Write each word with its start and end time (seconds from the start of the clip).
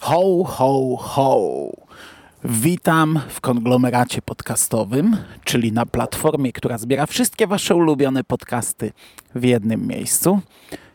Ho, 0.00 0.44
ho, 0.44 0.96
ho. 0.96 1.70
Witam 2.44 3.20
w 3.28 3.40
konglomeracie 3.40 4.22
podcastowym, 4.22 5.16
czyli 5.44 5.72
na 5.72 5.86
platformie, 5.86 6.52
która 6.52 6.78
zbiera 6.78 7.06
wszystkie 7.06 7.46
Wasze 7.46 7.74
ulubione 7.74 8.24
podcasty 8.24 8.92
w 9.34 9.44
jednym 9.44 9.86
miejscu. 9.86 10.40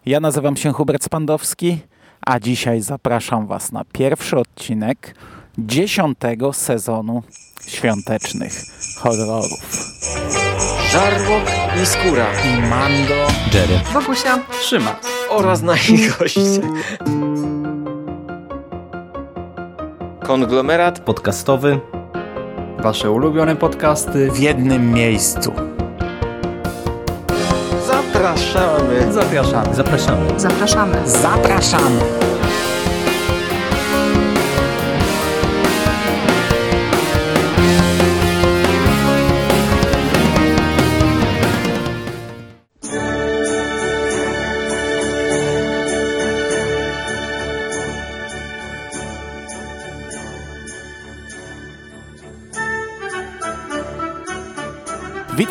Ja 0.06 0.20
nazywam 0.20 0.58
się 0.58 0.74
Hubert 0.74 1.04
Spandowski, 1.04 1.80
a 2.26 2.40
dzisiaj 2.40 2.82
zapraszam 2.82 3.48
Was 3.48 3.72
na 3.72 3.84
pierwszy 3.94 4.38
odcinek 4.38 5.16
dziesiątego 5.58 6.54
sezonu 6.54 7.24
świątecznych 7.68 8.54
horrorów. 8.98 9.86
Żarłok 10.92 11.44
i 11.84 11.86
Skóra 11.86 12.28
I 12.44 12.62
Mando 12.70 13.28
Jerry. 13.54 13.80
Wokusia, 13.94 14.40
Trzyma. 14.62 15.00
oraz 15.30 15.62
nasi 15.62 16.10
goście. 16.20 16.62
Konglomerat 20.28 21.00
Podcastowy. 21.00 21.80
wasze 22.80 23.12
ulubione 23.12 23.56
podcasty. 23.56 24.32
w 24.32 24.40
jednym 24.40 24.92
miejscu. 24.92 25.52
zapraszamy. 27.88 29.14
Zapraszamy. 29.14 29.76
Zapraszamy. 29.76 30.40
Zapraszamy. 30.40 30.98
Zapraszamy! 31.06 32.00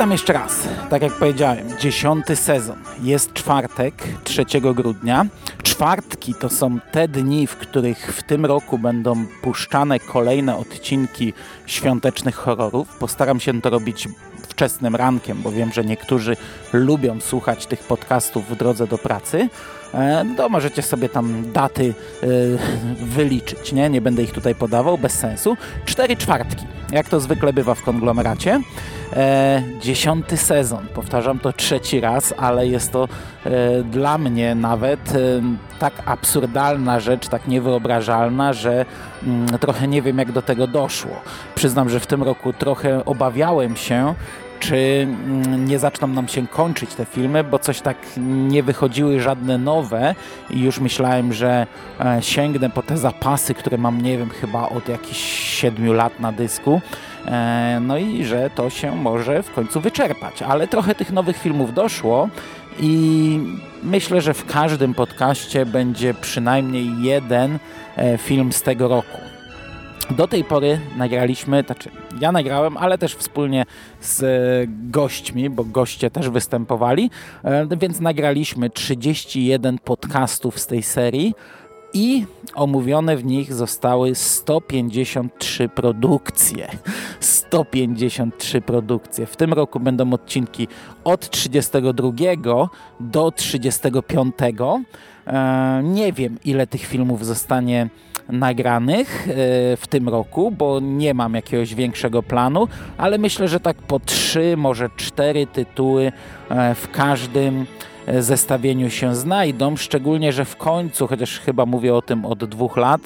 Witam 0.05 0.13
jeszcze 0.13 0.33
raz. 0.33 0.69
Tak 0.91 1.03
jak 1.03 1.13
powiedziałem, 1.13 1.79
dziesiąty 1.79 2.37
sezon. 2.37 2.77
Jest 3.03 3.33
czwartek, 3.33 3.95
3 4.25 4.45
grudnia. 4.61 5.27
Czwartki 5.63 6.35
to 6.35 6.49
są 6.49 6.79
te 6.93 7.09
dni, 7.09 7.47
w 7.47 7.57
których 7.57 8.15
w 8.17 8.23
tym 8.23 8.47
roku 8.47 8.79
będą 8.79 9.27
puszczane 9.43 10.01
kolejne 10.01 10.57
odcinki 10.57 11.33
świątecznych 11.67 12.35
horrorów. 12.35 12.97
Postaram 12.99 13.41
się 13.41 13.61
to 13.61 13.71
robić 13.71 14.09
wczesnym 14.49 14.97
rankiem, 14.97 15.43
bo 15.43 15.53
wiem, 15.53 15.73
że 15.73 15.85
niektórzy 15.85 16.37
lubią 16.73 17.21
słuchać 17.21 17.67
tych 17.67 17.81
podcastów 17.81 18.49
w 18.49 18.57
drodze 18.57 18.87
do 18.87 18.99
pracy. 18.99 19.49
E, 19.95 20.25
To 20.37 20.49
możecie 20.49 20.83
sobie 20.83 21.09
tam 21.09 21.53
daty 21.53 21.95
e, 22.23 22.27
wyliczyć, 23.05 23.73
nie? 23.73 23.91
Nie 23.91 24.01
będę 24.01 24.23
ich 24.23 24.33
tutaj 24.33 24.55
podawał, 24.55 24.99
bez 24.99 25.13
sensu. 25.13 25.57
Cztery 25.85 26.17
czwartki, 26.17 26.67
jak 26.93 27.09
to 27.09 27.21
zwykle 27.21 27.53
bywa 27.53 27.75
w 27.75 27.83
konglomeracie. 27.83 28.61
E, 29.13 29.63
dziesiąty 29.81 30.37
sezon, 30.37 30.87
powtarzam 30.95 31.39
to 31.39 31.53
trzeci 31.53 32.01
raz, 32.01 32.35
ale 32.37 32.67
jest 32.67 32.93
to 32.93 33.09
e, 33.45 33.83
dla 33.83 34.19
mnie 34.19 34.55
nawet 34.55 35.15
e, 35.15 35.19
tak 35.79 35.93
absurdalna 36.07 37.01
rzecz, 37.01 37.29
tak 37.29 37.49
niewyobrażalna, 37.49 38.53
że 38.53 38.85
mm, 39.23 39.47
trochę 39.59 39.89
nie 39.89 40.03
wiem 40.03 40.19
jak 40.19 40.33
do 40.33 40.43
tego 40.43 40.67
doszło. 40.67 41.21
Przyznam, 41.55 41.89
że 41.89 42.01
w 42.01 42.07
tym 42.07 42.23
roku 42.23 42.53
trochę 42.53 43.05
obawiałem 43.05 43.77
się, 43.77 44.15
czy 44.65 44.77
mm, 44.77 45.69
nie 45.69 45.79
zaczną 45.79 46.07
nam 46.07 46.29
się 46.29 46.47
kończyć 46.47 46.95
te 46.95 47.05
filmy, 47.05 47.45
bo 47.45 47.59
coś 47.59 47.81
tak 47.81 47.97
nie 48.27 48.63
wychodziły 48.63 49.21
żadne 49.21 49.59
nowe 49.59 50.15
i 50.51 50.61
już 50.61 50.81
myślałem, 50.81 51.33
że 51.33 51.67
e, 52.01 52.23
sięgnę 52.23 52.71
po 52.71 52.83
te 52.83 52.97
zapasy, 52.97 53.55
które 53.55 53.79
mam, 53.79 54.01
nie 54.01 54.19
wiem, 54.19 54.31
chyba 54.31 54.69
od 54.69 54.89
jakichś 54.89 55.21
siedmiu 55.61 55.93
lat 55.93 56.21
na 56.21 56.33
dysku. 56.33 56.81
E, 57.27 57.79
No 57.81 57.99
i 57.99 58.25
że 58.25 58.51
to 58.55 58.71
się 58.71 58.97
może 58.97 59.43
w 59.43 59.55
końcu 59.55 59.81
wyczerpać, 59.81 60.43
ale 60.43 60.69
trochę 60.69 60.95
tych 60.95 61.13
nowych 61.13 61.37
filmów 61.37 61.75
doszło 61.75 62.29
i 62.81 63.41
myślę, 63.83 64.21
że 64.21 64.35
w 64.35 64.45
każdym 64.47 64.95
podcaście 64.95 65.67
będzie 65.67 66.15
przynajmniej 66.15 67.03
jeden 67.03 67.59
e, 67.97 68.19
film 68.19 68.53
z 68.53 68.63
tego 68.63 68.89
roku. 68.89 69.34
Do 70.11 70.29
tej 70.29 70.45
pory 70.45 70.81
nagraliśmy, 70.97 71.63
znaczy 71.67 71.91
ja 72.21 72.33
nagrałem, 72.33 72.77
ale 72.77 72.99
też 72.99 73.15
wspólnie 73.15 73.65
z 74.01 74.23
e, 74.23 74.27
gośćmi, 74.91 75.51
bo 75.51 75.65
goście 75.65 76.11
też 76.11 76.31
występowali, 76.31 77.11
e, 77.45 77.67
więc 77.77 78.01
nagraliśmy 78.01 78.71
31 78.71 79.79
podcastów 79.79 80.59
z 80.59 80.67
tej 80.67 80.83
serii 80.83 81.35
i 81.95 82.27
omówione 82.55 83.17
w 83.17 83.25
nich 83.25 83.55
zostały 83.55 84.15
153 84.15 85.69
produkcje. 85.69 86.69
153 87.21 88.61
produkcje. 88.61 89.27
W 89.27 89.37
tym 89.37 89.53
roku 89.53 89.81
będą 89.81 90.13
odcinki 90.13 90.69
od 91.05 91.31
32 91.31 92.69
do 93.01 93.31
35. 93.31 94.35
E, 95.27 95.81
Nie 95.85 96.13
wiem, 96.13 96.39
ile 96.45 96.67
tych 96.67 96.87
filmów 96.87 97.27
zostanie 97.27 97.89
nagranych 98.29 99.29
e, 99.29 99.33
w 99.77 99.87
tym 99.89 100.09
roku, 100.09 100.51
bo 100.51 100.81
nie 100.81 101.15
mam 101.15 101.35
jakiegoś 101.35 101.75
większego 101.75 102.23
planu, 102.23 102.69
ale 102.99 103.19
myślę, 103.19 103.49
że 103.49 103.61
tak 103.61 103.77
po 103.77 104.01
trzy, 104.01 104.57
może 104.57 104.91
cztery 104.97 105.47
tytuły 105.47 106.13
e, 106.49 106.75
w 106.75 106.91
każdym 106.91 107.67
e, 108.07 108.23
zestawieniu 108.23 108.91
się 108.91 109.15
znajdą, 109.15 109.77
szczególnie, 109.77 110.33
że 110.33 110.45
w 110.45 110.57
końcu, 110.57 111.07
chociaż 111.07 111.41
chyba 111.41 111.67
mówię 111.67 111.95
o 111.95 112.03
tym 112.03 112.25
od 112.25 112.45
dwóch 112.45 112.77
lat, 112.77 113.01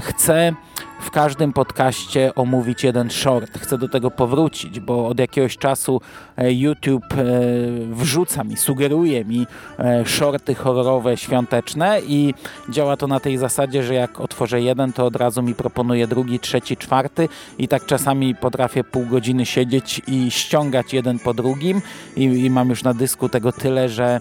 chcę 0.00 0.52
w 1.00 1.10
każdym 1.10 1.52
podcaście 1.52 2.34
omówić 2.34 2.84
jeden 2.84 3.10
short. 3.10 3.58
Chcę 3.58 3.78
do 3.78 3.88
tego 3.88 4.10
powrócić, 4.10 4.80
bo 4.80 5.08
od 5.08 5.18
jakiegoś 5.18 5.56
czasu 5.56 6.00
e, 6.36 6.52
YouTube 6.52 7.12
e, 7.12 7.16
wrzuca 7.90 8.44
mi, 8.44 8.56
sugeruje 8.56 9.24
mi 9.24 9.46
e, 9.78 10.04
shorty 10.06 10.54
horrorowe 10.54 11.16
świąteczne 11.16 12.00
i 12.06 12.34
działa 12.68 12.96
to 12.96 13.06
na 13.06 13.20
tej 13.20 13.38
zasadzie, 13.38 13.82
że 13.82 13.94
jak 13.94 14.20
otworzę 14.20 14.60
jeden, 14.60 14.92
to 14.92 15.06
od 15.06 15.16
razu 15.16 15.42
mi 15.42 15.54
proponuje 15.54 16.06
drugi, 16.06 16.40
trzeci, 16.40 16.76
czwarty 16.76 17.28
i 17.58 17.68
tak 17.68 17.86
czasami 17.86 18.34
potrafię 18.34 18.84
pół 18.84 19.06
godziny 19.06 19.46
siedzieć 19.46 20.02
i 20.06 20.30
ściągać 20.30 20.92
jeden 20.92 21.18
po 21.18 21.34
drugim 21.34 21.82
i, 22.16 22.22
i 22.24 22.50
mam 22.50 22.68
już 22.68 22.82
na 22.82 22.94
dysku 22.94 23.28
tego 23.28 23.52
tyle, 23.52 23.88
że 23.88 24.20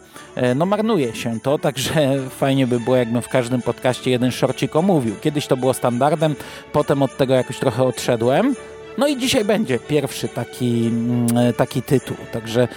no 0.56 0.66
marnuje 0.66 1.16
się 1.16 1.40
to, 1.40 1.58
także 1.58 2.30
fajnie 2.30 2.68
by 2.68 2.80
było, 2.80 2.96
jakbym 2.96 3.22
w 3.22 3.30
każdym 3.30 3.62
podcaście 3.62 4.12
jeden 4.12 4.32
shorcik 4.32 4.76
omówił. 4.76 5.16
Kiedyś 5.22 5.48
to 5.48 5.58
było 5.58 5.74
standardem, 5.74 6.36
potem 6.72 7.03
od 7.03 7.17
tego 7.17 7.33
jakoś 7.33 7.59
trochę 7.59 7.83
odszedłem. 7.83 8.55
No 8.97 9.07
i 9.07 9.17
dzisiaj 9.17 9.45
będzie 9.45 9.79
pierwszy 9.79 10.28
taki, 10.28 10.88
mm, 10.88 11.53
taki 11.53 11.81
tytuł. 11.81 12.17
Także 12.31 12.61
e, 12.61 12.67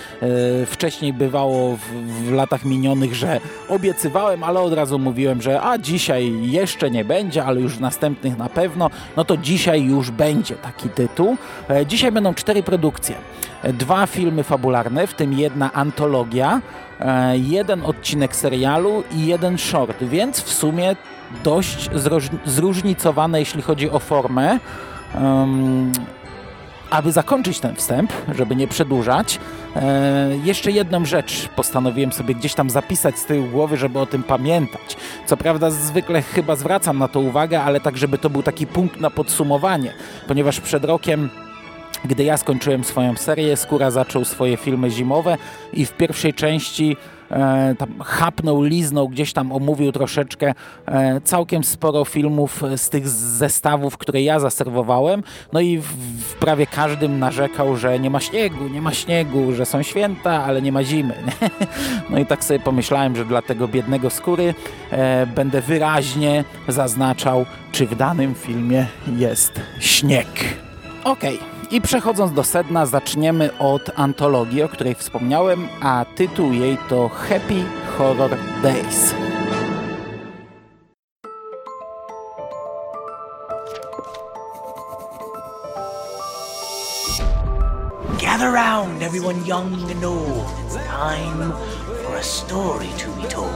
wcześniej 0.67 1.13
bywało 1.13 1.77
w, 1.77 1.81
w 2.27 2.33
latach 2.33 2.65
minionych, 2.65 3.15
że 3.15 3.41
obiecywałem, 3.69 4.45
ale 4.45 4.61
od 4.61 4.73
razu 4.73 4.99
mówiłem, 4.99 5.43
że 5.43 5.63
a 5.63 5.79
dzisiaj 5.79 6.33
jeszcze 6.43 6.91
nie 6.91 7.05
będzie, 7.05 7.45
ale 7.45 7.61
już 7.61 7.77
w 7.77 7.81
następnych 7.81 8.39
na 8.39 8.49
pewno. 8.49 8.91
No 9.17 9.25
to 9.25 9.37
dzisiaj 9.37 9.83
już 9.85 10.11
będzie 10.11 10.55
taki 10.55 10.89
tytuł. 10.89 11.37
E, 11.71 11.87
dzisiaj 11.87 12.13
będą 12.13 12.35
cztery 12.35 12.63
produkcje. 12.63 13.15
E, 13.63 13.73
Dwa 13.73 14.07
filmy 14.07 14.43
fabularne, 14.43 15.07
w 15.07 15.15
tym 15.15 15.33
jedna 15.33 15.73
antologia, 15.73 16.61
e, 17.01 17.39
jeden 17.39 17.83
odcinek 17.83 18.37
serialu 18.37 19.05
i 19.13 19.27
jeden 19.27 19.59
short, 19.59 20.05
więc 20.05 20.41
w 20.41 20.53
sumie 20.53 20.97
dość 21.45 21.91
zróżnicowane, 22.45 23.41
jeśli 23.41 23.63
chodzi 23.63 23.91
o 23.91 23.99
formę. 23.99 24.59
Em, 25.15 25.93
aby 26.91 27.13
zakończyć 27.13 27.61
ten 27.61 27.75
wstęp, 27.75 28.13
żeby 28.35 28.57
nie 28.57 28.69
przedłużać, 28.69 29.39
e, 29.77 30.31
jeszcze 30.45 30.71
jedną 30.71 31.05
rzecz 31.05 31.49
postanowiłem 31.57 32.13
sobie 32.13 32.35
gdzieś 32.35 32.55
tam 32.55 32.71
zapisać 32.71 33.19
z 33.19 33.25
tyłu 33.25 33.47
głowy, 33.47 33.77
żeby 33.77 33.99
o 33.99 34.07
tym 34.07 34.23
pamiętać. 34.23 34.97
Co 35.27 35.37
prawda 35.37 35.71
zwykle 35.71 36.23
chyba 36.23 36.57
zwracam 36.57 36.99
na 36.99 37.09
to 37.09 37.21
uwagę, 37.21 37.63
ale 37.63 37.81
tak, 37.81 37.97
żeby 37.97 38.19
to 38.19 38.31
był 38.31 38.43
taki 38.43 38.67
punkt 38.67 39.01
na 39.01 39.11
podsumowanie, 39.11 39.93
ponieważ 40.29 40.61
przed 40.61 40.85
rokiem 40.85 41.31
gdy 42.05 42.25
ja 42.25 42.37
skończyłem 42.37 42.85
swoją 42.85 43.17
serię, 43.17 43.57
Skóra 43.57 43.91
zaczął 43.91 44.25
swoje 44.25 44.57
filmy 44.57 44.91
zimowe 44.91 45.37
i 45.73 45.87
w 45.87 45.93
pierwszej 45.93 46.35
części 46.35 46.97
tam 47.79 47.89
chapnął, 48.05 48.63
liznął, 48.63 49.09
gdzieś 49.09 49.33
tam 49.33 49.53
omówił 49.53 49.93
troszeczkę 49.93 50.55
e, 50.87 51.21
całkiem 51.21 51.65
sporo 51.65 52.05
filmów 52.05 52.63
z 52.77 52.91
tych 52.91 53.09
zestawów, 53.09 53.97
które 53.97 54.23
ja 54.23 54.41
zaserwowałem. 54.41 55.23
No 55.53 55.61
i 55.61 55.79
w, 55.79 56.35
prawie 56.41 56.67
każdym 56.67 57.19
narzekał, 57.19 57.77
że 57.77 57.99
nie 57.99 58.11
ma 58.11 58.21
śniegu, 58.21 58.69
nie 58.69 58.83
ma 58.83 58.95
śniegu, 58.95 59.53
że 59.53 59.67
są 59.67 59.83
święta, 59.83 60.45
ale 60.45 60.63
nie 60.63 60.73
ma 60.73 60.85
zimy. 60.85 61.15
No 62.11 62.19
i 62.19 62.27
tak 62.27 62.45
sobie 62.45 62.61
pomyślałem, 62.61 63.17
że 63.17 63.25
dla 63.25 63.43
tego 63.43 63.69
biednego 63.69 64.11
skóry 64.11 64.55
e, 64.91 65.27
będę 65.27 65.61
wyraźnie 65.61 66.45
zaznaczał, 66.69 67.47
czy 67.73 67.87
w 67.87 67.97
danym 67.97 68.35
filmie 68.35 68.87
jest 69.17 69.61
śnieg. 69.81 70.27
Okej. 71.05 71.60
I 71.71 71.81
przechodząc 71.81 72.33
do 72.33 72.45
sedna, 72.45 72.87
zaczniemy 72.87 73.59
od 73.59 73.91
antologii, 73.97 74.63
o 74.63 74.69
której 74.69 74.95
wspomniałem, 74.95 75.69
a 75.83 76.05
tytuł 76.17 76.53
jej 76.53 76.79
to 76.89 77.09
Happy 77.09 77.65
Horror 77.99 78.37
Days. 78.63 79.15
Gather 88.23 88.53
round, 88.53 89.03
everyone 89.03 89.47
young 89.47 89.91
and 89.91 90.05
old. 90.05 90.45
Time 90.71 91.53
for 92.05 92.17
a 92.17 92.23
story 92.23 92.89
to 92.99 93.23
be 93.23 93.29
told. 93.29 93.51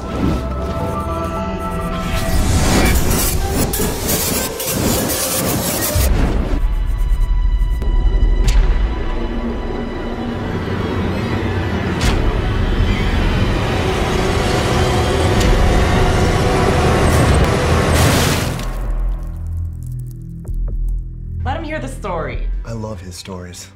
His 23.05 23.17
stories. 23.17 23.69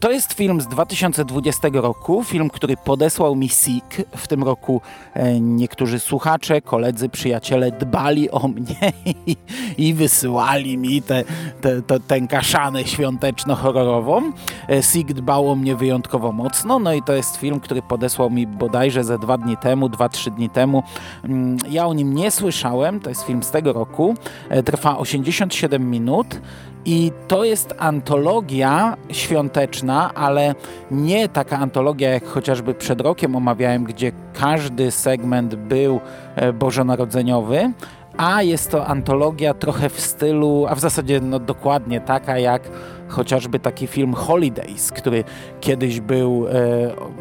To 0.00 0.10
jest 0.10 0.32
film 0.32 0.60
z 0.60 0.66
2020 0.66 1.68
roku, 1.72 2.24
film, 2.24 2.50
który 2.50 2.76
podesłał 2.76 3.36
mi 3.36 3.48
SIK. 3.48 4.02
W 4.16 4.28
tym 4.28 4.42
roku 4.42 4.80
e, 5.14 5.40
niektórzy 5.40 5.98
słuchacze, 5.98 6.60
koledzy, 6.60 7.08
przyjaciele 7.08 7.72
dbali 7.72 8.30
o 8.30 8.48
mnie 8.48 8.92
i, 9.26 9.36
i 9.78 9.94
wysyłali 9.94 10.78
mi 10.78 11.02
tę 11.02 11.24
te, 11.60 11.82
te, 11.82 12.00
tę 12.00 12.20
kaszanę 12.20 12.84
świąteczno-horrorową. 12.84 14.32
E, 14.70 14.82
SIK 14.82 15.12
dbał 15.12 15.50
o 15.50 15.56
mnie 15.56 15.76
wyjątkowo 15.76 16.32
mocno, 16.32 16.78
no 16.78 16.92
i 16.92 17.02
to 17.02 17.12
jest 17.12 17.36
film, 17.36 17.60
który 17.60 17.82
podesłał 17.82 18.30
mi 18.30 18.46
bodajże 18.46 19.04
ze 19.04 19.18
dwa 19.18 19.38
dni 19.38 19.56
temu, 19.56 19.88
dwa, 19.88 20.08
trzy 20.08 20.30
dni 20.30 20.50
temu. 20.50 20.82
Mm, 21.24 21.56
Ja 21.70 21.86
o 21.86 21.94
nim 21.94 22.14
nie 22.14 22.30
słyszałem, 22.30 23.00
to 23.00 23.08
jest 23.08 23.22
film 23.22 23.42
z 23.42 23.50
tego 23.50 23.72
roku. 23.72 24.14
E, 24.48 24.62
Trwa 24.62 24.98
87 24.98 25.90
minut. 25.90 26.40
I 26.84 27.12
to 27.28 27.44
jest 27.44 27.74
antologia 27.78 28.96
świąteczna, 29.08 30.14
ale 30.14 30.54
nie 30.90 31.28
taka 31.28 31.58
antologia 31.58 32.10
jak 32.10 32.24
chociażby 32.24 32.74
przed 32.74 33.00
rokiem 33.00 33.36
omawiałem, 33.36 33.84
gdzie 33.84 34.12
każdy 34.34 34.90
segment 34.90 35.54
był 35.54 36.00
e, 36.36 36.52
bożonarodzeniowy, 36.52 37.72
a 38.16 38.42
jest 38.42 38.70
to 38.70 38.86
antologia 38.86 39.54
trochę 39.54 39.88
w 39.88 40.00
stylu, 40.00 40.66
a 40.68 40.74
w 40.74 40.80
zasadzie 40.80 41.20
no 41.20 41.38
dokładnie 41.38 42.00
taka 42.00 42.38
jak 42.38 42.62
chociażby 43.10 43.58
taki 43.58 43.86
film 43.86 44.14
Holidays, 44.14 44.92
który 44.92 45.24
kiedyś 45.60 46.00
był 46.00 46.46
e, 46.48 46.52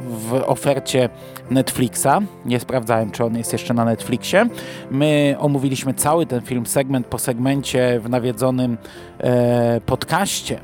w 0.10 0.44
ofercie 0.46 1.10
Netflixa. 1.52 2.08
Nie 2.46 2.60
sprawdzałem, 2.60 3.12
czy 3.12 3.26
on 3.26 3.38
jest 3.38 3.54
jeszcze 3.54 3.74
na 3.74 3.86
Netflixie. 3.86 4.46
My 4.92 5.36
omówiliśmy 5.40 5.94
cały 5.94 6.26
ten 6.26 6.42
film 6.42 6.66
segment 6.66 7.08
po 7.08 7.20
segmencie 7.20 8.00
w 8.04 8.10
nawiedzonym 8.10 8.78
e, 9.20 9.82
podcaście 9.86 10.60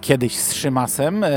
kiedyś 0.00 0.36
z 0.36 0.52
Szymasem 0.52 1.24
e, 1.24 1.30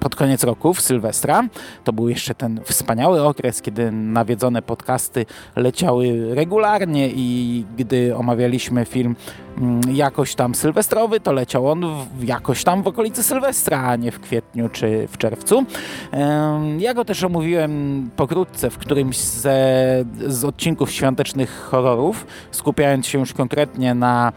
pod 0.00 0.16
koniec 0.16 0.44
roku, 0.44 0.74
w 0.74 0.80
Sylwestra. 0.80 1.42
To 1.84 1.92
był 1.92 2.08
jeszcze 2.08 2.34
ten 2.34 2.60
wspaniały 2.64 3.22
okres, 3.22 3.62
kiedy 3.62 3.92
nawiedzone 3.92 4.62
podcasty 4.62 5.26
leciały 5.56 6.34
regularnie 6.34 7.08
i 7.08 7.64
gdy 7.76 8.16
omawialiśmy 8.16 8.84
film 8.84 9.16
mm, 9.58 9.80
jakoś 9.96 10.34
tam 10.34 10.54
sylwestrowy, 10.54 11.20
to 11.20 11.32
leciał 11.32 11.70
on 11.70 11.84
w, 12.18 12.24
jakoś 12.24 12.64
tam 12.64 12.82
w 12.82 12.86
okolicy 12.86 13.22
Sylwestra, 13.22 13.82
a 13.82 13.96
nie 13.96 14.12
w 14.12 14.20
kwietniu 14.20 14.68
czy 14.68 15.08
w 15.08 15.18
czerwcu. 15.18 15.64
Ja 16.78 16.94
go 16.94 17.04
też 17.04 17.24
omówiłem 17.24 18.10
pokrótce 18.16 18.70
w 18.70 18.78
którymś 18.78 19.18
ze, 19.18 20.04
z 20.26 20.44
odcinków 20.44 20.92
świątecznych 20.92 21.68
horrorów, 21.70 22.26
skupiając 22.50 23.06
się 23.06 23.18
już 23.18 23.32
konkretnie 23.32 23.94
na 23.94 24.32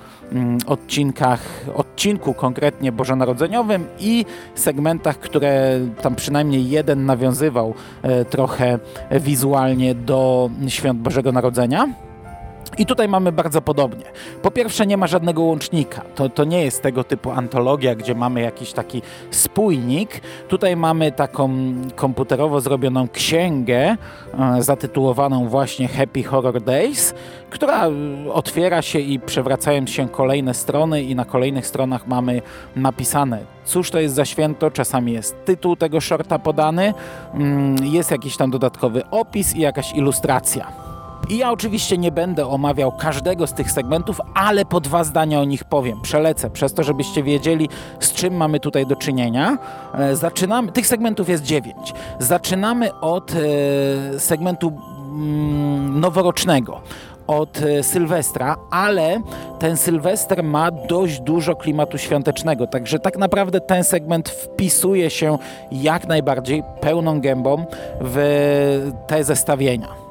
odcinkach, 0.68 1.66
odcinku 1.76 2.34
konkretnie 2.34 2.92
bożonarodzeniowym 2.92 3.86
i 4.00 4.26
segmentach, 4.56 5.20
które 5.20 5.80
tam 6.02 6.16
przynajmniej 6.16 6.70
jeden 6.70 7.06
nawiązywał 7.06 7.74
e, 8.02 8.26
trochę 8.26 8.80
wizualnie 9.12 9.96
do 9.96 10.50
świąt 10.68 11.00
Bożego 11.00 11.32
Narodzenia. 11.32 12.07
I 12.78 12.86
tutaj 12.86 13.08
mamy 13.08 13.32
bardzo 13.32 13.62
podobnie. 13.62 14.06
Po 14.42 14.52
pierwsze, 14.52 14.88
nie 14.88 14.98
ma 14.98 15.08
żadnego 15.08 15.42
łącznika. 15.42 16.02
To, 16.16 16.30
to 16.30 16.44
nie 16.44 16.64
jest 16.64 16.82
tego 16.82 17.04
typu 17.04 17.32
antologia, 17.32 17.96
gdzie 17.96 18.16
mamy 18.16 18.42
jakiś 18.42 18.74
taki 18.74 19.02
spójnik. 19.32 20.22
Tutaj 20.48 20.76
mamy 20.76 21.12
taką 21.12 21.50
komputerowo 21.96 22.62
zrobioną 22.62 23.08
księgę 23.08 23.98
e, 24.40 24.64
zatytułowaną 24.64 25.48
właśnie 25.48 25.88
Happy 25.88 26.24
Horror 26.24 26.62
Days, 26.62 27.14
która 27.50 27.88
e, 27.88 27.92
otwiera 28.34 28.82
się 28.82 29.00
i 29.00 29.20
przewracają 29.20 29.88
się 29.88 30.10
kolejne 30.10 30.54
strony 30.54 31.04
i 31.04 31.16
na 31.16 31.26
kolejnych 31.26 31.68
stronach 31.68 32.08
mamy 32.08 32.42
napisane 32.76 33.58
cóż 33.68 33.92
to 33.92 34.00
jest 34.00 34.16
za 34.16 34.26
święto, 34.26 34.72
czasami 34.72 35.14
jest 35.14 35.46
tytuł 35.46 35.76
tego 35.76 36.02
shorta 36.02 36.40
podany, 36.40 36.94
mm, 37.34 37.76
jest 37.86 38.12
jakiś 38.12 38.38
tam 38.38 38.52
dodatkowy 38.52 39.10
opis 39.12 39.56
i 39.56 39.62
jakaś 39.62 39.94
ilustracja. 39.94 40.87
I 41.30 41.38
ja 41.38 41.52
oczywiście 41.52 41.98
nie 41.98 42.12
będę 42.12 42.48
omawiał 42.48 42.92
każdego 42.92 43.48
z 43.48 43.54
tych 43.54 43.72
segmentów, 43.72 44.22
ale 44.34 44.66
po 44.66 44.80
dwa 44.80 45.04
zdania 45.04 45.40
o 45.40 45.46
nich 45.46 45.64
powiem. 45.64 46.02
Przelecę 46.02 46.50
przez 46.50 46.74
to, 46.74 46.84
żebyście 46.84 47.24
wiedzieli, 47.24 47.70
z 48.00 48.14
czym 48.14 48.34
mamy 48.34 48.60
tutaj 48.60 48.86
do 48.86 48.96
czynienia. 48.96 49.58
E, 49.94 50.16
Zaczynamy, 50.16 50.72
tych 50.72 50.88
segmentów 50.88 51.30
jest 51.30 51.44
dziewięć. 51.44 51.94
Zaczynamy 52.20 53.00
od 53.00 53.32
e, 53.32 54.20
segmentu 54.20 54.68
mm, 54.68 56.00
noworocznego 56.00 56.82
od 57.28 57.62
e, 57.62 57.84
Sylwestra, 57.84 58.56
ale 58.72 59.22
ten 59.60 59.78
Sylwester 59.78 60.44
ma 60.44 60.72
dość 60.72 61.20
dużo 61.20 61.56
klimatu 61.56 61.98
świątecznego, 61.98 62.68
także 62.68 63.00
tak 63.00 63.18
naprawdę 63.18 63.62
ten 63.62 63.84
segment 63.84 64.30
wpisuje 64.30 65.10
się 65.10 65.38
jak 65.72 66.08
najbardziej 66.08 66.64
pełną 66.82 67.22
gębą 67.22 67.66
w 68.02 68.92
te 69.08 69.24
zestawienia. 69.24 70.07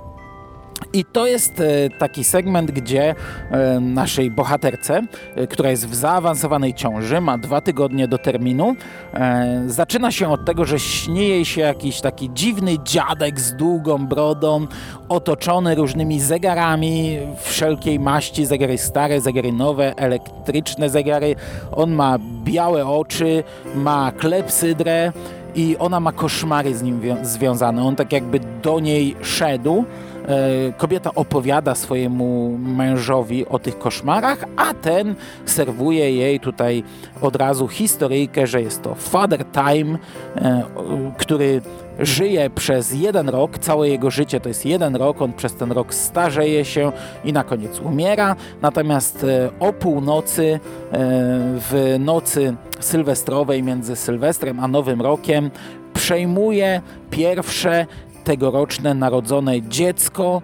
I 0.93 1.05
to 1.05 1.27
jest 1.27 1.61
e, 1.61 1.91
taki 1.99 2.25
segment, 2.25 2.71
gdzie 2.71 3.15
e, 3.51 3.81
naszej 3.81 4.31
bohaterce, 4.31 5.03
e, 5.37 5.47
która 5.47 5.71
jest 5.71 5.89
w 5.89 5.95
zaawansowanej 5.95 6.75
ciąży, 6.75 7.21
ma 7.21 7.39
dwa 7.39 7.61
tygodnie 7.61 8.09
do 8.09 8.19
terminu, 8.19 8.77
zaczyna 9.67 10.11
się 10.11 10.29
od 10.33 10.45
tego, 10.45 10.65
że 10.65 10.79
śni 10.79 11.29
jej 11.29 11.45
się 11.45 11.61
jakiś 11.61 12.01
taki 12.01 12.31
dziwny 12.35 12.77
dziadek 12.85 13.41
z 13.41 13.55
długą 13.57 14.07
brodą, 14.07 14.67
otoczony 15.09 15.75
różnymi 15.75 16.21
zegarami 16.21 17.19
wszelkiej 17.43 18.01
maści, 18.01 18.47
zegary 18.47 18.79
stare, 18.79 19.21
zegary 19.21 19.53
nowe, 19.53 19.97
elektryczne 19.97 20.91
zegary. 20.91 21.35
On 21.73 21.93
ma 21.93 22.19
białe 22.45 22.87
oczy, 22.87 23.45
ma 23.75 24.13
klepsydrę 24.13 25.13
i 25.55 25.77
ona 25.79 26.01
ma 26.01 26.13
koszmary 26.13 26.75
z 26.75 26.83
nim 26.83 27.01
wią- 27.01 27.25
związane. 27.25 27.85
On 27.85 27.97
tak 27.97 28.13
jakby 28.13 28.41
do 28.63 28.81
niej 28.81 29.17
szedł. 29.23 29.85
E, 30.29 30.73
Kobieta 30.77 31.11
opowiada 31.15 31.75
swojemu 31.75 32.59
mężowi 32.59 33.47
o 33.47 33.59
tych 33.59 33.79
koszmarach, 33.79 34.45
a 34.57 34.75
ten 34.75 35.15
serwuje 35.45 36.13
jej 36.17 36.41
tutaj 36.41 36.83
od 37.21 37.37
razu 37.37 37.69
historyjkę, 37.69 38.47
że 38.47 38.63
jest 38.63 38.83
to 38.83 38.95
Father 38.95 39.45
Time, 39.45 39.99
e, 40.37 40.63
który 41.19 41.61
żyje 41.99 42.51
przez 42.51 42.95
jeden 42.95 43.29
rok, 43.29 43.59
całe 43.59 43.89
jego 43.89 44.11
życie 44.11 44.41
to 44.41 44.49
jest 44.49 44.67
jeden 44.67 44.97
rok, 44.97 45.23
on 45.23 45.33
przez 45.33 45.55
ten 45.55 45.73
rok 45.73 45.95
starzeje 45.95 46.65
się 46.65 46.93
i 47.25 47.33
na 47.33 47.45
koniec 47.45 47.81
umiera. 47.81 48.37
Natomiast 48.63 49.25
e, 49.25 49.51
o 49.61 49.73
północy, 49.73 50.61
w 51.59 51.97
nocy 51.99 52.55
sylwestrowej 52.81 53.63
między 53.63 53.97
Sylwestrem 53.97 54.61
a 54.61 54.69
Nowym 54.69 55.03
Rokiem 55.03 55.51
przejmuje 55.97 56.81
pierwsze 57.11 57.87
tegoroczne 58.27 58.95
narodzone 58.95 59.63
dziecko 59.63 60.43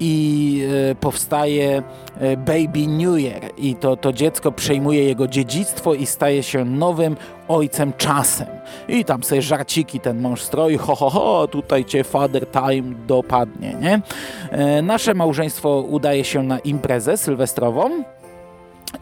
i 0.00 0.60
e, 0.90 0.94
powstaje 0.94 1.82
e, 2.20 2.36
Baby 2.36 2.86
New 2.86 3.18
Year 3.18 3.42
i 3.58 3.74
to, 3.74 3.96
to 3.96 4.12
dziecko 4.12 4.52
przejmuje 4.52 5.04
jego 5.04 5.28
dziedzictwo 5.28 5.94
i 5.94 6.06
staje 6.06 6.42
się 6.42 6.64
nowym 6.64 7.16
ojcem 7.48 7.92
czasem. 7.96 8.46
I 8.88 9.04
tam 9.04 9.22
sobie 9.22 9.42
żarciki 9.42 10.00
ten 10.00 10.20
mąż 10.20 10.42
stroi, 10.42 10.76
ho, 10.76 10.94
ho, 10.94 11.10
ho, 11.10 11.48
tutaj 11.48 11.84
cię 11.84 12.04
father 12.04 12.46
time 12.50 12.94
dopadnie, 13.06 13.74
nie? 13.80 14.00
E, 14.50 14.82
Nasze 14.82 15.14
małżeństwo 15.14 15.80
udaje 15.80 16.24
się 16.24 16.42
na 16.42 16.58
imprezę 16.58 17.16
sylwestrową, 17.16 18.04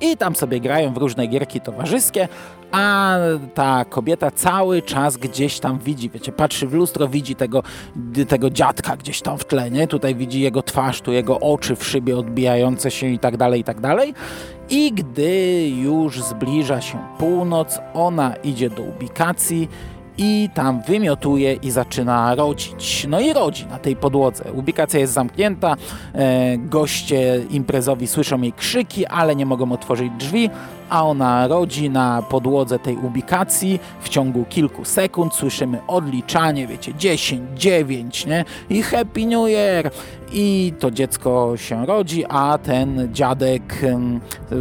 i 0.00 0.16
tam 0.16 0.36
sobie 0.36 0.60
grają 0.60 0.94
w 0.94 0.96
różne 0.96 1.26
gierki 1.26 1.60
towarzyskie, 1.60 2.28
a 2.72 3.16
ta 3.54 3.84
kobieta 3.84 4.30
cały 4.30 4.82
czas 4.82 5.16
gdzieś 5.16 5.60
tam 5.60 5.78
widzi, 5.78 6.10
wiecie, 6.10 6.32
patrzy 6.32 6.66
w 6.66 6.72
lustro, 6.72 7.08
widzi 7.08 7.34
tego, 7.34 7.62
tego 8.28 8.50
dziadka 8.50 8.96
gdzieś 8.96 9.22
tam 9.22 9.38
w 9.38 9.44
tle, 9.44 9.70
nie? 9.70 9.86
Tutaj 9.86 10.14
widzi 10.14 10.40
jego 10.40 10.62
twarz, 10.62 11.00
tu 11.00 11.12
jego 11.12 11.40
oczy 11.40 11.76
w 11.76 11.84
szybie 11.84 12.16
odbijające 12.16 12.90
się 12.90 13.06
i 13.06 13.18
tak 13.18 13.36
dalej, 13.36 13.60
i 13.60 13.64
tak 13.64 13.80
dalej. 13.80 14.14
I 14.70 14.92
gdy 14.92 15.68
już 15.68 16.22
zbliża 16.22 16.80
się 16.80 16.98
północ, 17.18 17.78
ona 17.94 18.34
idzie 18.34 18.70
do 18.70 18.82
ubikacji 18.82 19.68
i 20.18 20.48
tam 20.54 20.82
wymiotuje 20.82 21.54
i 21.54 21.70
zaczyna 21.70 22.34
rodzić. 22.34 23.06
No 23.08 23.20
i 23.20 23.32
rodzi 23.32 23.66
na 23.66 23.78
tej 23.78 23.96
podłodze. 23.96 24.52
Ubikacja 24.52 25.00
jest 25.00 25.12
zamknięta, 25.12 25.76
e, 26.14 26.58
goście 26.58 27.40
imprezowi 27.50 28.06
słyszą 28.06 28.42
jej 28.42 28.52
krzyki, 28.52 29.06
ale 29.06 29.36
nie 29.36 29.46
mogą 29.46 29.72
otworzyć 29.72 30.12
drzwi, 30.18 30.50
a 30.90 31.04
ona 31.04 31.48
rodzi 31.48 31.90
na 31.90 32.22
podłodze 32.22 32.78
tej 32.78 32.96
ubikacji 32.96 33.80
w 34.00 34.08
ciągu 34.08 34.44
kilku 34.44 34.84
sekund. 34.84 35.34
Słyszymy 35.34 35.78
odliczanie, 35.86 36.66
wiecie, 36.66 36.94
10, 36.94 37.42
9, 37.56 38.26
nie? 38.26 38.44
I 38.70 38.82
Happy 38.82 39.26
New 39.26 39.48
Year! 39.48 39.90
I 40.34 40.72
to 40.78 40.90
dziecko 40.90 41.56
się 41.56 41.86
rodzi, 41.86 42.24
a 42.28 42.58
ten 42.58 43.08
dziadek, 43.12 43.82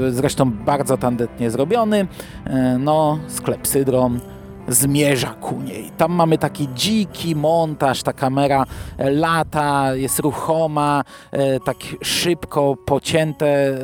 zresztą 0.10 0.52
bardzo 0.52 0.98
tandetnie 0.98 1.52
zrobiony, 1.52 2.08
e, 2.46 2.78
no, 2.80 3.20
z 3.28 3.42
klepsydrą, 3.42 4.20
zmierza 4.68 5.28
ku 5.28 5.62
niej. 5.62 5.92
Tam 5.98 6.12
mamy 6.12 6.38
taki 6.38 6.68
dziki 6.76 7.36
montaż, 7.36 8.04
ta 8.04 8.14
kamera 8.14 8.66
e, 8.98 9.12
lata, 9.12 9.96
jest 9.96 10.20
ruchoma, 10.20 11.04
e, 11.32 11.60
tak 11.60 11.78
szybko 12.02 12.76
pocięte, 12.86 13.46
e, 13.48 13.78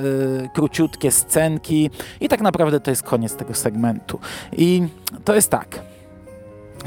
króciutkie 0.53 1.11
scenki 1.11 1.89
i 2.21 2.29
tak 2.29 2.41
naprawdę 2.41 2.79
to 2.79 2.89
jest 2.89 3.03
koniec 3.03 3.35
tego 3.35 3.53
segmentu. 3.53 4.19
I 4.57 4.87
to 5.25 5.35
jest 5.35 5.51
tak. 5.51 5.79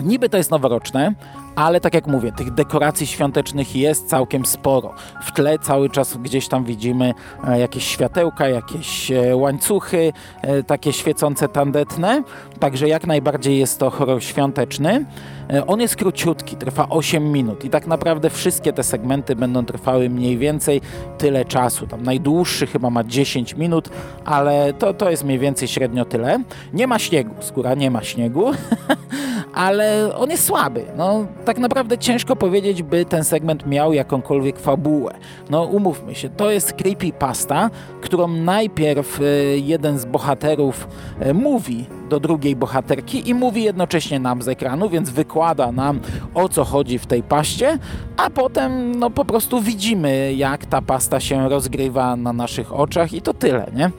Niby 0.02 0.28
to 0.28 0.37
jest 0.37 0.50
noworoczne, 0.50 1.14
ale 1.57 1.80
tak 1.80 1.95
jak 1.95 2.07
mówię, 2.07 2.33
tych 2.33 2.50
dekoracji 2.50 3.07
świątecznych 3.07 3.76
jest 3.76 4.09
całkiem 4.09 4.47
sporo. 4.47 4.95
W 5.23 5.33
tle 5.33 5.59
cały 5.59 5.90
czas 5.90 6.16
gdzieś 6.16 6.49
tam 6.49 6.64
widzimy 6.64 7.14
e, 7.49 7.61
jakieś 7.61 7.85
światełka, 7.85 8.49
jakieś 8.49 9.11
e, 9.11 9.37
łańcuchy, 9.37 10.12
e, 10.42 10.62
takie 10.62 10.92
świecące 10.92 11.49
tandetne, 11.49 12.23
także 12.61 12.88
jak 12.88 13.07
najbardziej 13.07 13.59
jest 13.59 13.78
to 13.78 13.90
horror 13.90 14.23
świąteczny. 14.23 15.04
On 15.66 15.80
jest 15.80 15.97
króciutki, 15.97 16.57
trwa 16.57 16.88
8 16.88 17.33
minut 17.33 17.64
i 17.64 17.71
tak 17.71 17.87
naprawdę 17.87 18.30
wszystkie 18.30 18.73
te 18.73 18.83
segmenty 18.83 19.37
będą 19.37 19.64
trwały 19.64 20.11
mniej 20.11 20.38
więcej 20.38 20.80
tyle 21.19 21.45
czasu. 21.45 21.87
Tam 21.87 22.02
najdłuższy 22.02 22.66
chyba 22.66 22.90
ma 22.90 23.04
10 23.04 23.57
minut, 23.57 23.88
ale 24.25 24.73
to, 24.73 24.95
to 24.95 25.11
jest 25.11 25.25
mniej 25.25 25.38
więcej 25.38 25.69
średnio 25.69 26.04
tyle. 26.04 26.38
Nie 26.73 26.87
ma 26.87 26.99
śniegu, 26.99 27.35
skóra 27.40 27.75
nie 27.75 27.90
ma 27.90 28.02
śniegu, 28.02 28.50
ale 29.54 30.14
on 30.16 30.30
jest 30.30 30.45
słaby. 30.45 30.85
No, 30.97 31.26
tak 31.45 31.59
naprawdę 31.59 31.99
ciężko 31.99 32.37
powiedzieć, 32.37 32.83
by 32.83 33.04
ten 33.04 33.25
segment 33.25 33.66
miał 33.66 33.92
jakąkolwiek 33.92 34.59
fabułę. 34.59 35.14
No 35.50 35.62
umówmy 35.62 36.14
się, 36.14 36.28
to 36.28 36.50
jest 36.50 36.73
creepypasta, 36.73 37.71
którą 38.00 38.28
najpierw 38.28 39.21
e, 39.21 39.25
jeden 39.59 39.99
z 39.99 40.04
bohaterów 40.04 40.88
e, 41.21 41.35
mówi 41.35 41.87
do 42.10 42.20
drugiej 42.20 42.56
bohaterki 42.56 43.28
i 43.28 43.34
mówi 43.34 43.62
jednocześnie 43.62 44.20
nam 44.20 44.42
z 44.42 44.48
ekranu, 44.48 44.88
więc 44.88 45.10
wykłada 45.10 45.72
nam 45.72 46.00
o 46.34 46.48
co 46.48 46.64
chodzi 46.64 46.98
w 46.98 47.06
tej 47.06 47.22
paście, 47.22 47.78
a 48.16 48.30
potem 48.30 48.98
no 48.98 49.10
po 49.10 49.24
prostu 49.24 49.60
widzimy 49.60 50.34
jak 50.34 50.66
ta 50.66 50.82
pasta 50.82 51.20
się 51.20 51.48
rozgrywa 51.48 52.16
na 52.16 52.32
naszych 52.32 52.72
oczach 52.72 53.12
i 53.12 53.22
to 53.22 53.34
tyle, 53.34 53.66
nie? 53.74 53.90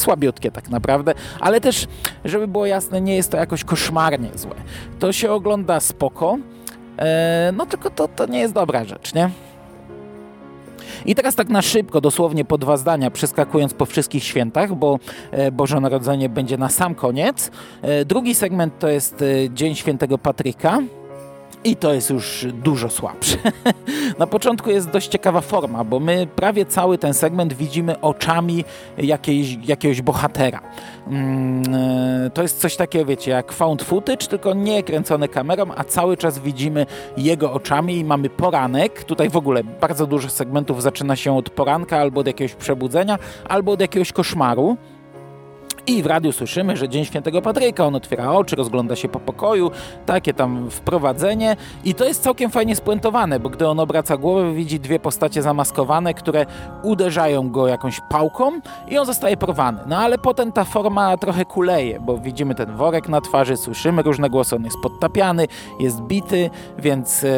słabiutkie 0.00 0.50
tak 0.50 0.68
naprawdę, 0.68 1.14
ale 1.40 1.60
też, 1.60 1.86
żeby 2.24 2.48
było 2.48 2.66
jasne, 2.66 3.00
nie 3.00 3.16
jest 3.16 3.30
to 3.30 3.36
jakoś 3.36 3.64
koszmarnie 3.64 4.28
złe. 4.34 4.54
To 4.98 5.12
się 5.12 5.30
ogląda 5.30 5.80
spoko, 5.80 6.38
e, 6.98 7.52
no 7.56 7.66
tylko 7.66 7.90
to, 7.90 8.08
to 8.08 8.26
nie 8.26 8.38
jest 8.38 8.54
dobra 8.54 8.84
rzecz, 8.84 9.14
nie? 9.14 9.30
I 11.06 11.14
teraz 11.14 11.34
tak 11.34 11.48
na 11.48 11.62
szybko, 11.62 12.00
dosłownie 12.00 12.44
po 12.44 12.58
dwa 12.58 12.76
zdania, 12.76 13.10
przeskakując 13.10 13.74
po 13.74 13.86
wszystkich 13.86 14.24
świętach, 14.24 14.74
bo 14.74 14.98
e, 15.30 15.52
Boże 15.52 15.80
Narodzenie 15.80 16.28
będzie 16.28 16.58
na 16.58 16.68
sam 16.68 16.94
koniec. 16.94 17.50
E, 17.82 18.04
drugi 18.04 18.34
segment 18.34 18.78
to 18.78 18.88
jest 18.88 19.24
Dzień 19.54 19.74
Świętego 19.74 20.18
Patryka. 20.18 20.78
I 21.64 21.76
to 21.76 21.92
jest 21.92 22.10
już 22.10 22.46
dużo 22.52 22.90
słabsze. 22.90 23.36
Na 24.18 24.26
początku 24.26 24.70
jest 24.70 24.90
dość 24.90 25.08
ciekawa 25.08 25.40
forma, 25.40 25.84
bo 25.84 26.00
my 26.00 26.26
prawie 26.36 26.66
cały 26.66 26.98
ten 26.98 27.14
segment 27.14 27.52
widzimy 27.52 28.00
oczami 28.00 28.64
jakiejś, 28.98 29.58
jakiegoś 29.64 30.02
bohatera. 30.02 30.60
Mm, 31.06 31.62
e, 31.74 32.30
to 32.30 32.42
jest 32.42 32.60
coś 32.60 32.76
takiego, 32.76 33.04
wiecie, 33.04 33.30
jak 33.30 33.52
found 33.52 33.82
footage, 33.82 34.26
tylko 34.26 34.54
nie 34.54 34.82
kręcone 34.82 35.28
kamerą, 35.28 35.64
a 35.76 35.84
cały 35.84 36.16
czas 36.16 36.38
widzimy 36.38 36.86
jego 37.16 37.52
oczami 37.52 37.96
i 37.96 38.04
mamy 38.04 38.30
poranek. 38.30 39.04
Tutaj 39.04 39.30
w 39.30 39.36
ogóle 39.36 39.64
bardzo 39.64 40.06
dużo 40.06 40.28
segmentów 40.28 40.82
zaczyna 40.82 41.16
się 41.16 41.36
od 41.36 41.50
poranka 41.50 41.98
albo 41.98 42.20
od 42.20 42.26
jakiegoś 42.26 42.54
przebudzenia, 42.54 43.18
albo 43.48 43.72
od 43.72 43.80
jakiegoś 43.80 44.12
koszmaru. 44.12 44.76
I 45.88 46.02
w 46.02 46.06
radiu 46.06 46.32
słyszymy, 46.32 46.76
że 46.76 46.88
Dzień 46.88 47.04
Świętego 47.04 47.42
Patryka, 47.42 47.86
on 47.86 47.94
otwiera 47.94 48.32
oczy, 48.32 48.56
rozgląda 48.56 48.96
się 48.96 49.08
po 49.08 49.20
pokoju, 49.20 49.70
takie 50.06 50.34
tam 50.34 50.70
wprowadzenie. 50.70 51.56
I 51.84 51.94
to 51.94 52.04
jest 52.04 52.22
całkiem 52.22 52.50
fajnie 52.50 52.76
spuentowane, 52.76 53.40
bo 53.40 53.48
gdy 53.48 53.68
on 53.68 53.80
obraca 53.80 54.16
głowę, 54.16 54.52
widzi 54.52 54.80
dwie 54.80 54.98
postacie 54.98 55.42
zamaskowane, 55.42 56.14
które 56.14 56.46
uderzają 56.82 57.50
go 57.50 57.68
jakąś 57.68 58.00
pałką 58.08 58.60
i 58.88 58.98
on 58.98 59.06
zostaje 59.06 59.36
porwany. 59.36 59.78
No 59.86 59.98
ale 59.98 60.18
potem 60.18 60.52
ta 60.52 60.64
forma 60.64 61.16
trochę 61.16 61.44
kuleje, 61.44 62.00
bo 62.00 62.18
widzimy 62.18 62.54
ten 62.54 62.76
worek 62.76 63.08
na 63.08 63.20
twarzy, 63.20 63.56
słyszymy 63.56 64.02
różne 64.02 64.30
głosy, 64.30 64.56
on 64.56 64.64
jest 64.64 64.76
podtapiany, 64.82 65.46
jest 65.80 66.00
bity, 66.00 66.50
więc 66.78 67.24
e, 67.24 67.28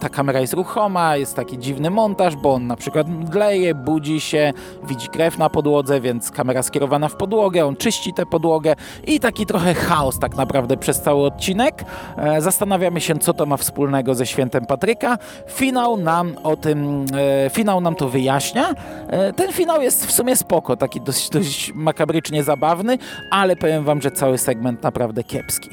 ta 0.00 0.08
kamera 0.08 0.40
jest 0.40 0.52
ruchoma, 0.52 1.16
jest 1.16 1.36
taki 1.36 1.58
dziwny 1.58 1.90
montaż, 1.90 2.36
bo 2.36 2.54
on 2.54 2.66
na 2.66 2.76
przykład 2.76 3.08
mdleje, 3.08 3.74
budzi 3.74 4.20
się, 4.20 4.52
widzi 4.88 5.08
krew 5.08 5.38
na 5.38 5.50
podłodze, 5.50 6.00
więc 6.00 6.30
kamera 6.30 6.62
skierowana 6.62 7.08
w 7.08 7.16
podłogę, 7.16 7.66
on 7.66 7.76
czyści 7.76 7.91
czyści 7.92 8.12
tę 8.12 8.26
podłogę 8.26 8.74
i 9.06 9.20
taki 9.20 9.46
trochę 9.46 9.74
chaos 9.74 10.18
tak 10.18 10.36
naprawdę 10.36 10.76
przez 10.76 11.00
cały 11.00 11.26
odcinek. 11.26 11.84
E, 12.16 12.40
zastanawiamy 12.40 13.00
się, 13.00 13.18
co 13.18 13.34
to 13.34 13.46
ma 13.46 13.56
wspólnego 13.56 14.14
ze 14.14 14.26
świętem 14.26 14.66
Patryka. 14.66 15.18
Finał 15.48 15.96
nam 15.96 16.36
o 16.42 16.56
tym, 16.56 17.06
e, 17.46 17.50
finał 17.50 17.80
nam 17.80 17.94
to 17.94 18.08
wyjaśnia. 18.08 18.74
E, 19.08 19.32
ten 19.32 19.52
finał 19.52 19.82
jest 19.82 20.06
w 20.06 20.12
sumie 20.12 20.36
spoko, 20.36 20.76
taki 20.76 21.00
dość, 21.00 21.30
dość 21.30 21.72
makabrycznie 21.74 22.42
zabawny, 22.42 22.98
ale 23.30 23.56
powiem 23.56 23.84
wam, 23.84 24.02
że 24.02 24.10
cały 24.10 24.38
segment 24.38 24.82
naprawdę 24.82 25.24
kiepski. 25.24 25.70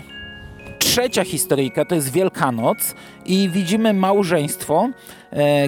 Trzecia 0.79 1.23
historyjka 1.23 1.85
to 1.85 1.95
jest 1.95 2.11
Wielkanoc 2.11 2.95
i 3.25 3.49
widzimy 3.49 3.93
małżeństwo, 3.93 4.89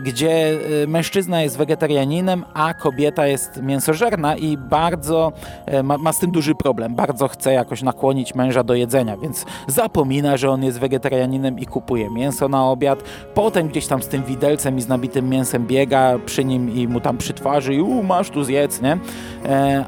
gdzie 0.01 0.59
e, 0.83 0.87
mężczyzna 0.87 1.41
jest 1.41 1.57
wegetarianinem, 1.57 2.45
a 2.53 2.73
kobieta 2.73 3.27
jest 3.27 3.61
mięsożerna 3.61 4.35
i 4.35 4.57
bardzo 4.57 5.31
e, 5.65 5.83
ma, 5.83 5.97
ma, 5.97 6.13
z 6.13 6.19
tym 6.19 6.31
duży 6.31 6.55
problem. 6.55 6.95
Bardzo 6.95 7.27
chce 7.27 7.53
jakoś 7.53 7.81
nakłonić 7.81 8.35
męża 8.35 8.63
do 8.63 8.75
jedzenia, 8.75 9.17
więc 9.17 9.45
zapomina, 9.67 10.37
że 10.37 10.49
on 10.49 10.63
jest 10.63 10.79
wegetarianinem 10.79 11.59
i 11.59 11.65
kupuje 11.65 12.09
mięso 12.09 12.47
na 12.47 12.65
obiad. 12.65 13.03
Potem 13.33 13.67
gdzieś 13.67 13.87
tam 13.87 14.03
z 14.03 14.07
tym 14.07 14.23
widelcem 14.23 14.77
i 14.77 14.81
z 14.81 14.87
nabitym 14.87 15.29
mięsem 15.29 15.67
biega 15.67 16.19
przy 16.25 16.45
nim 16.45 16.75
i 16.75 16.87
mu 16.87 16.99
tam 16.99 17.17
przytwarzy 17.17 17.73
i 17.73 17.81
u, 17.81 18.03
masz 18.03 18.29
tu 18.29 18.43
zjedz, 18.43 18.81
nie? 18.81 18.97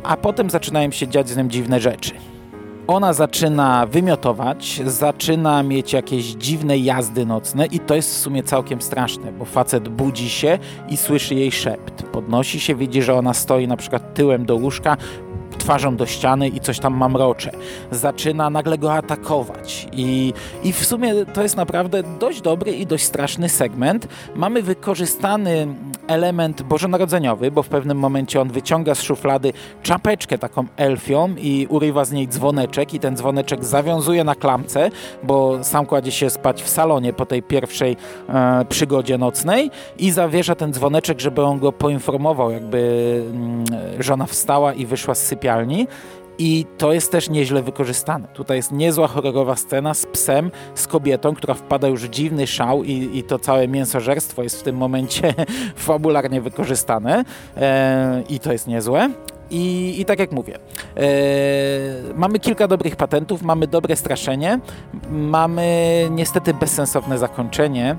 A 0.03 0.17
potem 0.17 0.49
zaczynają 0.49 0.91
się 0.91 1.07
dziać 1.07 1.29
z 1.29 1.37
nim 1.37 1.49
dziwne 1.49 1.79
rzeczy 1.79 2.32
ona 2.87 3.13
zaczyna 3.13 3.85
wymiotować, 3.85 4.81
zaczyna 4.85 5.63
mieć 5.63 5.93
jakieś 5.93 6.25
dziwne 6.25 6.77
jazdy 6.77 7.25
nocne 7.25 7.65
i 7.65 7.79
to 7.79 7.95
jest 7.95 8.15
w 8.15 8.17
sumie 8.17 8.43
całkiem 8.43 8.81
straszne, 8.81 9.31
bo 9.31 9.45
facet 9.45 9.89
budzi 9.89 10.29
się 10.29 10.59
i 10.89 10.97
słyszy 10.97 11.35
jej 11.35 11.51
szept. 11.51 12.03
Podnosi 12.03 12.59
się, 12.59 12.75
widzi, 12.75 13.01
że 13.01 13.13
ona 13.13 13.33
stoi 13.33 13.67
na 13.67 13.77
przykład 13.77 14.13
tyłem 14.13 14.45
do 14.45 14.55
łóżka, 14.55 14.97
twarzą 15.63 15.95
do 15.95 16.05
ściany 16.05 16.47
i 16.47 16.59
coś 16.59 16.79
tam 16.79 16.97
mamrocze. 16.97 17.51
Zaczyna 17.91 18.49
nagle 18.49 18.77
go 18.77 18.93
atakować 18.93 19.87
i, 19.91 20.33
i 20.63 20.73
w 20.73 20.85
sumie 20.85 21.25
to 21.25 21.43
jest 21.43 21.57
naprawdę 21.57 22.03
dość 22.19 22.41
dobry 22.41 22.71
i 22.71 22.85
dość 22.85 23.03
straszny 23.03 23.49
segment. 23.49 24.07
Mamy 24.35 24.61
wykorzystany 24.61 25.67
element 26.07 26.61
bożonarodzeniowy, 26.61 27.51
bo 27.51 27.63
w 27.63 27.69
pewnym 27.69 27.97
momencie 27.97 28.41
on 28.41 28.49
wyciąga 28.49 28.95
z 28.95 29.01
szuflady 29.01 29.53
czapeczkę 29.83 30.37
taką 30.37 30.65
elfią 30.77 31.35
i 31.37 31.67
urywa 31.69 32.05
z 32.05 32.11
niej 32.11 32.27
dzwoneczek 32.27 32.93
i 32.93 32.99
ten 32.99 33.17
dzwoneczek 33.17 33.65
zawiązuje 33.65 34.23
na 34.23 34.35
klamce, 34.35 34.89
bo 35.23 35.63
sam 35.63 35.85
kładzie 35.85 36.11
się 36.11 36.29
spać 36.29 36.63
w 36.63 36.69
salonie 36.69 37.13
po 37.13 37.25
tej 37.25 37.43
pierwszej 37.43 37.97
e, 38.29 38.65
przygodzie 38.69 39.17
nocnej 39.17 39.71
i 39.97 40.11
zawiesza 40.11 40.55
ten 40.55 40.73
dzwoneczek, 40.73 41.19
żeby 41.19 41.43
on 41.43 41.59
go 41.59 41.71
poinformował, 41.71 42.51
jakby 42.51 43.21
mm, 43.33 43.65
żona 43.99 44.25
wstała 44.25 44.73
i 44.73 44.85
wyszła 44.85 45.15
z 45.15 45.25
sypialni 45.25 45.52
i 46.37 46.65
to 46.77 46.93
jest 46.93 47.11
też 47.11 47.29
nieźle 47.29 47.61
wykorzystane. 47.61 48.27
Tutaj 48.27 48.57
jest 48.57 48.71
niezła 48.71 49.07
horrorowa 49.07 49.55
scena 49.55 49.93
z 49.93 50.05
psem, 50.05 50.51
z 50.75 50.87
kobietą, 50.87 51.35
która 51.35 51.53
wpada 51.53 51.87
już 51.87 52.01
w 52.01 52.09
dziwny 52.09 52.47
szał 52.47 52.83
i, 52.83 53.17
i 53.17 53.23
to 53.23 53.39
całe 53.39 53.67
mięsożerstwo 53.67 54.43
jest 54.43 54.59
w 54.59 54.63
tym 54.63 54.77
momencie 54.77 55.33
fabularnie 55.75 56.41
wykorzystane 56.41 57.25
e, 57.57 58.23
i 58.29 58.39
to 58.39 58.51
jest 58.51 58.67
niezłe. 58.67 59.09
I, 59.51 59.95
I, 60.01 60.05
tak 60.05 60.19
jak 60.19 60.31
mówię, 60.31 60.55
e, 60.55 61.01
mamy 62.15 62.39
kilka 62.39 62.67
dobrych 62.67 62.95
patentów, 62.95 63.41
mamy 63.41 63.67
dobre 63.67 63.95
straszenie, 63.95 64.59
mamy 65.11 65.67
niestety 66.11 66.53
bezsensowne 66.53 67.17
zakończenie 67.17 67.95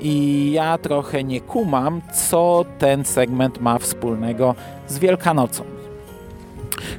i 0.00 0.50
ja 0.52 0.78
trochę 0.78 1.24
nie 1.24 1.40
kumam, 1.40 2.00
co 2.12 2.64
ten 2.78 3.04
segment 3.04 3.60
ma 3.60 3.78
wspólnego 3.78 4.54
z 4.88 4.98
Wielkanocą. 4.98 5.77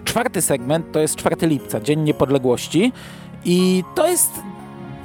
Czwarty 0.04 0.42
segment 0.42 0.92
to 0.92 1.00
jest 1.00 1.16
4 1.16 1.48
lipca, 1.48 1.80
Dzień 1.80 2.00
Niepodległości. 2.00 2.92
I 3.46 3.84
to 3.96 4.08
jest 4.08 4.32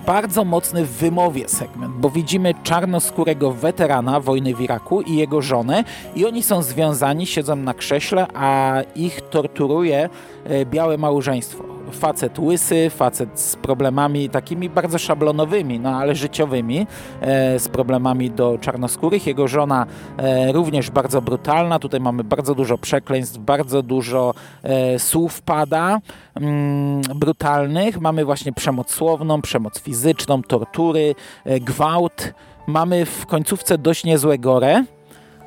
bardzo 0.07 0.45
mocny 0.45 0.85
w 0.85 0.91
wymowie 0.91 1.49
segment, 1.49 1.95
bo 1.97 2.11
widzimy 2.11 2.55
czarnoskórego 2.63 3.53
weterana 3.53 4.21
wojny 4.21 4.55
w 4.55 4.61
Iraku 4.61 5.01
i 5.01 5.17
jego 5.17 5.43
żonę. 5.43 5.85
I 6.17 6.27
oni 6.27 6.43
są 6.43 6.63
związani, 6.63 7.27
siedzą 7.27 7.57
na 7.57 7.75
krześle, 7.75 8.27
a 8.35 8.83
ich 8.97 9.21
torturuje 9.21 10.09
e, 10.45 10.67
białe 10.67 10.99
małżeństwo 10.99 11.74
facet 11.95 12.39
łysy, 12.39 12.91
facet 12.91 13.41
z 13.41 13.57
problemami 13.57 14.31
takimi 14.31 14.71
bardzo 14.71 14.99
szablonowymi, 14.99 15.81
no 15.81 15.91
ale 15.91 16.15
życiowymi, 16.15 16.87
e, 17.21 17.59
z 17.59 17.69
problemami 17.69 18.31
do 18.31 18.59
czarnoskórych. 18.61 19.27
Jego 19.27 19.49
żona 19.49 19.87
e, 20.17 20.53
również 20.53 20.91
bardzo 20.91 21.23
brutalna. 21.23 21.79
Tutaj 21.79 22.01
mamy 22.01 22.25
bardzo 22.25 22.55
dużo 22.55 22.79
przekleństw, 22.79 23.39
bardzo 23.39 23.83
dużo 23.83 24.35
e, 24.63 24.99
słów 24.99 25.43
pada 25.43 26.01
mm, 26.35 27.03
brutalnych. 27.15 28.01
Mamy 28.01 28.25
właśnie 28.25 28.53
przemoc 28.53 28.91
słowną, 28.91 29.43
przemoc 29.43 29.81
fizyczną, 29.81 30.43
tortury, 30.43 31.15
gwałt. 31.61 32.35
Mamy 32.67 33.07
w 33.07 33.27
końcówce 33.27 33.79
dość 33.79 34.05
niezłe 34.05 34.39
gore 34.39 34.85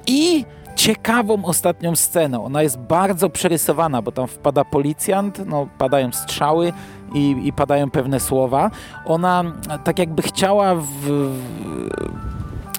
i 0.08 0.46
ciekawą 0.77 1.46
ostatnią 1.46 1.96
sceną. 1.96 2.46
Ona 2.46 2.63
jest 2.63 2.79
bardzo 2.79 3.29
przerysowana, 3.29 4.01
bo 4.01 4.12
tam 4.12 4.27
wpada 4.27 4.65
policjant, 4.65 5.46
no, 5.46 5.67
padają 5.77 6.12
strzały 6.12 6.74
i, 7.13 7.36
i 7.43 7.53
padają 7.53 7.89
pewne 7.91 8.19
słowa. 8.19 8.72
Ona 9.05 9.43
tak 9.84 10.00
jakby 10.00 10.22
chciała 10.22 10.75
w, 10.75 10.86
w, 10.86 11.39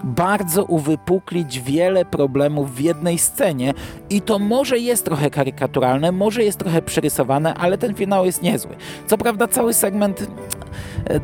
bardzo 0.05 0.65
uwypuklić 0.65 1.61
wiele 1.61 2.05
problemów 2.05 2.75
w 2.75 2.81
jednej 2.81 3.19
scenie 3.19 3.75
i 4.11 4.23
to 4.23 4.39
może 4.39 4.79
jest 4.79 5.05
trochę 5.05 5.31
karykaturalne, 5.31 6.13
może 6.13 6.45
jest 6.45 6.59
trochę 6.59 6.83
przerysowane, 6.83 7.55
ale 7.55 7.79
ten 7.79 7.95
finał 7.95 8.25
jest 8.25 8.43
niezły. 8.43 8.77
Co 9.07 9.19
prawda 9.19 9.49
cały 9.49 9.75
segment 9.75 10.27
e, 11.11 11.21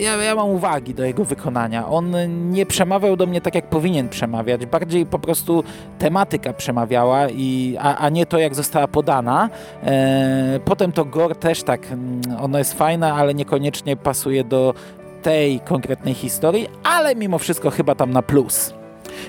ja, 0.00 0.16
ja, 0.16 0.34
mam 0.34 0.50
uwagi 0.50 0.94
do 0.94 1.04
jego 1.04 1.24
wykonania. 1.24 1.88
On 1.88 2.14
nie 2.50 2.66
przemawiał 2.66 3.16
do 3.16 3.26
mnie 3.26 3.40
tak, 3.40 3.54
jak 3.54 3.66
powinien 3.66 4.08
przemawiać. 4.08 4.66
Bardziej 4.66 5.06
po 5.06 5.18
prostu 5.18 5.64
tematyka 5.98 6.52
przemawiała, 6.52 7.28
i, 7.28 7.76
a, 7.80 7.96
a 7.96 8.08
nie 8.08 8.26
to, 8.26 8.38
jak 8.38 8.54
została 8.54 8.88
podana. 8.88 9.50
E, 9.84 10.60
potem 10.64 10.92
to 10.92 11.04
gore 11.04 11.34
też 11.34 11.62
tak, 11.62 11.92
mm, 11.92 12.20
ono 12.40 12.58
jest 12.58 12.74
fajne, 12.74 13.12
ale 13.12 13.34
niekoniecznie 13.34 13.96
pasuje 13.96 14.44
do 14.44 14.74
tej 15.22 15.60
konkretnej 15.60 16.14
historii, 16.14 16.68
ale 16.84 17.14
mimo 17.14 17.38
wszystko 17.38 17.70
chyba 17.70 17.94
tam 17.94 18.10
na 18.10 18.22
plus. 18.22 18.74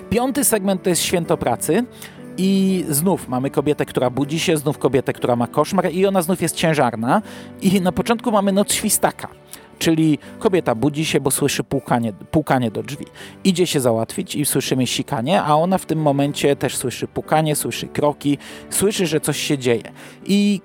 Piąty 0.10 0.44
segment 0.44 0.84
to 0.84 0.90
jest 0.90 1.02
Święto 1.02 1.38
Pracy. 1.38 1.86
I 2.38 2.86
znów 2.90 3.28
mamy 3.28 3.50
kobietę, 3.50 3.86
która 3.86 4.10
budzi 4.10 4.40
się, 4.40 4.58
znów 4.58 4.78
kobietę, 4.78 5.14
która 5.14 5.36
ma 5.36 5.48
koszmar 5.48 5.92
i 5.92 6.06
ona 6.06 6.22
znów 6.22 6.42
jest 6.42 6.56
ciężarna. 6.56 7.22
I 7.62 7.82
na 7.82 7.92
początku 7.92 8.32
mamy 8.32 8.52
noc 8.52 8.74
świstaka. 8.74 9.28
Czyli 9.84 10.20
kobieta 10.40 10.76
budzi 10.76 11.06
się, 11.06 11.22
bo 11.22 11.32
słyszy 11.32 11.64
pukanie, 11.64 12.14
pukanie 12.32 12.72
do 12.72 12.84
drzwi. 12.84 13.06
Idzie 13.44 13.68
się 13.68 13.80
załatwić 13.80 14.36
i 14.36 14.46
słyszymy 14.46 14.88
sikanie, 14.88 15.42
a 15.42 15.56
ona 15.56 15.78
w 15.78 15.86
tym 15.86 16.00
momencie 16.00 16.56
też 16.56 16.78
słyszy 16.78 17.08
pukanie, 17.08 17.56
słyszy 17.56 17.88
kroki, 17.88 18.38
słyszy, 18.70 19.08
że 19.08 19.20
coś 19.20 19.38
się 19.38 19.58
dzieje. 19.58 19.92
I 20.26 20.62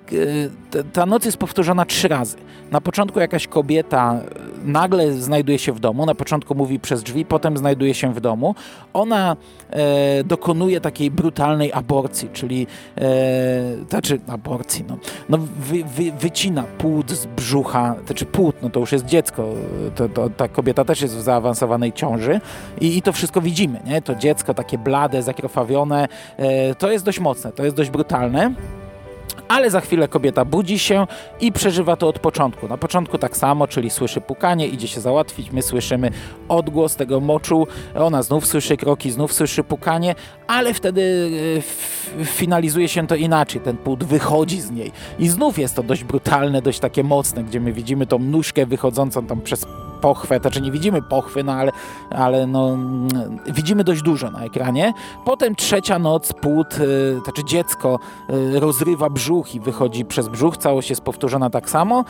e, 0.75 0.83
ta 0.83 1.05
noc 1.05 1.25
jest 1.25 1.37
powtórzona 1.37 1.85
trzy 1.85 2.07
razy. 2.07 2.37
Na 2.71 2.81
początku 2.81 3.19
jakaś 3.19 3.47
kobieta 3.47 4.21
nagle 4.63 5.13
znajduje 5.13 5.59
się 5.59 5.73
w 5.73 5.79
domu, 5.79 6.05
na 6.05 6.15
początku 6.15 6.55
mówi 6.55 6.79
przez 6.79 7.03
drzwi, 7.03 7.25
potem 7.25 7.57
znajduje 7.57 7.93
się 7.93 8.13
w 8.13 8.21
domu. 8.21 8.55
Ona 8.93 9.35
e, 9.69 10.23
dokonuje 10.23 10.81
takiej 10.81 11.11
brutalnej 11.11 11.73
aborcji, 11.73 12.29
czyli 12.33 12.67
e, 12.97 13.85
znaczy 13.89 14.19
aborcji, 14.27 14.85
no, 14.89 14.97
no 15.29 15.37
wy, 15.37 15.83
wy, 15.83 16.11
wycina 16.11 16.63
płód 16.63 17.11
z 17.11 17.25
brzucha, 17.25 17.95
znaczy 18.05 18.25
płód, 18.25 18.55
no 18.61 18.69
to 18.69 18.79
już 18.79 18.91
jest 18.91 19.05
dziecko, 19.09 19.53
to, 19.95 20.09
to, 20.09 20.29
ta 20.29 20.47
kobieta 20.47 20.85
też 20.85 21.01
jest 21.01 21.15
w 21.15 21.21
zaawansowanej 21.21 21.93
ciąży 21.93 22.41
i, 22.81 22.97
i 22.97 23.01
to 23.01 23.13
wszystko 23.13 23.41
widzimy, 23.41 23.79
nie? 23.85 24.01
To 24.01 24.15
dziecko 24.15 24.53
takie 24.53 24.77
blade, 24.77 25.23
zakrwawione, 25.23 26.07
e, 26.37 26.75
to 26.75 26.91
jest 26.91 27.05
dość 27.05 27.19
mocne, 27.19 27.51
to 27.51 27.63
jest 27.63 27.75
dość 27.75 27.89
brutalne 27.89 28.53
ale 29.47 29.69
za 29.69 29.81
chwilę 29.81 30.07
kobieta 30.07 30.45
budzi 30.45 30.79
się 30.79 31.07
i 31.41 31.51
przeżywa 31.51 31.95
to 31.95 32.07
od 32.07 32.19
początku. 32.19 32.67
Na 32.67 32.77
początku 32.77 33.17
tak 33.17 33.37
samo, 33.37 33.67
czyli 33.67 33.89
słyszy 33.89 34.21
pukanie, 34.21 34.67
idzie 34.67 34.87
się 34.87 35.01
załatwić, 35.01 35.51
my 35.51 35.61
słyszymy 35.61 36.11
odgłos 36.49 36.95
tego 36.95 37.19
moczu, 37.19 37.67
ona 37.95 38.23
znów 38.23 38.45
słyszy 38.45 38.77
kroki, 38.77 39.11
znów 39.11 39.33
słyszy 39.33 39.63
pukanie, 39.63 40.15
ale 40.47 40.73
wtedy 40.73 41.31
e, 42.19 42.25
finalizuje 42.25 42.87
się 42.87 43.07
to 43.07 43.15
inaczej, 43.15 43.61
ten 43.61 43.77
płód 43.77 44.03
wychodzi 44.03 44.61
z 44.61 44.71
niej. 44.71 44.91
I 45.19 45.27
znów 45.27 45.59
jest 45.59 45.75
to 45.75 45.83
dość 45.83 46.03
brutalne, 46.03 46.61
dość 46.61 46.79
takie 46.79 47.03
mocne, 47.03 47.43
gdzie 47.43 47.59
my 47.59 47.73
widzimy 47.73 48.05
tą 48.05 48.19
nóżkę 48.19 48.65
wychodzącą 48.65 49.25
tam 49.25 49.41
przez 49.41 49.65
pochwę, 50.01 50.39
znaczy 50.39 50.61
nie 50.61 50.71
widzimy 50.71 51.01
pochwy, 51.01 51.43
no 51.43 51.53
ale, 51.53 51.71
ale 52.09 52.47
no, 52.47 52.77
widzimy 53.47 53.83
dość 53.83 54.01
dużo 54.01 54.31
na 54.31 54.43
ekranie. 54.43 54.93
Potem 55.25 55.55
trzecia 55.55 55.99
noc, 55.99 56.33
płód, 56.33 56.77
y, 56.77 57.19
znaczy 57.23 57.43
dziecko 57.43 57.99
y, 58.29 58.59
rozrywa 58.59 59.09
brzuch 59.09 59.55
i 59.55 59.59
wychodzi 59.59 60.05
przez 60.05 60.27
brzuch, 60.27 60.57
całość 60.57 60.89
jest 60.89 61.01
powtórzona 61.01 61.49
tak 61.49 61.69
samo 61.69 62.03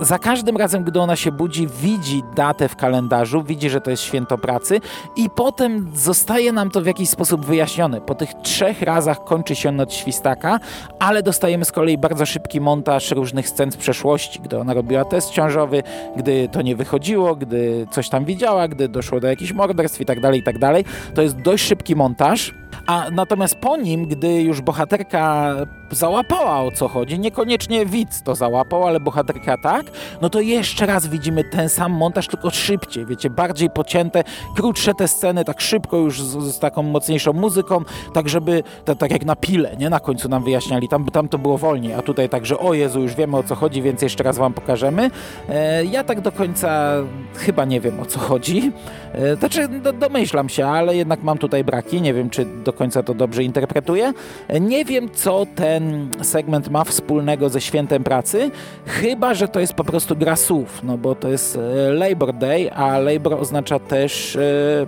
za 0.00 0.18
każdym 0.18 0.56
razem, 0.56 0.84
gdy 0.84 1.00
ona 1.00 1.16
się 1.16 1.32
budzi, 1.32 1.66
widzi 1.66 2.22
datę 2.36 2.68
w 2.68 2.76
kalendarzu, 2.76 3.42
widzi, 3.42 3.70
że 3.70 3.80
to 3.80 3.90
jest 3.90 4.02
święto 4.02 4.38
pracy 4.38 4.80
i 5.16 5.30
potem 5.30 5.90
zostaje 5.94 6.52
nam 6.52 6.70
to 6.70 6.80
w 6.80 6.86
jakiś 6.86 7.08
sposób 7.08 7.44
wyjaśnione. 7.46 8.00
Po 8.00 8.14
tych 8.14 8.34
trzech 8.34 8.82
razach 8.82 9.24
kończy 9.24 9.54
się 9.54 9.72
noc 9.72 9.92
świstaka, 9.92 10.60
ale 10.98 11.22
dostajemy 11.22 11.64
z 11.64 11.72
kolei 11.72 11.98
bardzo 11.98 12.26
szybki 12.26 12.60
montaż 12.60 13.10
różnych 13.10 13.48
scen 13.48 13.72
z 13.72 13.76
przeszłości, 13.76 14.40
gdy 14.40 14.58
ona 14.58 14.74
robiła 14.74 15.04
test 15.04 15.30
ciążowy, 15.30 15.82
gdy 16.16 16.48
to 16.48 16.62
nie 16.62 16.76
wychodziło, 16.76 17.36
gdy 17.36 17.86
coś 17.90 18.08
tam 18.08 18.24
widziała, 18.24 18.68
gdy 18.68 18.88
doszło 18.88 19.20
do 19.20 19.28
jakichś 19.28 19.52
morderstw 19.52 20.00
i 20.00 20.04
tak 20.04 20.20
dalej, 20.20 20.40
i 20.40 20.42
tak 20.42 20.58
dalej. 20.58 20.84
To 21.14 21.22
jest 21.22 21.40
dość 21.40 21.64
szybki 21.64 21.96
montaż. 21.96 22.54
A 22.86 23.06
natomiast 23.12 23.54
po 23.54 23.76
nim, 23.76 24.06
gdy 24.06 24.42
już 24.42 24.60
bohaterka 24.60 25.54
załapała 25.94 26.60
o 26.60 26.70
co 26.70 26.88
chodzi, 26.88 27.18
niekoniecznie 27.18 27.86
widz 27.86 28.22
to 28.22 28.34
załapał, 28.34 28.86
ale 28.86 29.00
bohaterka 29.00 29.58
tak, 29.58 29.86
no 30.22 30.30
to 30.30 30.40
jeszcze 30.40 30.86
raz 30.86 31.06
widzimy 31.06 31.44
ten 31.44 31.68
sam 31.68 31.92
montaż, 31.92 32.28
tylko 32.28 32.50
szybciej, 32.50 33.06
wiecie, 33.06 33.30
bardziej 33.30 33.70
pocięte, 33.70 34.24
krótsze 34.56 34.94
te 34.94 35.08
sceny, 35.08 35.44
tak 35.44 35.60
szybko 35.60 35.96
już 35.96 36.22
z, 36.22 36.54
z 36.54 36.58
taką 36.58 36.82
mocniejszą 36.82 37.32
muzyką, 37.32 37.84
tak 38.12 38.28
żeby, 38.28 38.62
to, 38.84 38.94
tak 38.94 39.10
jak 39.10 39.24
na 39.24 39.36
pile, 39.36 39.76
nie, 39.76 39.90
na 39.90 40.00
końcu 40.00 40.28
nam 40.28 40.44
wyjaśniali, 40.44 40.88
tam, 40.88 41.06
tam 41.06 41.28
to 41.28 41.38
było 41.38 41.58
wolniej, 41.58 41.94
a 41.94 42.02
tutaj 42.02 42.28
także, 42.28 42.58
o 42.58 42.74
Jezu, 42.74 43.00
już 43.00 43.14
wiemy 43.14 43.36
o 43.36 43.42
co 43.42 43.54
chodzi, 43.54 43.82
więc 43.82 44.02
jeszcze 44.02 44.24
raz 44.24 44.38
wam 44.38 44.54
pokażemy. 44.54 45.10
E, 45.48 45.84
ja 45.84 46.04
tak 46.04 46.20
do 46.20 46.32
końca 46.32 46.94
chyba 47.36 47.64
nie 47.64 47.80
wiem 47.80 48.00
o 48.00 48.06
co 48.06 48.20
chodzi, 48.20 48.72
e, 49.12 49.36
znaczy 49.36 49.68
do, 49.68 49.92
domyślam 49.92 50.48
się, 50.48 50.66
ale 50.66 50.96
jednak 50.96 51.22
mam 51.22 51.38
tutaj 51.38 51.64
braki, 51.64 52.02
nie 52.02 52.14
wiem 52.14 52.30
czy 52.30 52.46
do 52.64 52.72
końca 52.72 53.02
to 53.02 53.14
dobrze 53.14 53.44
interpretuję. 53.44 54.12
E, 54.48 54.60
nie 54.60 54.84
wiem 54.84 55.10
co 55.14 55.46
ten 55.54 55.83
ten 55.84 56.24
segment 56.24 56.70
ma 56.70 56.84
wspólnego 56.84 57.48
ze 57.48 57.60
świętem 57.60 58.04
pracy, 58.04 58.50
chyba 58.86 59.34
że 59.34 59.48
to 59.48 59.60
jest 59.60 59.74
po 59.74 59.84
prostu 59.84 60.16
gra 60.16 60.36
słów, 60.36 60.80
no 60.82 60.98
bo 60.98 61.14
to 61.14 61.28
jest 61.28 61.56
e, 61.56 61.92
Labor 61.92 62.32
Day, 62.32 62.72
a 62.72 62.98
Labor 62.98 63.34
oznacza 63.34 63.78
też 63.78 64.36
e, 64.36 64.86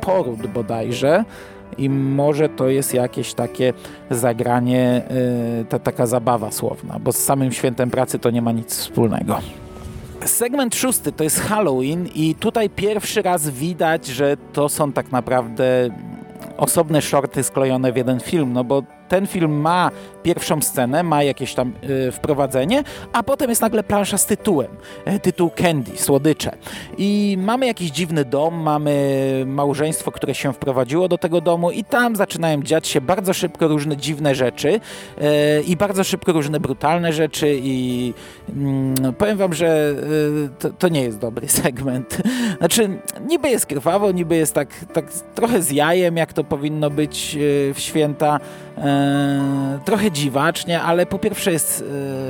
poród 0.00 0.46
bodajże 0.46 1.24
i 1.78 1.90
może 1.90 2.48
to 2.48 2.68
jest 2.68 2.94
jakieś 2.94 3.34
takie 3.34 3.72
zagranie, 4.10 5.02
e, 5.60 5.64
ta 5.64 5.78
taka 5.78 6.06
zabawa 6.06 6.50
słowna, 6.50 6.98
bo 7.00 7.12
z 7.12 7.16
samym 7.16 7.52
świętem 7.52 7.90
pracy 7.90 8.18
to 8.18 8.30
nie 8.30 8.42
ma 8.42 8.52
nic 8.52 8.76
wspólnego. 8.76 9.38
Segment 10.24 10.76
szósty 10.76 11.12
to 11.12 11.24
jest 11.24 11.40
Halloween 11.40 12.06
i 12.14 12.34
tutaj 12.34 12.70
pierwszy 12.70 13.22
raz 13.22 13.48
widać, 13.48 14.06
że 14.06 14.36
to 14.52 14.68
są 14.68 14.92
tak 14.92 15.12
naprawdę 15.12 15.90
osobne 16.56 17.02
shorty 17.02 17.42
sklejone 17.42 17.92
w 17.92 17.96
jeden 17.96 18.20
film, 18.20 18.52
no 18.52 18.64
bo 18.64 18.82
ten 19.08 19.26
film 19.26 19.60
ma 19.60 19.90
pierwszą 20.22 20.62
scenę, 20.62 21.02
ma 21.02 21.22
jakieś 21.22 21.54
tam 21.54 21.72
y, 22.08 22.12
wprowadzenie, 22.12 22.84
a 23.12 23.22
potem 23.22 23.50
jest 23.50 23.62
nagle 23.62 23.82
plansza 23.82 24.18
z 24.18 24.26
tytułem. 24.26 24.68
Y, 25.08 25.20
tytuł 25.20 25.50
Candy, 25.50 25.92
słodycze. 25.96 26.56
I 26.98 27.38
mamy 27.40 27.66
jakiś 27.66 27.90
dziwny 27.90 28.24
dom, 28.24 28.54
mamy 28.54 29.44
małżeństwo, 29.46 30.12
które 30.12 30.34
się 30.34 30.52
wprowadziło 30.52 31.08
do 31.08 31.18
tego 31.18 31.40
domu 31.40 31.70
i 31.70 31.84
tam 31.84 32.16
zaczynają 32.16 32.62
dziać 32.62 32.88
się 32.88 33.00
bardzo 33.00 33.32
szybko 33.32 33.68
różne 33.68 33.96
dziwne 33.96 34.34
rzeczy 34.34 34.68
y, 34.68 35.62
i 35.62 35.76
bardzo 35.76 36.04
szybko 36.04 36.32
różne 36.32 36.60
brutalne 36.60 37.12
rzeczy 37.12 37.58
i 37.62 38.14
mm, 38.48 38.94
powiem 39.18 39.38
wam, 39.38 39.54
że 39.54 39.94
to, 40.58 40.70
to, 40.70 40.88
nie 40.88 41.02
jest 41.02 41.18
dobry 41.18 41.48
segment. 41.62 42.22
Znaczy, 42.58 42.90
niby 43.28 43.48
jest 43.48 43.66
krwawo, 43.66 44.12
niby 44.12 44.36
jest 44.36 44.54
tak, 44.54 44.68
tak 44.92 45.12
trochę 45.34 45.62
z 45.62 45.70
jajem, 45.70 46.16
jak 46.16 46.32
to 46.32 46.44
powinno 46.44 46.90
być 46.90 47.36
w 47.74 47.80
święta, 47.80 48.40
E, 48.67 48.67
trochę 49.84 50.10
dziwacznie, 50.10 50.82
ale 50.82 51.06
po 51.06 51.18
pierwsze 51.18 51.52
jest 51.52 51.84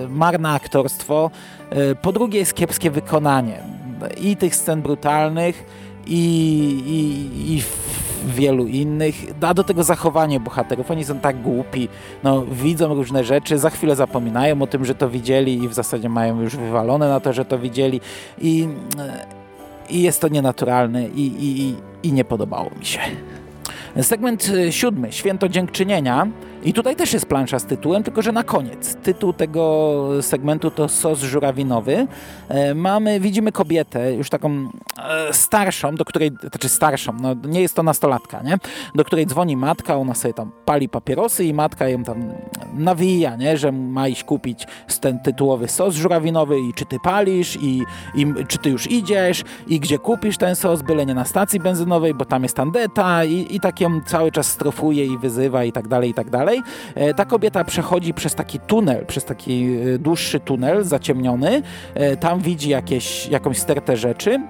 e, 0.04 0.08
marne 0.08 0.48
aktorstwo, 0.48 1.30
e, 1.70 1.94
po 1.94 2.12
drugie 2.12 2.38
jest 2.38 2.54
kiepskie 2.54 2.90
wykonanie 2.90 3.62
i 4.20 4.36
tych 4.36 4.56
scen 4.56 4.82
brutalnych 4.82 5.64
i, 6.06 6.18
i, 6.86 7.54
i 7.54 7.62
wielu 8.26 8.66
innych, 8.66 9.14
a 9.40 9.54
do 9.54 9.64
tego 9.64 9.82
zachowanie 9.82 10.40
bohaterów. 10.40 10.90
Oni 10.90 11.04
są 11.04 11.18
tak 11.18 11.42
głupi, 11.42 11.88
no, 12.22 12.46
widzą 12.46 12.94
różne 12.94 13.24
rzeczy, 13.24 13.58
za 13.58 13.70
chwilę 13.70 13.96
zapominają 13.96 14.62
o 14.62 14.66
tym, 14.66 14.84
że 14.84 14.94
to 14.94 15.10
widzieli 15.10 15.64
i 15.64 15.68
w 15.68 15.74
zasadzie 15.74 16.08
mają 16.08 16.40
już 16.40 16.56
wywalone 16.56 17.08
na 17.08 17.20
to, 17.20 17.32
że 17.32 17.44
to 17.44 17.58
widzieli 17.58 18.00
i, 18.40 18.68
i 19.90 20.02
jest 20.02 20.20
to 20.20 20.28
nienaturalne 20.28 21.08
i, 21.08 21.20
i, 21.40 21.74
i 22.02 22.12
nie 22.12 22.24
podobało 22.24 22.70
mi 22.78 22.86
się. 22.86 23.00
Segment 24.02 24.48
y, 24.48 24.72
siódmy, 24.72 25.12
Święto 25.12 25.48
Dziękczynienia. 25.48 26.26
I 26.64 26.72
tutaj 26.72 26.96
też 26.96 27.12
jest 27.12 27.26
plansza 27.26 27.58
z 27.58 27.64
tytułem, 27.64 28.02
tylko 28.02 28.22
że 28.22 28.32
na 28.32 28.42
koniec. 28.42 28.96
Tytuł 29.02 29.32
tego 29.32 30.08
segmentu 30.20 30.70
to 30.70 30.88
sos 30.88 31.20
żurawinowy. 31.20 32.06
E, 32.48 32.74
mamy, 32.74 33.20
widzimy 33.20 33.52
kobietę, 33.52 34.14
już 34.14 34.30
taką 34.30 34.50
e, 34.50 35.32
starszą, 35.32 35.94
do 35.94 36.04
której, 36.04 36.30
znaczy 36.40 36.68
starszą, 36.68 37.12
no 37.20 37.34
nie 37.44 37.60
jest 37.60 37.74
to 37.74 37.82
nastolatka, 37.82 38.42
nie? 38.42 38.58
Do 38.94 39.04
której 39.04 39.26
dzwoni 39.26 39.56
matka, 39.56 39.96
ona 39.96 40.14
sobie 40.14 40.34
tam 40.34 40.52
pali 40.64 40.88
papierosy 40.88 41.44
i 41.44 41.54
matka 41.54 41.88
ją 41.88 42.04
tam 42.04 42.32
nawija, 42.74 43.36
nie? 43.36 43.56
Że 43.56 43.72
ma 43.72 44.08
iść 44.08 44.24
kupić 44.24 44.66
ten 45.00 45.18
tytułowy 45.18 45.68
sos 45.68 45.94
żurawinowy 45.94 46.60
i 46.60 46.74
czy 46.74 46.84
ty 46.84 46.96
palisz 47.02 47.56
i, 47.62 47.82
i 48.14 48.26
czy 48.48 48.58
ty 48.58 48.70
już 48.70 48.90
idziesz 48.90 49.44
i 49.66 49.80
gdzie 49.80 49.98
kupisz 49.98 50.38
ten 50.38 50.56
sos, 50.56 50.82
byle 50.82 51.06
nie 51.06 51.14
na 51.14 51.24
stacji 51.24 51.60
benzynowej, 51.60 52.14
bo 52.14 52.24
tam 52.24 52.42
jest 52.42 52.56
tandeta 52.56 53.24
i, 53.24 53.56
i 53.56 53.60
tak 53.60 53.80
ją 53.80 54.00
cały 54.06 54.32
czas 54.32 54.46
strofuje 54.46 55.06
i 55.06 55.18
wyzywa 55.18 55.64
i 55.64 55.72
tak 55.72 55.88
dalej, 55.88 56.10
i 56.10 56.14
tak 56.14 56.30
dalej 56.30 56.47
dalej. 56.48 56.62
E, 56.94 57.14
ta 57.14 57.24
kobieta 57.24 57.64
przechodzi 57.64 58.14
przez 58.14 58.34
taki 58.34 58.60
tunel, 58.60 59.06
przez 59.06 59.24
taki 59.24 59.64
e, 59.94 59.98
dłuższy 59.98 60.40
tunel 60.40 60.84
zaciemniony. 60.84 61.62
E, 61.94 62.16
tam 62.16 62.40
widzi 62.40 62.68
jakieś, 62.68 63.28
jakąś 63.28 63.58
stertę 63.58 63.96
rzeczy. 63.96 64.40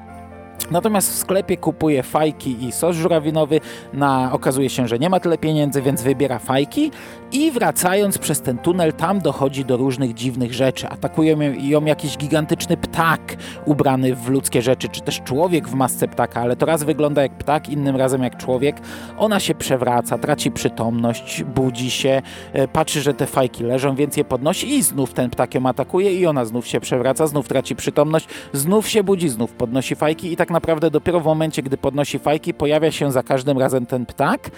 Natomiast 0.70 1.10
w 1.10 1.14
sklepie 1.14 1.56
kupuje 1.56 2.02
fajki 2.02 2.64
i 2.64 2.72
sos 2.72 2.96
żurawinowy. 2.96 3.60
Na, 3.92 4.32
okazuje 4.32 4.70
się, 4.70 4.88
że 4.88 4.98
nie 4.98 5.10
ma 5.10 5.20
tyle 5.20 5.38
pieniędzy, 5.38 5.82
więc 5.82 6.02
wybiera 6.02 6.38
fajki 6.38 6.90
i 7.32 7.50
wracając 7.50 8.18
przez 8.18 8.40
ten 8.40 8.58
tunel, 8.58 8.92
tam 8.92 9.18
dochodzi 9.18 9.64
do 9.64 9.76
różnych 9.76 10.14
dziwnych 10.14 10.54
rzeczy. 10.54 10.88
Atakuje 10.88 11.36
ją 11.58 11.84
jakiś 11.84 12.16
gigantyczny 12.16 12.76
ptak 12.76 13.36
ubrany 13.64 14.14
w 14.14 14.28
ludzkie 14.28 14.62
rzeczy, 14.62 14.88
czy 14.88 15.00
też 15.00 15.20
człowiek 15.20 15.68
w 15.68 15.74
masce 15.74 16.08
ptaka, 16.08 16.40
ale 16.40 16.56
to 16.56 16.66
raz 16.66 16.82
wygląda 16.82 17.22
jak 17.22 17.32
ptak, 17.32 17.68
innym 17.68 17.96
razem 17.96 18.22
jak 18.22 18.36
człowiek. 18.36 18.76
Ona 19.18 19.40
się 19.40 19.54
przewraca, 19.54 20.18
traci 20.18 20.50
przytomność, 20.50 21.44
budzi 21.44 21.90
się, 21.90 22.22
e, 22.52 22.68
patrzy, 22.68 23.02
że 23.02 23.14
te 23.14 23.26
fajki 23.26 23.64
leżą, 23.64 23.94
więc 23.94 24.16
je 24.16 24.24
podnosi 24.24 24.74
i 24.74 24.82
znów 24.82 25.12
ten 25.12 25.30
ptak 25.30 25.54
ją 25.54 25.66
atakuje 25.66 26.14
i 26.14 26.26
ona 26.26 26.44
znów 26.44 26.66
się 26.66 26.80
przewraca, 26.80 27.26
znów 27.26 27.48
traci 27.48 27.76
przytomność, 27.76 28.28
znów 28.52 28.88
się 28.88 29.04
budzi, 29.04 29.28
znów 29.28 29.52
podnosi 29.52 29.94
fajki 29.94 30.32
i 30.32 30.36
tak 30.36 30.47
naprawdę 30.50 30.90
dopiero 30.90 31.20
w 31.20 31.24
momencie, 31.24 31.62
gdy 31.62 31.76
podnosi 31.76 32.18
fajki, 32.18 32.54
pojawia 32.54 32.92
się 32.92 33.12
za 33.12 33.22
każdym 33.22 33.58
razem 33.58 33.86
ten 33.86 34.06
ptak. 34.06 34.50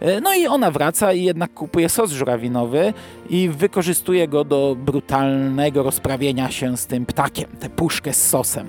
E, 0.00 0.20
no 0.20 0.34
i 0.34 0.46
ona 0.46 0.70
wraca 0.70 1.12
i 1.12 1.24
jednak 1.24 1.54
kupuje 1.54 1.88
sos 1.88 2.10
żurawinowy 2.10 2.94
i 3.30 3.48
wykorzystuje 3.48 4.28
go 4.28 4.44
do 4.44 4.76
brutalnego 4.78 5.82
rozprawienia 5.82 6.50
się 6.50 6.76
z 6.76 6.86
tym 6.86 7.06
ptakiem, 7.06 7.46
tę 7.60 7.70
puszkę 7.70 8.12
z 8.12 8.28
sosem. 8.28 8.68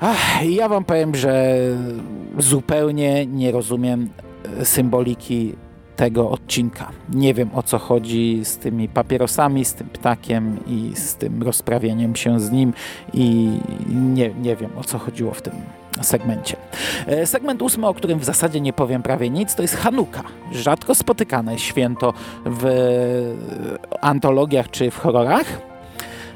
Ach, 0.00 0.44
ja 0.44 0.68
wam 0.68 0.84
powiem, 0.84 1.14
że 1.14 1.56
zupełnie 2.38 3.26
nie 3.26 3.52
rozumiem 3.52 4.08
e, 4.60 4.64
symboliki 4.64 5.54
tego 5.96 6.30
odcinka. 6.30 6.90
Nie 7.08 7.34
wiem 7.34 7.50
o 7.54 7.62
co 7.62 7.78
chodzi 7.78 8.40
z 8.44 8.56
tymi 8.56 8.88
papierosami, 8.88 9.64
z 9.64 9.74
tym 9.74 9.88
ptakiem 9.88 10.58
i 10.66 10.92
z 10.96 11.14
tym 11.14 11.42
rozprawieniem 11.42 12.16
się 12.16 12.40
z 12.40 12.50
nim 12.50 12.72
i 13.14 13.50
nie, 13.88 14.34
nie 14.34 14.56
wiem 14.56 14.70
o 14.78 14.84
co 14.84 14.98
chodziło 14.98 15.34
w 15.34 15.42
tym 15.42 15.52
segmencie. 16.02 16.56
E, 17.06 17.26
segment 17.26 17.62
ósmy, 17.62 17.86
o 17.86 17.94
którym 17.94 18.18
w 18.18 18.24
zasadzie 18.24 18.60
nie 18.60 18.72
powiem 18.72 19.02
prawie 19.02 19.30
nic, 19.30 19.54
to 19.54 19.62
jest 19.62 19.76
Hanuka. 19.76 20.22
Rzadko 20.52 20.94
spotykane 20.94 21.58
święto 21.58 22.14
w 22.46 22.66
antologiach 24.00 24.70
czy 24.70 24.90
w 24.90 24.98
horrorach. 24.98 25.46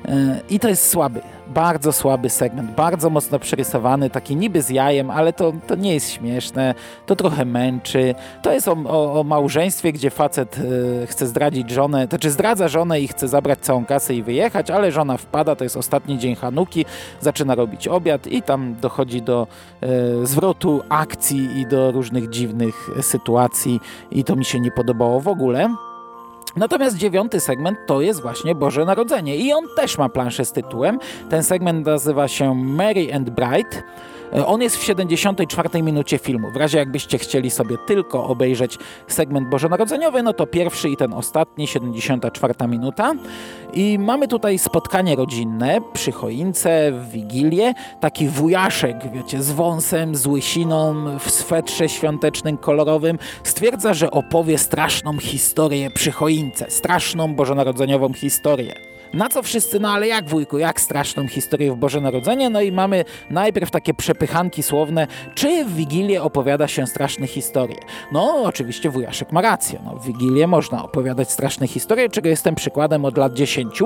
E, 0.08 0.40
I 0.50 0.60
to 0.60 0.68
jest 0.68 0.90
słaby 0.90 1.20
bardzo 1.50 1.92
słaby 1.92 2.30
segment, 2.30 2.70
bardzo 2.70 3.10
mocno 3.10 3.38
przerysowany, 3.38 4.10
taki 4.10 4.36
niby 4.36 4.62
z 4.62 4.70
jajem, 4.70 5.10
ale 5.10 5.32
to, 5.32 5.52
to 5.66 5.74
nie 5.74 5.94
jest 5.94 6.10
śmieszne, 6.10 6.74
to 7.06 7.16
trochę 7.16 7.44
męczy. 7.44 8.14
To 8.42 8.52
jest 8.52 8.68
o, 8.68 8.76
o, 8.86 9.20
o 9.20 9.24
małżeństwie, 9.24 9.92
gdzie 9.92 10.10
facet 10.10 10.58
y, 10.58 11.06
chce 11.06 11.26
zdradzić 11.26 11.70
żonę, 11.70 12.08
to 12.08 12.10
znaczy 12.10 12.30
zdradza 12.30 12.68
żonę 12.68 13.00
i 13.00 13.08
chce 13.08 13.28
zabrać 13.28 13.58
całą 13.58 13.84
kasę 13.84 14.14
i 14.14 14.22
wyjechać, 14.22 14.70
ale 14.70 14.92
żona 14.92 15.16
wpada, 15.16 15.56
to 15.56 15.64
jest 15.64 15.76
ostatni 15.76 16.18
dzień 16.18 16.34
Hanuki, 16.34 16.84
zaczyna 17.20 17.54
robić 17.54 17.88
obiad 17.88 18.26
i 18.26 18.42
tam 18.42 18.76
dochodzi 18.80 19.22
do 19.22 19.46
y, 20.22 20.26
zwrotu 20.26 20.82
akcji 20.88 21.58
i 21.60 21.66
do 21.66 21.92
różnych 21.92 22.30
dziwnych 22.30 22.90
sytuacji 23.00 23.80
i 24.10 24.24
to 24.24 24.36
mi 24.36 24.44
się 24.44 24.60
nie 24.60 24.70
podobało 24.70 25.20
w 25.20 25.28
ogóle. 25.28 25.68
Natomiast 26.56 26.96
dziewiąty 26.96 27.40
segment 27.40 27.78
to 27.86 28.00
jest 28.00 28.22
właśnie 28.22 28.54
Boże 28.54 28.84
Narodzenie 28.84 29.36
i 29.36 29.52
on 29.52 29.64
też 29.76 29.98
ma 29.98 30.08
planszę 30.08 30.44
z 30.44 30.52
tytułem. 30.52 30.98
Ten 31.30 31.42
segment 31.42 31.86
nazywa 31.86 32.28
się 32.28 32.54
Mary 32.54 33.14
and 33.14 33.30
Bright. 33.30 33.82
E, 34.32 34.46
on 34.46 34.62
jest 34.62 34.76
w 34.76 34.84
74 34.84 35.82
minucie 35.82 36.18
filmu. 36.18 36.50
W 36.50 36.56
razie 36.56 36.78
jakbyście 36.78 37.18
chcieli 37.18 37.50
sobie 37.50 37.76
tylko 37.86 38.24
obejrzeć 38.24 38.78
segment 39.08 39.48
bożonarodzeniowy, 39.48 40.22
no 40.22 40.32
to 40.32 40.46
pierwszy 40.46 40.88
i 40.88 40.96
ten 40.96 41.12
ostatni, 41.12 41.66
74 41.66 42.54
minuta. 42.68 43.12
I 43.74 43.98
mamy 43.98 44.28
tutaj 44.28 44.58
spotkanie 44.58 45.16
rodzinne 45.16 45.80
przy 45.92 46.12
choince, 46.12 46.92
w 46.92 47.10
Wigilię. 47.10 47.74
Taki 48.00 48.28
wujaszek, 48.28 48.96
wiecie, 49.14 49.42
z 49.42 49.50
wąsem, 49.50 50.14
z 50.14 50.26
łysiną, 50.26 50.94
w 51.18 51.30
swetrze 51.30 51.88
świątecznym, 51.88 52.56
kolorowym, 52.56 53.18
stwierdza, 53.44 53.94
że 53.94 54.10
opowie 54.10 54.58
straszną 54.58 55.18
historię 55.18 55.90
przy 55.90 56.12
choince. 56.12 56.70
Straszną 56.70 57.34
bożonarodzeniową 57.34 58.12
historię. 58.12 58.74
Na 59.14 59.28
co 59.28 59.42
wszyscy, 59.42 59.80
no 59.80 59.90
ale 59.90 60.08
jak 60.08 60.28
wujku, 60.28 60.58
jak 60.58 60.80
straszną 60.80 61.28
historię 61.28 61.72
w 61.72 61.76
Boże 61.76 62.00
Narodzenie? 62.00 62.50
No 62.50 62.60
i 62.60 62.72
mamy 62.72 63.04
najpierw 63.30 63.70
takie 63.70 63.94
przepychanki 63.94 64.62
słowne, 64.62 65.06
czy 65.34 65.64
w 65.64 65.74
Wigilię 65.74 66.22
opowiada 66.22 66.68
się 66.68 66.86
straszne 66.86 67.26
historie? 67.26 67.76
No 68.12 68.42
oczywiście 68.42 68.90
wujaszek 68.90 69.32
ma 69.32 69.40
rację, 69.40 69.80
no 69.84 69.96
w 69.96 70.06
Wigilię 70.06 70.46
można 70.46 70.84
opowiadać 70.84 71.30
straszne 71.30 71.66
historie, 71.66 72.08
czego 72.08 72.28
jestem 72.28 72.54
przykładem 72.54 73.04
od 73.04 73.18
lat 73.18 73.34
10. 73.34 73.82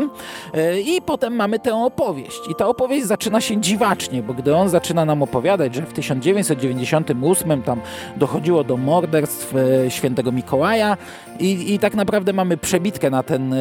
E, 0.55 0.81
I 0.81 1.03
potem 1.03 1.37
mamy 1.37 1.59
tę 1.59 1.77
opowieść. 1.77 2.41
I 2.51 2.55
ta 2.55 2.69
opowieść 2.69 3.07
zaczyna 3.07 3.41
się 3.41 3.61
dziwacznie, 3.61 4.23
bo 4.23 4.35
gdy 4.35 4.57
on 4.57 4.69
zaczyna 4.69 5.05
nam 5.05 5.23
opowiadać, 5.23 5.75
że 5.75 5.83
w 5.83 5.93
1998 5.93 7.63
tam 7.63 7.81
dochodziło 8.17 8.65
do 8.65 8.77
morderstw 8.77 9.55
e, 9.57 9.91
świętego 9.91 10.33
Mikołaja 10.33 10.97
i, 11.41 11.75
i 11.75 11.79
tak 11.79 11.95
naprawdę 11.95 12.33
mamy 12.33 12.57
przebitkę 12.57 13.11
na 13.11 13.23
ten, 13.23 13.53
e, 13.53 13.57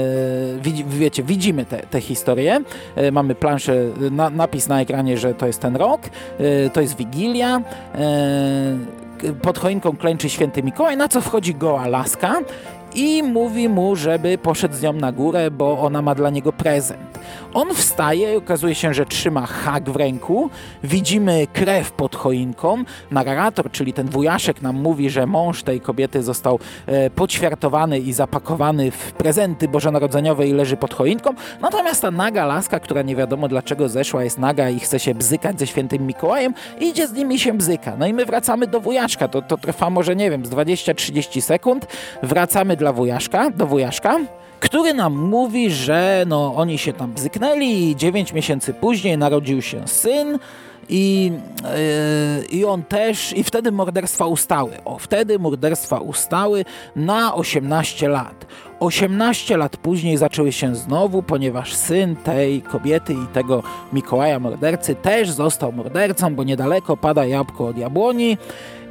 wiecie, 0.88 1.24
widzimy 1.24 1.53
widzimy 1.54 1.86
te 1.90 2.02
historie. 2.02 2.60
E, 2.96 3.12
mamy 3.12 3.36
planszę, 3.36 3.74
na, 4.12 4.30
napis 4.30 4.68
na 4.68 4.82
ekranie, 4.82 5.18
że 5.18 5.34
to 5.34 5.48
jest 5.48 5.62
ten 5.62 5.76
rok, 5.76 6.02
e, 6.40 6.70
to 6.70 6.82
jest 6.82 6.98
Wigilia. 6.98 7.62
E, 7.96 8.78
pod 9.42 9.60
choinką 9.60 9.98
klęczy 9.98 10.30
święty 10.30 10.64
Mikołaj, 10.64 10.98
na 10.98 11.08
co 11.08 11.22
wchodzi 11.22 11.56
goła 11.56 11.88
laska 11.88 12.40
i 12.96 13.24
mówi 13.24 13.70
mu, 13.70 13.96
żeby 13.96 14.38
poszedł 14.38 14.76
z 14.76 14.82
nią 14.82 14.94
na 14.94 15.12
górę, 15.12 15.52
bo 15.52 15.80
ona 15.80 16.02
ma 16.02 16.16
dla 16.16 16.30
niego 16.30 16.54
prezent. 16.54 17.20
On 17.54 17.74
wstaje 17.74 18.34
i 18.34 18.36
okazuje 18.36 18.76
się, 18.76 18.94
że 18.94 19.06
trzyma 19.06 19.46
hak 19.46 19.90
w 19.90 19.96
ręku. 19.96 20.50
Widzimy 20.84 21.48
krew 21.54 21.92
pod 21.92 22.16
choinką. 22.16 22.84
Narrator, 23.12 23.72
czyli 23.72 23.94
ten 23.94 24.08
wujaszek 24.10 24.62
nam 24.62 24.76
mówi, 24.76 25.10
że 25.10 25.26
mąż 25.26 25.64
tej 25.64 25.82
kobiety 25.82 26.24
został 26.24 26.60
e, 26.86 27.10
poćwiartowany 27.10 28.00
i 28.00 28.14
zapakowany 28.14 28.92
w 28.92 29.12
prezenty 29.12 29.68
bożonarodzeniowe 29.68 30.48
i 30.48 30.54
leży 30.54 30.78
pod 30.78 30.94
choinką. 30.94 31.34
Natomiast 31.62 32.02
ta 32.02 32.12
naga 32.12 32.46
laska, 32.46 32.80
która 32.80 33.02
nie 33.02 33.16
wiadomo 33.16 33.48
dlaczego 33.48 33.90
zeszła, 33.90 34.24
jest 34.24 34.40
naga 34.40 34.70
i 34.70 34.80
chce 34.80 35.00
się 35.00 35.16
bzykać 35.16 35.60
ze 35.60 35.68
świętym 35.68 36.08
Mikołajem, 36.08 36.54
idzie 36.80 37.08
z 37.08 37.14
nimi 37.14 37.40
się 37.40 37.54
bzyka. 37.54 37.96
No 38.00 38.08
i 38.08 38.14
my 38.14 38.26
wracamy 38.26 38.68
do 38.68 38.80
wujaszka. 38.80 39.28
To, 39.28 39.42
to 39.42 39.58
trwa 39.58 39.90
może, 39.90 40.16
nie 40.16 40.32
wiem, 40.32 40.46
z 40.46 40.50
20-30 40.50 41.42
sekund. 41.42 41.88
Wracamy 42.24 42.78
dla 42.84 42.94
wujaszka, 42.94 43.50
do 43.50 43.68
wujaszka 43.68 44.20
który 44.60 44.94
nam 44.94 45.14
mówi, 45.14 45.72
że 45.72 46.24
no, 46.28 46.56
oni 46.56 46.78
się 46.78 46.94
tam 46.94 47.14
bzyknęli 47.14 47.90
i 47.90 47.96
9 47.96 48.34
miesięcy 48.34 48.74
później 48.74 49.18
narodził 49.18 49.62
się 49.62 49.88
syn 49.88 50.40
i, 50.90 51.32
yy, 52.40 52.46
i 52.46 52.66
on 52.66 52.84
też, 52.84 53.38
i 53.38 53.44
wtedy 53.44 53.72
morderstwa 53.72 54.26
ustały. 54.26 54.72
O, 54.86 54.98
wtedy 54.98 55.40
morderstwa 55.40 55.98
ustały 55.98 56.66
na 56.96 57.36
18 57.36 58.08
lat. 58.08 58.46
18 58.80 59.58
lat 59.58 59.78
później 59.78 60.18
zaczęły 60.18 60.52
się 60.52 60.76
znowu, 60.76 61.24
ponieważ 61.24 61.74
syn 61.74 62.16
tej 62.16 62.62
kobiety 62.62 63.14
i 63.14 63.28
tego 63.34 63.64
Mikołaja 63.94 64.40
mordercy 64.40 64.96
też 64.96 65.30
został 65.32 65.72
mordercą, 65.72 66.36
bo 66.36 66.44
niedaleko 66.44 66.98
pada 66.98 67.26
jabłko 67.26 67.68
od 67.68 67.78
jabłoni 67.78 68.38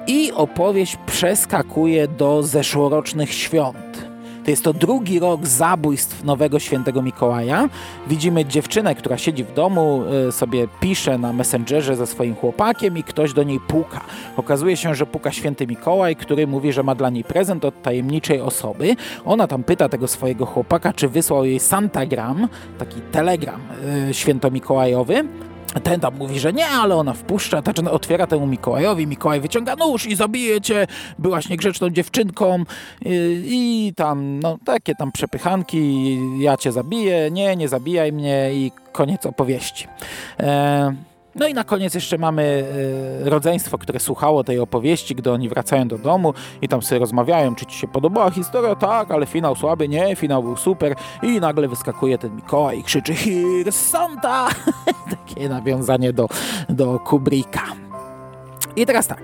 i 0.06 0.32
opowieść 0.32 0.96
przeskakuje 1.06 2.08
do 2.08 2.42
zeszłorocznych 2.42 3.34
świąt 3.34 4.06
To 4.44 4.50
jest 4.50 4.64
to 4.64 4.72
drugi 4.72 5.18
rok 5.18 5.46
zabójstw 5.46 6.24
nowego 6.24 6.58
świętego 6.58 7.02
Mikołaja. 7.02 7.68
Widzimy 8.08 8.44
dziewczynę, 8.44 8.94
która 8.94 9.18
siedzi 9.18 9.44
w 9.44 9.54
domu, 9.54 10.02
y, 10.28 10.32
sobie 10.32 10.68
pisze 10.80 11.18
na 11.18 11.32
Messengerze 11.32 11.96
ze 11.96 12.06
swoim 12.06 12.34
chłopakiem 12.34 12.98
i 12.98 13.02
ktoś 13.02 13.32
do 13.32 13.42
niej 13.42 13.60
puka. 13.60 14.00
Okazuje 14.36 14.76
się, 14.76 14.94
że 14.94 15.06
puka 15.06 15.32
święty 15.32 15.66
Mikołaj, 15.66 16.16
który 16.16 16.46
mówi, 16.46 16.72
że 16.72 16.82
ma 16.82 16.94
dla 16.94 17.10
niej 17.10 17.24
prezent 17.24 17.64
od 17.64 17.82
tajemniczej 17.82 18.40
osoby. 18.40 18.96
Ona 19.24 19.46
tam 19.46 19.64
pyta 19.64 19.88
tego 19.88 20.08
swojego 20.08 20.46
chłopaka, 20.46 20.92
czy 20.92 21.08
wysłał 21.08 21.44
jej 21.44 21.60
Santagram, 21.60 22.48
taki 22.78 23.00
telegram 23.00 23.60
y, 24.10 24.14
świętomikołajowy. 24.14 25.24
Ten 25.82 26.00
tam 26.00 26.18
mówi, 26.18 26.40
że 26.40 26.52
nie, 26.52 26.66
ale 26.66 26.96
ona 26.96 27.12
wpuszcza, 27.12 27.62
zaczyna, 27.66 27.90
otwiera 27.90 28.26
temu 28.26 28.46
Mikołajowi, 28.46 29.06
Mikołaj 29.06 29.40
wyciąga 29.40 29.76
nóż 29.76 30.06
i 30.06 30.16
zabije 30.16 30.60
cię, 30.60 30.86
byłaś 31.18 31.48
niegrzeczną 31.48 31.90
dziewczynką 31.90 32.64
i, 33.04 33.88
i 33.88 33.92
tam, 33.94 34.40
no, 34.40 34.58
takie 34.64 34.94
tam 34.94 35.12
przepychanki, 35.12 36.18
ja 36.38 36.56
cię 36.56 36.72
zabiję, 36.72 37.30
nie, 37.30 37.56
nie 37.56 37.68
zabijaj 37.68 38.12
mnie 38.12 38.50
i 38.54 38.72
koniec 38.92 39.26
opowieści. 39.26 39.88
E 40.40 41.11
no 41.34 41.46
i 41.46 41.54
na 41.54 41.64
koniec 41.64 41.94
jeszcze 41.94 42.18
mamy 42.18 42.64
e, 43.26 43.30
rodzeństwo, 43.30 43.78
które 43.78 44.00
słuchało 44.00 44.44
tej 44.44 44.58
opowieści, 44.58 45.14
gdy 45.14 45.32
oni 45.32 45.48
wracają 45.48 45.88
do 45.88 45.98
domu 45.98 46.34
i 46.62 46.68
tam 46.68 46.82
sobie 46.82 46.98
rozmawiają, 46.98 47.54
czy 47.54 47.66
ci 47.66 47.78
się 47.78 47.88
podobała 47.88 48.30
historia, 48.30 48.74
tak, 48.74 49.10
ale 49.10 49.26
finał 49.26 49.56
słaby, 49.56 49.88
nie, 49.88 50.16
finał 50.16 50.42
był 50.42 50.56
super 50.56 50.94
i 51.22 51.40
nagle 51.40 51.68
wyskakuje 51.68 52.18
ten 52.18 52.36
Mikołaj 52.36 52.78
i 52.78 52.82
krzyczy 52.82 53.12
Here's 53.12 53.72
Santa! 53.72 54.48
Takie 55.10 55.48
nawiązanie 55.48 56.12
do, 56.12 56.28
do 56.68 56.98
Kubricka. 56.98 57.62
I 58.76 58.86
teraz 58.86 59.06
tak, 59.06 59.22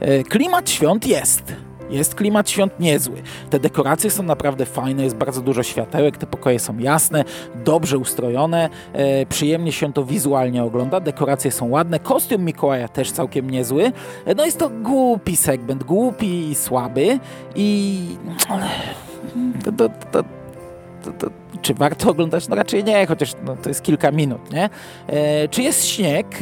e, 0.00 0.24
klimat 0.24 0.70
świąt 0.70 1.06
jest 1.06 1.65
jest 1.90 2.14
klimat 2.14 2.50
świąt 2.50 2.80
niezły. 2.80 3.22
Te 3.50 3.58
dekoracje 3.58 4.10
są 4.10 4.22
naprawdę 4.22 4.66
fajne, 4.66 5.04
jest 5.04 5.16
bardzo 5.16 5.40
dużo 5.40 5.62
światełek, 5.62 6.16
te 6.16 6.26
pokoje 6.26 6.58
są 6.58 6.78
jasne, 6.78 7.24
dobrze 7.64 7.98
ustrojone, 7.98 8.68
e, 8.92 9.26
przyjemnie 9.26 9.72
się 9.72 9.92
to 9.92 10.04
wizualnie 10.04 10.64
ogląda, 10.64 11.00
dekoracje 11.00 11.50
są 11.50 11.68
ładne, 11.68 11.98
kostium 11.98 12.44
Mikołaja 12.44 12.88
też 12.88 13.12
całkiem 13.12 13.50
niezły. 13.50 13.92
E, 14.24 14.34
no 14.34 14.44
jest 14.44 14.58
to 14.58 14.70
głupi 14.70 15.36
segment, 15.36 15.84
głupi 15.84 16.50
i 16.50 16.54
słaby 16.54 17.18
i... 17.54 18.00
To, 19.64 19.72
to, 19.72 19.88
to, 20.12 20.22
to, 21.18 21.30
czy 21.66 21.74
warto 21.74 22.10
oglądać? 22.10 22.48
No 22.48 22.56
raczej 22.56 22.84
nie, 22.84 23.06
chociaż 23.06 23.32
no, 23.44 23.56
to 23.62 23.68
jest 23.68 23.82
kilka 23.82 24.10
minut, 24.10 24.52
nie? 24.52 24.70
E, 25.06 25.48
czy 25.48 25.62
jest 25.62 25.86
śnieg? 25.86 26.26
E, 26.26 26.38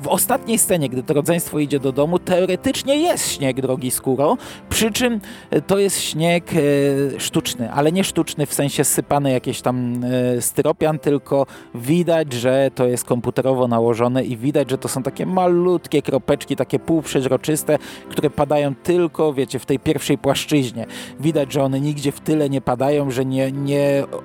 w 0.00 0.08
ostatniej 0.08 0.58
scenie, 0.58 0.88
gdy 0.88 1.02
to 1.02 1.14
rodzeństwo 1.14 1.58
idzie 1.58 1.80
do 1.80 1.92
domu, 1.92 2.18
teoretycznie 2.18 2.96
jest 2.96 3.32
śnieg, 3.32 3.60
drogi 3.60 3.90
skóro, 3.90 4.36
przy 4.68 4.92
czym 4.92 5.20
to 5.66 5.78
jest 5.78 6.00
śnieg 6.00 6.44
e, 6.52 7.20
sztuczny, 7.20 7.72
ale 7.72 7.92
nie 7.92 8.04
sztuczny 8.04 8.46
w 8.46 8.54
sensie 8.54 8.84
sypany 8.84 9.32
jakieś 9.32 9.60
tam 9.60 10.04
e, 10.04 10.42
styropian, 10.42 10.98
tylko 10.98 11.46
widać, 11.74 12.32
że 12.32 12.70
to 12.74 12.86
jest 12.86 13.04
komputerowo 13.04 13.68
nałożone 13.68 14.24
i 14.24 14.36
widać, 14.36 14.70
że 14.70 14.78
to 14.78 14.88
są 14.88 15.02
takie 15.02 15.26
malutkie 15.26 16.02
kropeczki, 16.02 16.56
takie 16.56 16.78
półprzeźroczyste, 16.78 17.78
które 18.10 18.30
padają 18.30 18.74
tylko, 18.74 19.32
wiecie, 19.32 19.58
w 19.58 19.66
tej 19.66 19.78
pierwszej 19.78 20.18
płaszczyźnie. 20.18 20.86
Widać, 21.20 21.52
że 21.52 21.62
one 21.62 21.80
nigdzie 21.80 22.12
w 22.12 22.20
tyle 22.20 22.50
nie 22.50 22.60
padają, 22.60 23.10
że 23.10 23.24
nie, 23.24 23.52
nie 23.52 23.79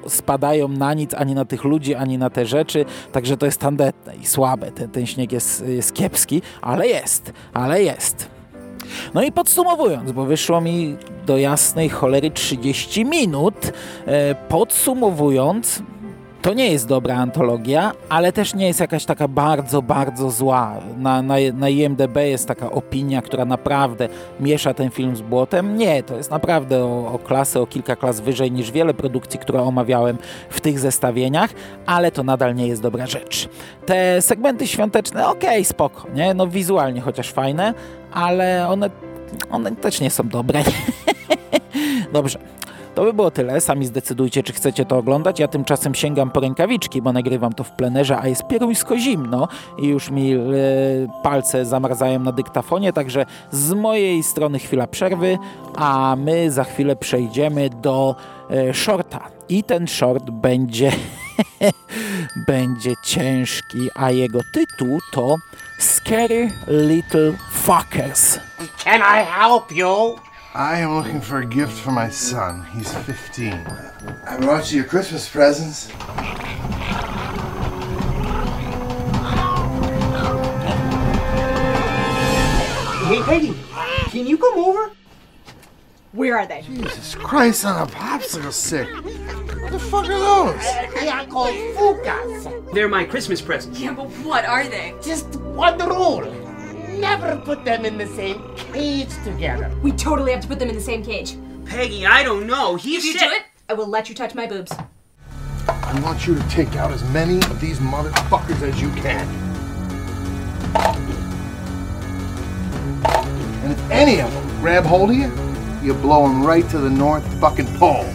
spadają 0.08 0.68
na 0.68 0.94
nic, 0.94 1.14
ani 1.14 1.36
na 1.36 1.46
tych 1.46 1.64
ludzi, 1.64 1.96
ani 1.96 2.18
na 2.18 2.30
te 2.30 2.46
rzeczy, 2.46 2.86
także 3.12 3.38
to 3.38 3.46
jest 3.46 3.60
tandetne 3.60 4.16
i 4.16 4.26
słabe. 4.26 4.72
Ten, 4.72 4.90
ten 4.90 5.06
śnieg 5.06 5.32
jest, 5.32 5.68
jest 5.68 5.94
kiepski, 5.94 6.42
ale 6.62 6.88
jest, 6.88 7.34
ale 7.54 7.84
jest. 7.84 8.36
No 9.14 9.24
i 9.24 9.32
podsumowując, 9.32 10.12
bo 10.12 10.26
wyszło 10.26 10.62
mi 10.62 10.96
do 11.26 11.38
jasnej 11.38 11.90
cholery 11.90 12.32
30 12.32 13.06
minut, 13.06 13.56
e, 14.06 14.36
podsumowując, 14.36 15.82
to 16.46 16.54
nie 16.54 16.72
jest 16.72 16.88
dobra 16.88 17.16
antologia, 17.16 17.92
ale 18.10 18.32
też 18.32 18.54
nie 18.54 18.68
jest 18.68 18.80
jakaś 18.80 19.06
taka 19.06 19.28
bardzo, 19.28 19.82
bardzo 19.82 20.32
zła. 20.32 20.76
Na, 20.98 21.22
na, 21.22 21.36
na 21.54 21.70
IMDB 21.70 22.16
jest 22.16 22.48
taka 22.48 22.72
opinia, 22.72 23.22
która 23.22 23.46
naprawdę 23.46 24.10
miesza 24.40 24.74
ten 24.74 24.92
film 24.92 25.16
z 25.16 25.22
błotem. 25.22 25.78
Nie, 25.78 26.04
to 26.04 26.18
jest 26.18 26.32
naprawdę 26.32 26.84
o, 26.84 27.12
o 27.14 27.20
klasę, 27.20 27.62
o 27.62 27.68
kilka 27.68 27.96
klas 27.96 28.20
wyżej 28.20 28.52
niż 28.52 28.72
wiele 28.72 28.94
produkcji, 28.94 29.40
które 29.40 29.62
omawiałem 29.62 30.18
w 30.50 30.62
tych 30.62 30.80
zestawieniach, 30.80 31.50
ale 31.86 32.12
to 32.12 32.24
nadal 32.24 32.56
nie 32.56 32.68
jest 32.68 32.82
dobra 32.82 33.08
rzecz. 33.08 33.50
Te 33.86 34.22
segmenty 34.22 34.68
świąteczne, 34.68 35.28
okej, 35.28 35.50
okay, 35.50 35.66
spoko, 35.66 36.08
nie? 36.16 36.34
No 36.34 36.48
wizualnie 36.48 37.02
chociaż 37.02 37.32
fajne, 37.32 37.74
ale 38.12 38.68
one, 38.70 38.90
one 39.52 39.76
też 39.76 40.02
nie 40.02 40.10
są 40.10 40.28
dobre. 40.28 40.64
Dobrze. 42.14 42.40
To 42.96 43.04
by 43.04 43.14
było 43.14 43.32
tyle. 43.32 43.62
Sami 43.62 43.86
zdecydujcie, 43.86 44.44
czy 44.44 44.54
chcecie 44.54 44.86
to 44.86 44.98
oglądać. 44.98 45.40
Ja 45.40 45.48
tymczasem 45.48 45.96
sięgam 45.96 46.32
po 46.32 46.40
rękawiczki, 46.40 47.02
bo 47.02 47.14
nagrywam 47.14 47.54
to 47.54 47.64
w 47.64 47.72
plenerze, 47.72 48.18
a 48.18 48.28
jest 48.28 48.48
pieruńsko 48.48 48.98
zimno 48.98 49.48
i 49.78 49.88
już 49.88 50.10
mi 50.10 50.34
e, 50.34 50.40
palce 51.24 51.66
zamarzają 51.66 52.20
na 52.20 52.32
dyktafonie, 52.32 52.94
także 52.94 53.26
z 53.52 53.74
mojej 53.74 54.24
strony 54.24 54.60
chwila 54.60 54.88
przerwy, 54.88 55.38
a 55.76 56.16
my 56.20 56.52
za 56.52 56.64
chwilę 56.64 56.96
przejdziemy 56.96 57.70
do 57.70 58.16
e, 58.50 58.74
shorta. 58.74 59.20
I 59.50 59.64
ten 59.64 59.88
short 59.88 60.30
będzie 60.30 60.92
będzie 62.48 62.94
ciężki, 63.04 63.90
a 63.96 64.12
jego 64.12 64.40
tytuł 64.54 65.00
to 65.12 65.36
Scary 65.80 66.50
Little 66.68 67.34
Fuckers. 67.52 68.40
Can 68.84 69.02
I 69.02 69.26
help 69.26 69.72
you? 69.72 70.16
I 70.56 70.80
am 70.80 70.96
looking 70.96 71.20
for 71.20 71.40
a 71.40 71.46
gift 71.46 71.74
for 71.74 71.92
my 71.92 72.10
son. 72.10 72.66
He's 72.68 72.94
15. 72.94 73.52
I 74.26 74.38
brought 74.40 74.72
you 74.72 74.78
your 74.78 74.86
Christmas 74.86 75.28
presents. 75.28 75.88
Hey, 83.04 83.22
Peggy, 83.24 83.54
can 84.12 84.26
you 84.26 84.38
come 84.38 84.58
over? 84.58 84.92
Where 86.14 86.38
are 86.38 86.48
they? 86.48 86.62
Jesus 86.62 87.16
Christ 87.16 87.66
on 87.66 87.86
a 87.86 87.92
popsicle 87.92 88.54
stick. 88.54 88.88
What 88.96 89.74
the 89.74 89.80
fuck 89.80 90.06
are 90.06 90.54
those? 90.54 90.64
They 90.94 91.10
are 91.10 91.26
called 91.26 91.54
fukas. 91.76 92.74
They're 92.74 92.88
my 92.88 93.04
Christmas 93.04 93.42
presents. 93.42 93.78
Yeah, 93.78 93.94
but 93.94 94.08
what 94.24 94.46
are 94.46 94.66
they? 94.66 94.96
Just 95.04 95.36
one 95.36 95.78
rule. 95.80 96.45
Never 97.00 97.38
put 97.38 97.66
them 97.66 97.86
in 97.86 97.98
the 97.98 98.08
same 98.08 98.42
cage 98.56 99.10
together. 99.24 99.72
We 99.82 99.92
totally 99.92 100.32
have 100.32 100.42
to 100.42 100.48
put 100.48 100.60
them 100.60 100.70
in 100.70 100.76
the 100.76 100.82
same 100.82 101.04
cage. 101.04 101.36
Peggy, 101.66 102.06
I 102.06 102.24
don't 102.24 102.48
know. 102.48 102.76
He's 102.76 103.06
If 103.06 103.14
you 103.14 103.20
do 103.20 103.34
it, 103.34 103.44
I 103.68 103.74
will 103.74 103.88
let 103.88 104.08
you 104.08 104.16
touch 104.16 104.36
my 104.36 104.48
boobs. 104.48 104.72
I 105.68 106.00
want 106.02 106.26
you 106.26 106.36
to 106.36 106.50
take 106.50 106.76
out 106.76 106.92
as 106.92 107.04
many 107.10 107.38
of 107.38 107.60
these 107.60 107.80
motherfuckers 107.80 108.62
as 108.62 108.82
you 108.82 108.90
can. 108.92 109.28
And 113.64 113.72
if 113.72 113.92
any 113.92 114.22
of 114.22 114.32
them 114.32 114.48
grab 114.60 114.86
hold 114.86 115.10
of 115.10 115.16
you, 115.16 115.32
you 115.82 115.94
blow 115.94 116.28
them 116.28 116.44
right 116.44 116.68
to 116.70 116.78
the 116.78 116.90
north 116.90 117.26
fucking 117.40 117.68
pole. 117.78 118.06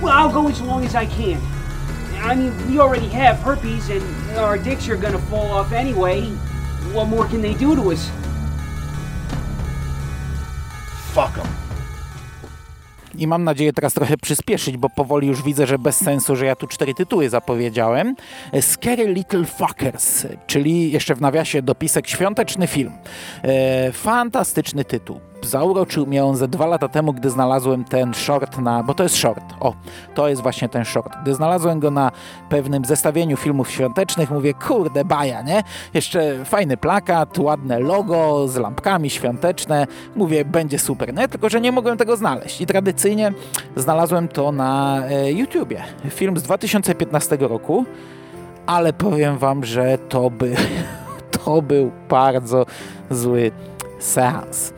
Well, 0.00 0.12
I'll 0.12 0.32
go 0.32 0.48
as 0.48 0.60
long 0.60 0.84
as 0.84 0.94
I 0.94 1.06
can. 1.06 1.40
I 2.22 2.34
mean, 2.34 2.70
we 2.70 2.78
already 2.78 3.08
have 3.08 3.38
herpes, 3.38 3.90
and 3.90 4.02
our 4.38 4.58
dicks 4.58 4.88
are 4.88 4.96
gonna 4.96 5.18
fall 5.18 5.46
off 5.52 5.72
anyway. 5.72 6.32
What 6.94 7.08
more 7.08 7.28
can 7.28 7.42
they 7.42 7.54
do 7.54 7.76
to 7.76 7.82
us? 7.82 8.10
Fuck 11.14 11.34
them. 11.34 11.68
I 13.18 13.26
mam 13.26 13.44
nadzieję 13.44 13.72
teraz 13.72 13.94
trochę 13.94 14.16
przyspieszyć, 14.16 14.76
bo 14.76 14.90
powoli 14.90 15.28
już 15.28 15.42
widzę, 15.42 15.66
że 15.66 15.78
bez 15.78 15.96
sensu, 15.96 16.36
że 16.36 16.46
ja 16.46 16.56
tu 16.56 16.66
cztery 16.66 16.94
tytuły 16.94 17.28
zapowiedziałem. 17.28 18.16
Scary 18.60 19.14
Little 19.14 19.44
Fuckers, 19.44 20.26
czyli 20.46 20.92
jeszcze 20.92 21.14
w 21.14 21.20
nawiasie 21.20 21.62
dopisek 21.62 22.08
świąteczny 22.08 22.66
film. 22.66 22.92
E, 23.42 23.92
fantastyczny 23.92 24.84
tytuł. 24.84 25.20
Zauroczył 25.42 26.06
mnie 26.06 26.24
on 26.24 26.36
ze 26.36 26.48
dwa 26.48 26.66
lata 26.66 26.88
temu, 26.88 27.12
gdy 27.12 27.30
znalazłem 27.30 27.84
ten 27.84 28.14
short 28.14 28.58
na... 28.58 28.82
bo 28.82 28.94
to 28.94 29.02
jest 29.02 29.16
short. 29.16 29.44
O, 29.60 29.74
to 30.14 30.28
jest 30.28 30.42
właśnie 30.42 30.68
ten 30.68 30.84
short. 30.84 31.12
Gdy 31.22 31.34
znalazłem 31.34 31.80
go 31.80 31.90
na 31.90 32.10
pewnym 32.48 32.84
zestawieniu 32.84 33.36
filmów 33.36 33.70
świątecznych, 33.70 34.30
mówię, 34.30 34.54
kurde, 34.54 35.04
baja, 35.04 35.42
nie? 35.42 35.62
Jeszcze 35.94 36.44
fajny 36.44 36.76
plakat, 36.76 37.38
ładne 37.38 37.78
logo 37.78 38.48
z 38.48 38.56
lampkami 38.56 39.10
świąteczne. 39.10 39.86
Mówię, 40.16 40.44
będzie 40.44 40.78
super, 40.78 41.14
nie? 41.14 41.28
Tylko, 41.28 41.48
że 41.48 41.60
nie 41.60 41.72
mogłem 41.72 41.98
tego 41.98 42.16
znaleźć. 42.16 42.60
I 42.60 42.66
tradycyjnie 42.66 43.32
znalazłem 43.76 44.28
to 44.28 44.52
na 44.52 45.02
e, 45.06 45.32
YouTubie. 45.32 45.82
Film 46.10 46.36
z 46.36 46.42
2015 46.42 47.36
roku, 47.40 47.84
ale 48.66 48.92
powiem 48.92 49.38
wam, 49.38 49.64
że 49.64 49.98
to, 50.08 50.30
by, 50.30 50.54
to 51.44 51.62
był 51.62 51.90
bardzo 52.08 52.66
zły 53.10 53.50
seans. 53.98 54.72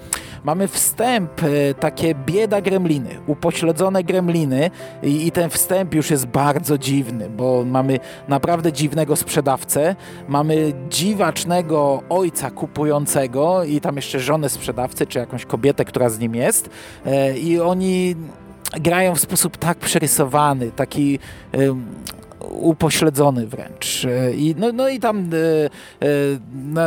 Mamy 0.45 0.69
wstęp, 0.69 1.31
e, 1.43 1.75
takie 1.75 2.15
bieda 2.15 2.61
gremliny, 2.61 3.11
upośledzone 3.27 4.05
gremliny 4.05 4.71
i, 5.03 5.27
i 5.27 5.33
ten 5.33 5.51
wstęp 5.51 5.95
już 5.95 6.11
jest 6.11 6.27
bardzo 6.27 6.79
dziwny, 6.79 7.31
bo 7.31 7.65
mamy 7.65 7.99
naprawdę 8.29 8.73
dziwnego 8.73 9.17
sprzedawcę, 9.17 9.97
mamy 10.29 10.73
dziwacznego 10.91 12.03
ojca 12.09 12.51
kupującego 12.51 13.65
i 13.65 13.81
tam 13.81 13.97
jeszcze 13.97 14.21
żonę 14.21 14.49
sprzedawcy, 14.49 15.07
czy 15.07 15.19
jakąś 15.19 15.47
kobietę, 15.47 15.85
która 15.85 16.09
z 16.09 16.19
nim 16.19 16.35
jest. 16.35 16.71
E, 17.07 17.39
i 17.39 17.61
oni 17.61 18.17
grają 18.81 19.15
w 19.15 19.21
sposób 19.21 19.57
tak 19.57 19.79
przerysowany, 19.79 20.71
taki 20.71 21.19
upośledzony 22.49 23.47
wręcz. 23.47 24.05
E, 24.05 24.33
I, 24.33 24.55
no, 24.59 24.73
no 24.73 24.89
i 24.89 25.01
tam 25.01 25.31
e, 26.03 26.09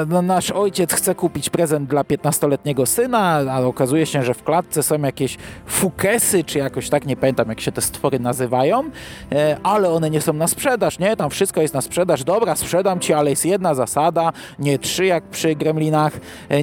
no, 0.08 0.22
nasz 0.22 0.52
ojciec 0.52 0.94
chce 0.94 1.16
kupić 1.16 1.50
prezent 1.50 1.89
dla 1.89 2.04
15-letniego 2.04 2.86
syna, 2.86 3.42
a 3.52 3.62
okazuje 3.62 4.06
się, 4.06 4.24
że 4.24 4.34
w 4.34 4.44
klatce 4.44 4.84
są 4.84 5.02
jakieś 5.02 5.38
fukesy, 5.66 6.44
czy 6.44 6.60
jakoś 6.60 6.89
tak, 6.89 7.06
nie 7.06 7.16
pamiętam 7.16 7.50
jak 7.50 7.62
się 7.62 7.72
te 7.72 7.82
stwory 7.82 8.20
nazywają, 8.20 8.84
e, 9.32 9.58
ale 9.63 9.89
one 9.89 10.10
nie 10.10 10.22
są 10.22 10.34
na 10.34 10.48
sprzedaż, 10.48 11.00
nie? 11.00 11.16
Tam 11.16 11.30
wszystko 11.30 11.62
jest 11.62 11.74
na 11.74 11.82
sprzedaż. 11.82 12.24
Dobra, 12.24 12.56
sprzedam 12.56 13.00
ci, 13.00 13.13
ale 13.13 13.30
jest 13.30 13.46
jedna 13.46 13.76
zasada, 13.76 14.34
nie 14.60 14.80
trzy 14.80 15.06
jak 15.06 15.24
przy 15.24 15.56
gremlinach. 15.56 16.13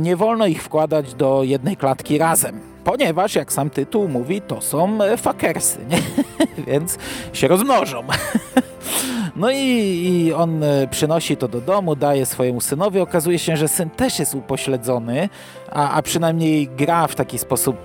Nie 0.01 0.17
wolno 0.17 0.47
ich 0.47 0.63
wkładać 0.63 1.15
do 1.15 1.43
jednej 1.43 1.77
klatki 1.77 2.19
razem 2.19 2.71
ponieważ, 2.85 3.35
jak 3.35 3.53
sam 3.53 3.71
tytuł 3.71 4.09
mówi, 4.09 4.41
to 4.41 4.61
są 4.61 4.99
fakersy, 5.17 5.79
więc 6.67 6.99
się 7.33 7.49
rozmnożą. 7.49 8.03
No 9.41 9.51
i, 9.51 9.57
i, 9.57 10.33
on 10.33 10.65
e, 10.65 10.89
przynosi 10.91 11.37
to 11.37 11.49
do 11.49 11.61
domu, 11.61 11.97
daje 11.97 12.27
swojemu 12.27 12.61
synowi. 12.61 13.01
Okazuje 13.01 13.39
się, 13.39 13.57
że 13.57 13.69
syn 13.69 13.91
też 13.91 14.19
jest 14.19 14.35
upośledzony, 14.35 15.29
a, 15.71 15.91
a 15.91 16.03
przynajmniej 16.03 16.69
gra 16.69 17.07
w 17.07 17.15
taki 17.15 17.39
sposób, 17.39 17.77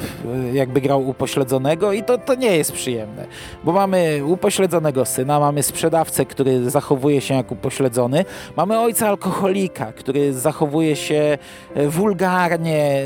e, 0.51 0.55
jakby 0.55 0.81
grał 0.81 1.07
upośledzonego 1.07 1.93
i 1.93 2.03
to, 2.03 2.17
to 2.17 2.35
nie 2.35 2.57
jest 2.57 2.71
przyjemne. 2.71 3.25
Bo 3.63 3.71
mamy 3.71 4.21
upośledzonego 4.25 5.05
syna, 5.05 5.39
mamy 5.39 5.63
sprzedawcę, 5.63 6.25
który 6.25 6.69
zachowuje 6.69 7.21
się 7.21 7.33
jak 7.33 7.51
upośledzony, 7.51 8.25
mamy 8.55 8.79
ojca 8.79 9.07
alkoholika, 9.07 9.93
który 9.93 10.33
zachowuje 10.33 10.95
się 10.95 11.37
wulgarnie, 11.75 13.03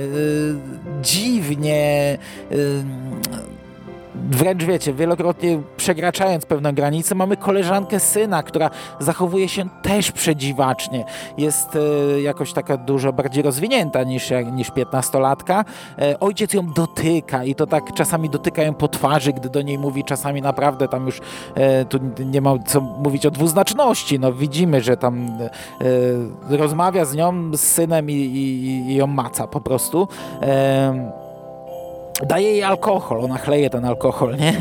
dziwnie, 1.01 2.17
wręcz 4.31 4.63
wiecie, 4.63 4.93
wielokrotnie 4.93 5.61
przekraczając 5.77 6.45
pewną 6.45 6.71
granicę, 6.71 7.15
mamy 7.15 7.37
koleżankę 7.37 7.99
syna, 7.99 8.43
która 8.43 8.69
zachowuje 8.99 9.49
się 9.49 9.69
też 9.81 10.11
przedziwacznie. 10.11 11.05
Jest 11.37 11.75
e, 11.75 12.21
jakoś 12.21 12.53
taka 12.53 12.77
dużo 12.77 13.13
bardziej 13.13 13.43
rozwinięta 13.43 14.03
niż, 14.03 14.31
niż 14.51 14.71
15-latka. 14.71 15.65
E, 15.99 16.19
ojciec 16.19 16.53
ją 16.53 16.73
dotyka 16.73 17.43
i 17.43 17.55
to 17.55 17.67
tak 17.67 17.93
czasami 17.93 18.29
dotyka 18.29 18.63
ją 18.63 18.73
po 18.73 18.87
twarzy, 18.87 19.33
gdy 19.33 19.49
do 19.49 19.61
niej 19.61 19.77
mówi, 19.77 20.03
czasami 20.03 20.41
naprawdę 20.41 20.87
tam 20.87 21.05
już 21.05 21.21
e, 21.55 21.85
tu 21.85 21.99
nie 22.25 22.41
ma 22.41 22.59
co 22.65 22.81
mówić 22.81 23.25
o 23.25 23.31
dwuznaczności. 23.31 24.19
No 24.19 24.33
widzimy, 24.33 24.81
że 24.81 24.97
tam 24.97 25.27
e, 26.51 26.57
rozmawia 26.57 27.05
z 27.05 27.15
nią, 27.15 27.51
z 27.53 27.61
synem 27.61 28.09
i, 28.09 28.13
i, 28.13 28.91
i 28.91 28.95
ją 28.95 29.07
maca 29.07 29.47
po 29.47 29.61
prostu. 29.61 30.07
E, 32.21 32.25
daje 32.25 32.51
jej 32.51 32.63
alkohol, 32.63 33.23
ona 33.23 33.37
chleje 33.37 33.69
ten 33.69 33.85
alkohol, 33.85 34.35
nie? 34.37 34.53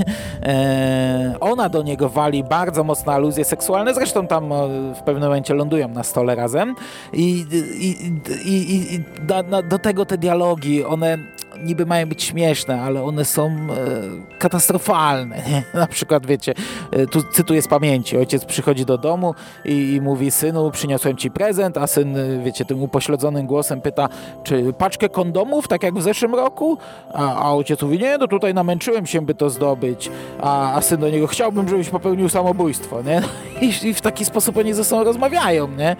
E, 0.43 1.35
ona 1.41 1.69
do 1.69 1.83
niego 1.83 2.09
wali 2.09 2.45
bardzo 2.45 2.85
mocne 2.85 3.13
aluzje 3.13 3.45
seksualne, 3.45 3.95
zresztą 3.95 4.27
tam 4.27 4.49
w 4.95 5.03
pewnym 5.03 5.25
momencie 5.25 5.55
lądują 5.55 5.89
na 5.89 6.03
stole 6.03 6.35
razem 6.35 6.75
i, 7.13 7.45
i, 7.79 7.91
i, 8.45 8.95
i 8.95 9.01
do, 9.27 9.63
do 9.63 9.79
tego 9.79 10.07
te 10.07 10.19
dialogi, 10.19 10.85
one 10.85 11.19
niby 11.65 11.87
mają 11.87 12.07
być 12.07 12.23
śmieszne, 12.23 12.83
ale 12.83 13.03
one 13.03 13.25
są 13.25 13.47
e, 13.47 14.39
katastrofalne. 14.39 15.43
Na 15.75 15.87
przykład, 15.87 16.27
wiecie, 16.27 16.55
e, 16.93 17.07
tu 17.07 17.23
cytuję 17.23 17.63
z 17.63 17.69
pamięci, 17.69 18.17
ojciec 18.17 18.45
przychodzi 18.45 18.85
do 18.85 18.99
domu 18.99 19.35
i, 19.65 19.93
i, 19.93 20.01
mówi, 20.01 20.31
synu, 20.31 20.71
przyniosłem 20.71 21.17
ci 21.17 21.31
prezent, 21.31 21.79
a 21.79 21.87
syn, 21.87 22.17
e, 22.17 22.43
wiecie, 22.45 22.65
tym 22.65 22.83
upośledzonym 22.83 23.47
głosem 23.47 23.81
pyta, 23.81 24.09
czy 24.45 24.73
paczkę 24.73 25.09
kondomów, 25.09 25.69
tak 25.69 25.83
jak 25.83 25.95
w 25.95 26.03
zeszłym 26.03 26.35
roku? 26.35 26.79
A, 27.13 27.43
a 27.43 27.53
ojciec 27.53 27.83
mówi, 27.83 27.99
nie, 27.99 28.19
no 28.19 28.29
tutaj 28.29 28.55
namęczyłem 28.55 29.07
się, 29.07 29.21
by 29.21 29.35
to 29.35 29.51
zdobyć. 29.51 30.11
A, 30.41 30.75
a 30.75 30.81
syn 30.81 31.01
do 31.01 31.11
niego, 31.11 31.27
chciałbym, 31.27 31.69
żebyś 31.69 31.89
popełnił 31.89 32.29
samobójstwo, 32.29 33.03
nie? 33.03 33.23
I, 33.61 33.73
I 33.89 33.95
w 33.95 34.01
taki 34.01 34.25
sposób 34.25 34.57
oni 34.57 34.75
ze 34.75 34.85
sobą 34.85 35.05
rozmawiają, 35.05 35.69
nie? 35.69 35.97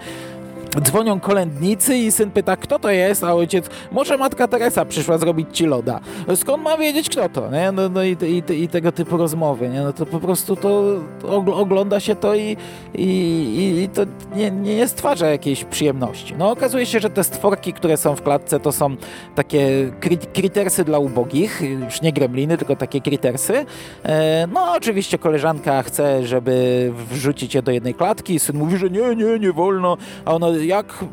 Dzwonią 0.77 1.19
kolędnicy 1.19 1.97
i 1.97 2.11
syn 2.11 2.31
pyta, 2.31 2.57
kto 2.57 2.79
to 2.79 2.89
jest, 2.89 3.23
a 3.23 3.33
ojciec, 3.33 3.69
może 3.91 4.17
matka 4.17 4.47
Teresa 4.47 4.85
przyszła 4.85 5.17
zrobić 5.17 5.47
ci 5.57 5.65
loda. 5.65 5.99
Skąd 6.35 6.63
ma 6.63 6.77
wiedzieć, 6.77 7.09
kto 7.09 7.29
to? 7.29 7.51
Nie? 7.51 7.71
No, 7.71 7.89
no 7.89 8.03
i, 8.03 8.17
i, 8.49 8.63
i, 8.63 8.67
tego 8.67 8.91
typu 8.91 9.17
rozmowy. 9.17 9.69
Nie? 9.69 9.81
No 9.81 9.93
to 9.93 10.05
po 10.05 10.19
prostu 10.19 10.55
to 10.55 10.95
ogląda 11.53 11.99
się 11.99 12.15
to 12.15 12.35
i, 12.35 12.57
i, 12.95 13.81
i 13.83 13.89
to 13.89 14.01
nie, 14.35 14.51
nie 14.51 14.87
stwarza 14.87 15.27
jakiejś 15.27 15.63
przyjemności. 15.63 16.35
No 16.37 16.51
okazuje 16.51 16.85
się, 16.85 16.99
że 16.99 17.09
te 17.09 17.23
stworki, 17.23 17.73
które 17.73 17.97
są 17.97 18.15
w 18.15 18.21
klatce, 18.21 18.59
to 18.59 18.71
są 18.71 18.95
takie 19.35 19.91
kritersy 20.33 20.83
dla 20.83 20.99
ubogich, 20.99 21.61
już 21.61 22.01
nie 22.01 22.13
gremliny, 22.13 22.57
tylko 22.57 22.75
takie 22.75 23.01
kritersy. 23.01 23.65
E, 24.03 24.47
no 24.53 24.71
oczywiście 24.73 25.17
koleżanka 25.17 25.83
chce, 25.83 26.27
żeby 26.27 26.91
wrzucić 27.11 27.55
je 27.55 27.61
do 27.61 27.71
jednej 27.71 27.93
klatki, 27.93 28.39
syn 28.39 28.57
mówi, 28.57 28.77
że 28.77 28.89
nie, 28.89 29.15
nie, 29.15 29.39
nie 29.39 29.53
wolno, 29.53 29.97
a 30.25 30.35
ono 30.35 30.58
jak 30.65 31.05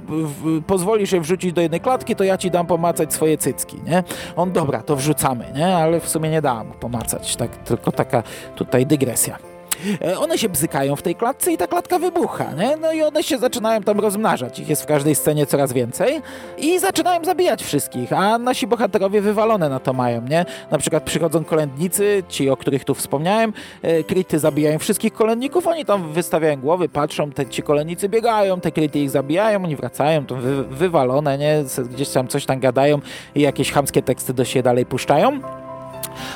pozwolisz 0.66 1.12
je 1.12 1.20
wrzucić 1.20 1.52
do 1.52 1.61
jednej 1.61 1.80
klatki, 1.80 2.16
to 2.16 2.24
ja 2.24 2.38
ci 2.38 2.50
dam 2.50 2.66
pomacać 2.66 3.12
swoje 3.12 3.38
cycki, 3.38 3.76
nie? 3.87 4.02
On, 4.37 4.52
dobra, 4.52 4.82
to 4.82 4.96
wrzucamy, 4.96 5.44
nie? 5.54 5.76
Ale 5.76 6.00
w 6.00 6.09
sumie 6.09 6.30
nie 6.30 6.42
dam 6.42 6.72
pomacać, 6.72 7.37
tak, 7.37 7.56
tylko 7.56 7.92
taka 7.92 8.22
tutaj 8.54 8.87
dygresja. 8.87 9.56
E, 10.03 10.19
one 10.19 10.39
się 10.39 10.49
bzykają 10.49 10.97
w 10.97 11.03
tej 11.03 11.15
klatce 11.15 11.53
i 11.53 11.57
ta 11.57 11.67
klatka 11.67 11.99
wybucha, 11.99 12.53
nie? 12.53 12.77
No 12.77 12.93
i 12.93 13.03
one 13.03 13.23
się 13.23 13.39
zaczynają 13.39 13.83
tam 13.83 14.01
rozmnażać. 14.01 14.59
Ich 14.59 14.69
jest 14.69 14.83
w 14.83 14.87
każdej 14.87 15.15
scenie 15.15 15.47
coraz 15.47 15.73
więcej 15.73 16.23
i 16.59 16.79
zaczynają 16.79 17.25
zabijać 17.25 17.65
wszystkich, 17.65 18.12
a 18.12 18.39
nasi 18.39 18.67
bohaterowie 18.67 19.21
wywalone 19.21 19.69
na 19.69 19.81
to 19.81 19.93
mają, 19.93 20.23
nie? 20.23 20.45
Na 20.71 20.79
przykład 20.79 21.03
przychodzą 21.03 21.45
kolędnicy, 21.45 22.23
ci, 22.29 22.51
o 22.51 22.57
których 22.57 22.85
tu 22.85 22.95
wspomniałem, 22.95 23.53
e, 23.83 24.05
kryty 24.05 24.39
zabijają 24.39 24.79
wszystkich 24.79 25.12
kolędników, 25.12 25.67
oni 25.67 25.85
tam 25.85 26.12
wystawiają 26.12 26.57
głowy, 26.57 26.89
patrzą, 26.89 27.31
te, 27.31 27.47
ci 27.47 27.62
kolędnicy 27.62 28.09
biegają, 28.09 28.61
te 28.61 28.73
kryty 28.73 28.99
ich 28.99 29.11
zabijają, 29.11 29.65
oni 29.65 29.77
wracają, 29.77 30.27
to 30.27 30.35
wy, 30.35 30.65
wywalone, 30.65 31.39
nie? 31.39 31.65
Gdzieś 31.91 32.09
tam 32.09 32.29
coś 32.29 32.47
tam 32.47 32.61
gadają 32.61 33.01
i 33.35 33.41
jakieś 33.41 33.73
chamskie 33.73 34.03
teksty 34.03 34.35
do 34.35 34.45
siebie 34.45 34.62
dalej 34.62 34.87
puszczają 34.87 35.65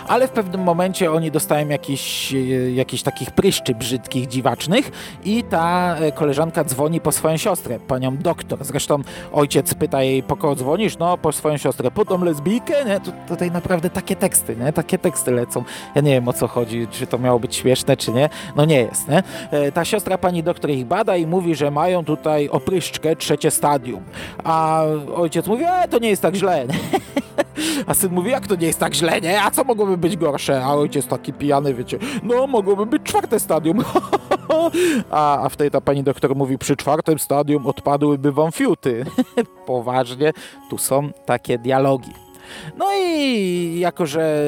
ale 0.09 0.29
w 0.29 0.31
pewnym 0.31 0.61
momencie 0.61 1.13
oni 1.13 1.31
dostają 1.31 1.69
jakiś, 1.69 2.33
e, 2.35 2.37
jakichś 2.71 3.03
takich 3.03 3.31
pryszczy 3.31 3.75
brzydkich, 3.75 4.27
dziwacznych 4.27 4.91
i 5.25 5.45
ta 5.45 5.97
e, 5.97 6.13
koleżanka 6.13 6.65
dzwoni 6.65 7.01
po 7.01 7.13
swoją 7.13 7.37
siostrę, 7.37 7.81
panią 7.81 8.17
doktor. 8.17 8.65
Zresztą 8.65 8.99
ojciec 9.33 9.75
pyta 9.75 10.03
jej, 10.03 10.23
po 10.23 10.37
kogo 10.37 10.57
dzwonisz? 10.57 10.99
No, 10.99 11.19
po 11.19 11.33
swoją 11.33 11.57
siostrę. 11.57 11.91
Po 11.91 12.05
tą 12.05 12.25
lesbijkę? 12.25 12.85
Nie? 12.85 13.01
Tutaj 13.29 13.51
naprawdę 13.51 13.91
takie 13.91 14.17
teksty, 14.17 14.57
nie? 14.57 14.73
Takie 14.73 14.99
teksty 14.99 15.31
lecą. 15.31 15.65
Ja 15.95 16.03
nie 16.03 16.11
wiem, 16.11 16.29
o 16.29 16.33
co 16.33 16.49
chodzi, 16.49 16.89
czy 16.91 17.07
to 17.07 17.19
miało 17.19 17.39
być 17.39 17.57
śmieszne, 17.57 17.97
czy 17.97 18.13
nie. 18.13 18.29
No 18.57 18.65
nie 18.65 18.81
jest, 18.81 19.09
nie? 19.09 19.23
E, 19.51 19.73
ta 19.73 19.85
siostra 19.85 20.19
pani 20.19 20.43
doktor 20.43 20.71
ich 20.71 20.87
bada 20.87 21.17
i 21.17 21.27
mówi, 21.27 21.55
że 21.55 21.71
mają 21.71 22.05
tutaj 22.05 22.49
opryszczkę, 22.49 23.17
trzecie 23.17 23.51
stadium. 23.51 24.03
A 24.45 24.83
ojciec 25.15 25.47
mówi, 25.47 25.65
e, 25.65 25.89
to 25.89 25.99
nie 25.99 26.09
jest 26.09 26.23
tak 26.23 26.35
źle. 26.35 26.67
A 27.87 27.95
syn 27.95 28.13
mówi, 28.13 28.31
jak 28.31 28.47
to 28.47 28.55
nie 28.55 28.67
jest 28.67 28.79
tak 28.79 28.95
źle, 28.95 29.21
nie? 29.21 29.43
A 29.43 29.51
co 29.51 29.65
mogłoby 29.71 29.97
być 29.97 30.17
gorsze? 30.17 30.65
A 30.65 30.75
ojciec 30.75 31.07
taki 31.07 31.33
pijany, 31.33 31.75
wiecie, 31.75 31.99
no 32.23 32.47
mogłoby 32.47 32.87
być 32.87 33.03
czwarte 33.03 33.41
stadium. 33.41 33.79
a, 35.11 35.43
a 35.43 35.49
wtedy 35.49 35.71
ta 35.71 35.81
pani 35.81 36.03
doktor 36.03 36.37
mówi, 36.37 36.59
przy 36.59 36.77
czwartym 36.77 37.19
stadium 37.19 37.67
odpadłyby 37.67 38.33
wam 38.33 38.53
fiuty. 38.53 39.05
Poważnie, 39.67 40.33
tu 40.71 40.79
są 40.79 41.11
takie 41.27 41.59
dialogi. 41.59 42.30
No 42.79 42.87
i 43.07 43.79
jako, 43.79 44.07
że 44.07 44.45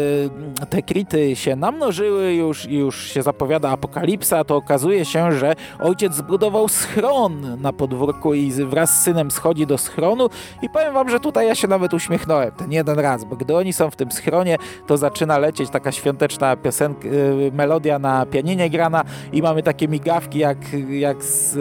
te 0.70 0.82
krity 0.82 1.36
się 1.36 1.56
namnożyły 1.56 2.34
już 2.34 2.66
już 2.68 3.06
się 3.06 3.22
zapowiada 3.22 3.70
apokalipsa, 3.70 4.44
to 4.44 4.56
okazuje 4.56 5.04
się, 5.04 5.32
że 5.32 5.54
ojciec 5.80 6.14
zbudował 6.14 6.68
schron 6.68 7.60
na 7.60 7.72
podwórku 7.72 8.34
i 8.34 8.52
wraz 8.52 9.00
z 9.00 9.02
synem 9.02 9.30
schodzi 9.30 9.66
do 9.66 9.78
schronu. 9.78 10.28
I 10.62 10.68
powiem 10.68 10.94
wam, 10.94 11.08
że 11.08 11.20
tutaj 11.20 11.46
ja 11.46 11.54
się 11.54 11.68
nawet 11.68 11.94
uśmiechnąłem 11.94 12.50
ten 12.50 12.72
jeden 12.72 12.98
raz, 12.98 13.24
bo 13.24 13.36
gdy 13.36 13.56
oni 13.56 13.72
są 13.72 13.90
w 13.90 13.96
tym 13.96 14.12
schronie, 14.12 14.56
to 14.86 14.96
zaczyna 14.96 15.38
lecieć 15.38 15.70
taka 15.70 15.92
świąteczna 15.92 16.56
piosenka, 16.56 17.08
y, 17.08 17.50
melodia 17.52 17.98
na 17.98 18.26
pianinie 18.26 18.70
grana 18.70 19.04
i 19.32 19.42
mamy 19.42 19.62
takie 19.62 19.88
migawki 19.88 20.38
jak, 20.38 20.58
jak, 20.90 21.24
z, 21.24 21.58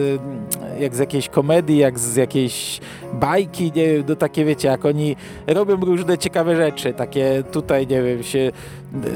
jak 0.80 0.95
z 0.95 0.99
jakiejś 0.99 1.30
komedii, 1.30 1.77
jak 1.77 1.99
z 1.99 2.15
jakiejś 2.15 2.80
bajki, 3.13 3.71
nie 3.75 3.88
wiem, 3.88 4.04
no 4.08 4.15
takie 4.15 4.45
wiecie, 4.45 4.67
jak 4.67 4.86
oni 4.86 5.15
robią 5.47 5.75
różne 5.75 6.17
ciekawe 6.17 6.31
ciekawe 6.32 6.56
rzeczy, 6.56 6.94
takie 6.94 7.44
tutaj, 7.52 7.88
nie 7.88 8.04
wiem, 8.04 8.24
się 8.24 8.52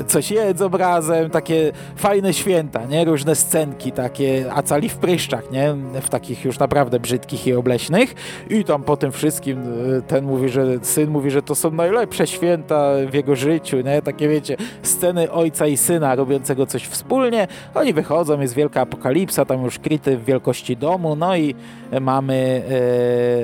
coś 0.07 0.31
jedzą 0.31 0.69
razem, 0.69 1.29
takie 1.29 1.71
fajne 1.95 2.33
święta, 2.33 2.85
nie? 2.85 3.05
Różne 3.05 3.35
scenki 3.35 3.91
takie, 3.91 4.45
a 4.53 4.61
cali 4.61 4.89
w 4.89 4.97
pryszczach, 4.97 5.51
nie? 5.51 5.75
W 6.01 6.09
takich 6.09 6.45
już 6.45 6.59
naprawdę 6.59 6.99
brzydkich 6.99 7.47
i 7.47 7.53
obleśnych 7.53 8.15
i 8.49 8.63
tam 8.63 8.83
po 8.83 8.97
tym 8.97 9.11
wszystkim 9.11 9.61
e, 9.97 10.01
ten 10.01 10.25
mówi, 10.25 10.49
że 10.49 10.65
syn 10.81 11.09
mówi, 11.09 11.31
że 11.31 11.41
to 11.41 11.55
są 11.55 11.71
najlepsze 11.71 12.27
święta 12.27 12.91
w 13.09 13.13
jego 13.13 13.35
życiu, 13.35 13.81
nie? 13.81 14.01
Takie 14.01 14.27
wiecie, 14.29 14.57
sceny 14.81 15.31
ojca 15.31 15.67
i 15.67 15.77
syna 15.77 16.15
robiącego 16.15 16.65
coś 16.65 16.83
wspólnie, 16.83 17.47
oni 17.75 17.93
wychodzą, 17.93 18.41
jest 18.41 18.53
wielka 18.53 18.81
apokalipsa, 18.81 19.45
tam 19.45 19.63
już 19.63 19.79
kryty 19.79 20.17
w 20.17 20.25
wielkości 20.25 20.77
domu, 20.77 21.15
no 21.15 21.35
i 21.35 21.55
mamy, 22.01 22.63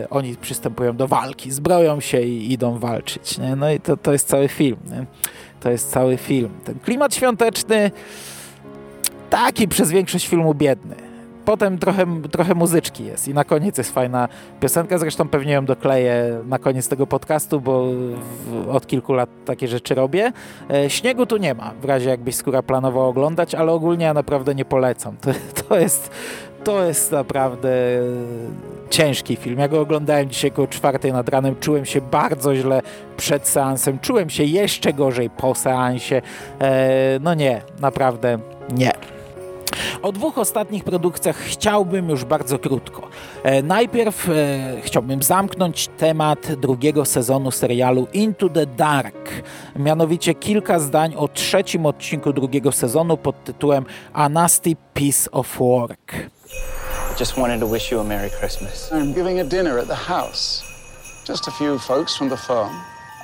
e, 0.03 0.09
oni 0.09 0.35
przystępują 0.35 0.95
do 0.95 1.07
walki, 1.07 1.51
zbroją 1.51 1.99
się 1.99 2.21
i 2.21 2.53
idą 2.53 2.79
walczyć, 2.79 3.37
nie? 3.37 3.55
No 3.55 3.71
i 3.71 3.79
to, 3.79 3.97
to 3.97 4.11
jest 4.11 4.27
cały 4.27 4.47
film, 4.47 4.77
nie? 4.89 5.05
To 5.61 5.69
jest 5.69 5.91
cały 5.91 6.17
film. 6.17 6.49
Ten 6.63 6.79
klimat 6.79 7.15
świąteczny 7.15 7.91
taki 9.29 9.67
przez 9.67 9.91
większość 9.91 10.27
filmu 10.27 10.53
biedny. 10.53 10.95
Potem 11.45 11.77
trochę, 11.77 12.21
trochę 12.31 12.55
muzyczki 12.55 13.05
jest 13.05 13.27
i 13.27 13.33
na 13.33 13.43
koniec 13.43 13.77
jest 13.77 13.93
fajna 13.93 14.27
piosenka, 14.59 14.97
zresztą 14.97 15.27
pewnie 15.27 15.53
ją 15.53 15.65
dokleję 15.65 16.39
na 16.45 16.59
koniec 16.59 16.87
tego 16.87 17.07
podcastu, 17.07 17.61
bo 17.61 17.85
w, 18.45 18.69
od 18.69 18.87
kilku 18.87 19.13
lat 19.13 19.29
takie 19.45 19.67
rzeczy 19.67 19.95
robię. 19.95 20.31
E, 20.73 20.89
śniegu 20.89 21.25
tu 21.25 21.37
nie 21.37 21.53
ma, 21.53 21.73
w 21.81 21.85
razie 21.85 22.09
jakbyś 22.09 22.35
skóra 22.35 22.61
planował 22.61 23.09
oglądać, 23.09 23.55
ale 23.55 23.71
ogólnie 23.71 24.05
ja 24.05 24.13
naprawdę 24.13 24.55
nie 24.55 24.65
polecam. 24.65 25.15
To, 25.21 25.31
to 25.67 25.79
jest 25.79 26.11
to 26.63 26.83
jest 26.83 27.11
naprawdę 27.11 27.69
ciężki 28.89 29.35
film. 29.35 29.59
Ja 29.59 29.67
go 29.67 29.81
oglądałem 29.81 30.29
dzisiaj 30.29 30.51
około 30.51 30.67
czwartej 30.67 31.13
nad 31.13 31.29
ranem, 31.29 31.55
czułem 31.59 31.85
się 31.85 32.01
bardzo 32.01 32.55
źle 32.55 32.81
przed 33.17 33.47
seansem, 33.47 33.99
czułem 33.99 34.29
się 34.29 34.43
jeszcze 34.43 34.93
gorzej 34.93 35.29
po 35.29 35.55
seansie. 35.55 36.21
E, 36.61 37.19
no 37.21 37.33
nie, 37.33 37.61
naprawdę 37.79 38.39
nie. 38.69 38.91
O 40.01 40.11
dwóch 40.11 40.37
ostatnich 40.37 40.83
produkcjach 40.83 41.37
chciałbym 41.37 42.09
już 42.09 42.25
bardzo 42.25 42.59
krótko. 42.59 43.07
E, 43.43 43.61
najpierw 43.61 44.29
e, 44.29 44.33
chciałbym 44.81 45.23
zamknąć 45.23 45.87
temat 45.87 46.53
drugiego 46.53 47.05
sezonu 47.05 47.51
serialu 47.51 48.07
Into 48.13 48.49
the 48.49 48.65
Dark. 48.65 49.29
Mianowicie 49.75 50.33
kilka 50.33 50.79
zdań 50.79 51.15
o 51.15 51.27
trzecim 51.27 51.85
odcinku 51.85 52.33
drugiego 52.33 52.71
sezonu 52.71 53.17
pod 53.17 53.43
tytułem 53.43 53.85
A 54.13 54.29
Nasty 54.29 54.75
Piece 54.93 55.31
of 55.31 55.57
Work. 55.59 56.13
I 57.11 57.13
just 57.13 57.35
wanted 57.35 57.59
to 57.59 57.67
wish 57.67 57.91
you 57.91 57.99
a 57.99 58.05
Merry 58.05 58.29
Christmas. 58.29 58.89
I'm 58.89 59.11
giving 59.11 59.41
a 59.41 59.43
dinner 59.43 59.77
at 59.77 59.87
the 59.87 59.95
house. 59.95 60.63
Just 61.25 61.45
a 61.49 61.51
few 61.51 61.77
folks 61.77 62.15
from 62.15 62.29
the 62.29 62.37
firm. 62.37 62.73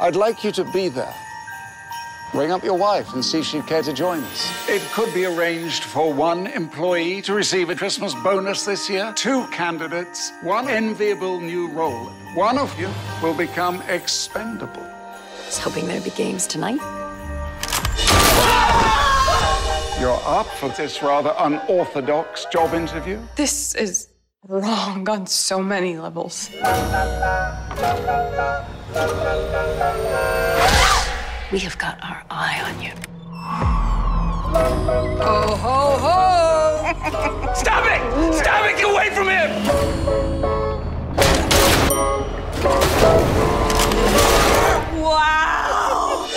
I'd 0.01 0.17
like 0.17 0.43
you 0.43 0.51
to 0.51 0.65
be 0.73 0.89
there. 0.89 1.15
Ring 2.33 2.51
up 2.51 2.65
your 2.65 2.77
wife 2.77 3.13
and 3.13 3.23
see 3.23 3.39
if 3.39 3.45
she'd 3.45 3.65
care 3.65 3.81
to 3.81 3.93
join 3.93 4.21
us. 4.25 4.69
It 4.69 4.81
could 4.91 5.13
be 5.13 5.23
arranged 5.23 5.85
for 5.85 6.13
one 6.13 6.47
employee 6.47 7.21
to 7.21 7.33
receive 7.33 7.69
a 7.69 7.75
Christmas 7.75 8.13
bonus 8.13 8.65
this 8.65 8.89
year, 8.89 9.13
two 9.15 9.47
candidates, 9.47 10.33
one 10.41 10.67
enviable 10.67 11.39
new 11.39 11.69
role. 11.69 12.07
One 12.35 12.57
of 12.57 12.77
you 12.77 12.89
will 13.23 13.35
become 13.35 13.81
expendable. 13.83 14.83
I 14.83 15.45
was 15.45 15.57
hoping 15.59 15.87
there'd 15.87 16.03
be 16.03 16.09
games 16.09 16.45
tonight. 16.45 17.06
You're 19.99 20.21
up 20.25 20.45
for 20.45 20.69
this 20.69 21.01
rather 21.01 21.33
unorthodox 21.39 22.45
job 22.45 22.75
interview? 22.75 23.19
This 23.35 23.73
is 23.73 24.09
wrong 24.47 25.09
on 25.09 25.25
so 25.25 25.59
many 25.59 25.97
levels. 25.97 26.51
We 31.51 31.59
have 31.59 31.77
got 31.79 31.97
our 32.03 32.23
eye 32.29 32.61
on 32.63 32.79
you. 32.79 32.91
Ho, 35.23 35.55
ho, 35.55 35.97
ho! 36.05 37.53
Stop 37.55 37.85
it! 37.87 38.01
Stop 38.35 38.65
it! 38.65 38.77
Get 38.77 38.89
away 38.93 39.09
from 39.09 39.29
him! 39.29 39.49
Wow! 45.01 46.27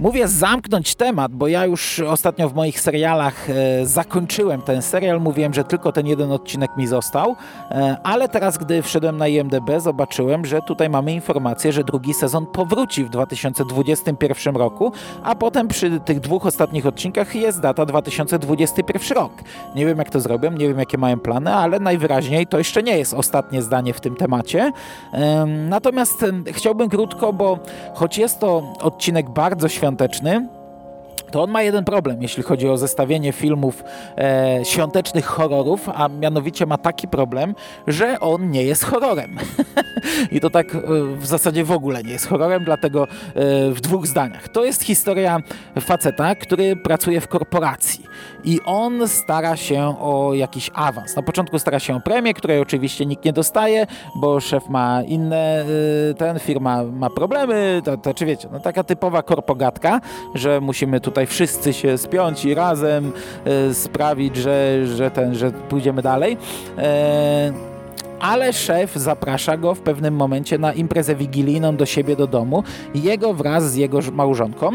Mówię 0.00 0.28
zamknąć 0.28 0.94
temat, 0.94 1.32
bo 1.32 1.48
ja 1.48 1.66
już 1.66 2.00
ostatnio 2.00 2.48
w 2.48 2.54
moich 2.54 2.80
serialach 2.80 3.50
e, 3.50 3.86
zakończyłem 3.86 4.62
ten 4.62 4.82
serial. 4.82 5.20
Mówiłem, 5.20 5.54
że 5.54 5.64
tylko 5.64 5.92
ten 5.92 6.06
jeden 6.06 6.32
odcinek 6.32 6.70
mi 6.76 6.86
został, 6.86 7.36
e, 7.70 7.96
ale 8.02 8.28
teraz, 8.28 8.58
gdy 8.58 8.82
wszedłem 8.82 9.16
na 9.16 9.28
IMDb, 9.28 9.80
zobaczyłem, 9.80 10.46
że 10.46 10.62
tutaj 10.62 10.90
mamy 10.90 11.12
informację, 11.12 11.72
że 11.72 11.84
drugi 11.84 12.14
sezon 12.14 12.46
powróci 12.46 13.04
w 13.04 13.08
2021 13.08 14.56
roku, 14.56 14.92
a 15.22 15.34
potem 15.34 15.68
przy 15.68 16.00
tych 16.00 16.20
dwóch 16.20 16.46
ostatnich 16.46 16.86
odcinkach 16.86 17.34
jest 17.34 17.60
data 17.60 17.86
2021 17.86 19.18
rok. 19.18 19.32
Nie 19.74 19.86
wiem, 19.86 19.98
jak 19.98 20.10
to 20.10 20.20
zrobią, 20.20 20.50
nie 20.50 20.68
wiem, 20.68 20.78
jakie 20.78 20.98
mają 20.98 21.20
plany, 21.20 21.54
ale 21.54 21.80
najwyraźniej 21.80 22.46
to 22.46 22.58
jeszcze 22.58 22.82
nie 22.82 22.98
jest 22.98 23.14
ostatnie 23.14 23.62
zdanie 23.62 23.94
w 23.94 24.00
tym 24.00 24.16
temacie. 24.16 24.72
E, 25.12 25.46
natomiast 25.46 26.24
chciałbym 26.46 26.88
krótko, 26.88 27.32
bo 27.32 27.58
choć 27.94 28.18
jest 28.18 28.40
to 28.40 28.74
odcinek 28.80 29.30
bardzo 29.30 29.68
świąteczny, 29.68 29.87
świąteczny, 29.88 30.48
to 31.22 31.42
on 31.42 31.50
ma 31.50 31.62
jeden 31.62 31.84
problem, 31.84 32.22
jeśli 32.22 32.42
chodzi 32.42 32.68
o 32.68 32.76
zestawienie 32.76 33.32
filmów 33.32 33.84
e, 34.18 34.60
świątecznych 34.64 35.26
horrorów, 35.26 35.88
a 35.94 36.08
mianowicie 36.08 36.66
ma 36.66 36.78
taki 36.78 37.08
problem, 37.08 37.54
że 37.86 38.20
on 38.20 38.50
nie 38.50 38.62
jest 38.62 38.84
horrorem. 38.84 39.36
I 40.32 40.40
to 40.40 40.50
tak 40.50 40.74
e, 40.74 40.80
w 41.16 41.26
zasadzie 41.26 41.64
w 41.64 41.72
ogóle 41.72 42.02
nie 42.02 42.12
jest 42.12 42.28
horrorem, 42.28 42.64
dlatego 42.64 43.04
e, 43.04 43.08
w 43.70 43.80
dwóch 43.80 44.06
zdaniach. 44.06 44.48
To 44.48 44.64
jest 44.64 44.82
historia 44.82 45.40
faceta, 45.80 46.34
który 46.34 46.76
pracuje 46.76 47.20
w 47.20 47.28
korporacji 47.28 48.04
i 48.44 48.60
on 48.64 49.08
stara 49.08 49.56
się 49.56 49.94
o 50.00 50.34
jakiś 50.34 50.70
awans. 50.74 51.16
Na 51.16 51.22
początku 51.22 51.58
stara 51.58 51.78
się 51.78 51.96
o 51.96 52.00
premię, 52.00 52.34
której 52.34 52.60
oczywiście 52.60 53.06
nikt 53.06 53.24
nie 53.24 53.32
dostaje, 53.32 53.86
bo 54.16 54.40
szef 54.40 54.68
ma 54.68 55.02
inne, 55.02 55.64
e, 56.10 56.14
ten 56.14 56.38
firma 56.38 56.84
ma 56.84 57.10
problemy, 57.10 57.82
to, 57.84 57.96
to 57.96 58.14
czy 58.14 58.26
wiecie, 58.26 58.48
no 58.52 58.60
taka 58.60 58.84
typowa 58.84 59.22
korpogatka, 59.22 60.00
że 60.34 60.60
musimy 60.60 61.00
tutaj 61.08 61.26
wszyscy 61.26 61.72
się 61.72 61.98
spiąć 61.98 62.44
i 62.44 62.54
razem 62.54 63.12
e, 63.44 63.74
sprawić, 63.74 64.36
że, 64.36 64.86
że, 64.86 65.10
ten, 65.10 65.34
że 65.34 65.50
pójdziemy 65.50 66.02
dalej. 66.02 66.36
E, 66.78 67.52
ale 68.20 68.52
szef 68.52 68.94
zaprasza 68.94 69.56
go 69.56 69.74
w 69.74 69.80
pewnym 69.80 70.14
momencie 70.14 70.58
na 70.58 70.72
imprezę 70.72 71.14
wigilijną 71.14 71.76
do 71.76 71.86
siebie 71.86 72.16
do 72.16 72.26
domu, 72.26 72.62
jego 72.94 73.34
wraz 73.34 73.70
z 73.70 73.74
jego 73.74 73.98
małżonką 74.12 74.70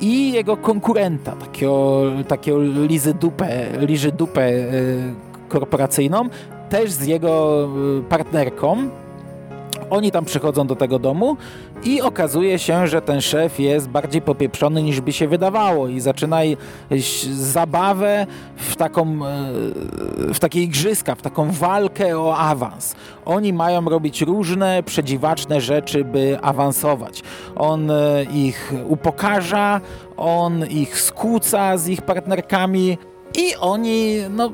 i 0.00 0.32
jego 0.32 0.56
konkurenta, 0.56 1.32
takiego, 1.32 2.02
takiego 2.28 2.58
lizy 2.62 3.14
dupę, 3.14 3.66
liży 3.78 4.12
dupę 4.12 4.42
e, 4.42 4.64
korporacyjną, 5.48 6.28
też 6.70 6.92
z 6.92 7.06
jego 7.06 7.68
partnerką, 8.08 8.90
oni 9.90 10.10
tam 10.10 10.24
przychodzą 10.24 10.66
do 10.66 10.76
tego 10.76 10.98
domu 10.98 11.36
i 11.84 12.02
okazuje 12.02 12.58
się, 12.58 12.86
że 12.86 13.02
ten 13.02 13.20
szef 13.20 13.60
jest 13.60 13.88
bardziej 13.88 14.22
popieprzony 14.22 14.82
niż 14.82 15.00
by 15.00 15.12
się 15.12 15.28
wydawało 15.28 15.88
i 15.88 16.00
zaczyna 16.00 16.40
zabawę 17.32 18.26
w 18.56 18.76
taką 18.76 19.02
e, 19.02 19.52
w 20.34 20.38
takie 20.38 20.62
igrzyska, 20.62 21.14
w 21.14 21.22
taką 21.22 21.50
walkę 21.50 22.18
o 22.18 22.36
awans. 22.36 22.94
Oni 23.24 23.52
mają 23.52 23.84
robić 23.84 24.22
różne 24.22 24.82
przedziwaczne 24.82 25.60
rzeczy, 25.60 26.04
by 26.04 26.38
awansować. 26.42 27.22
On 27.56 27.90
e, 27.90 28.24
ich 28.34 28.72
upokarza, 28.88 29.80
on 30.16 30.66
ich 30.66 31.00
skłóca 31.00 31.78
z 31.78 31.88
ich 31.88 32.02
partnerkami 32.02 32.98
i 33.34 33.56
oni 33.60 34.16
no 34.30 34.50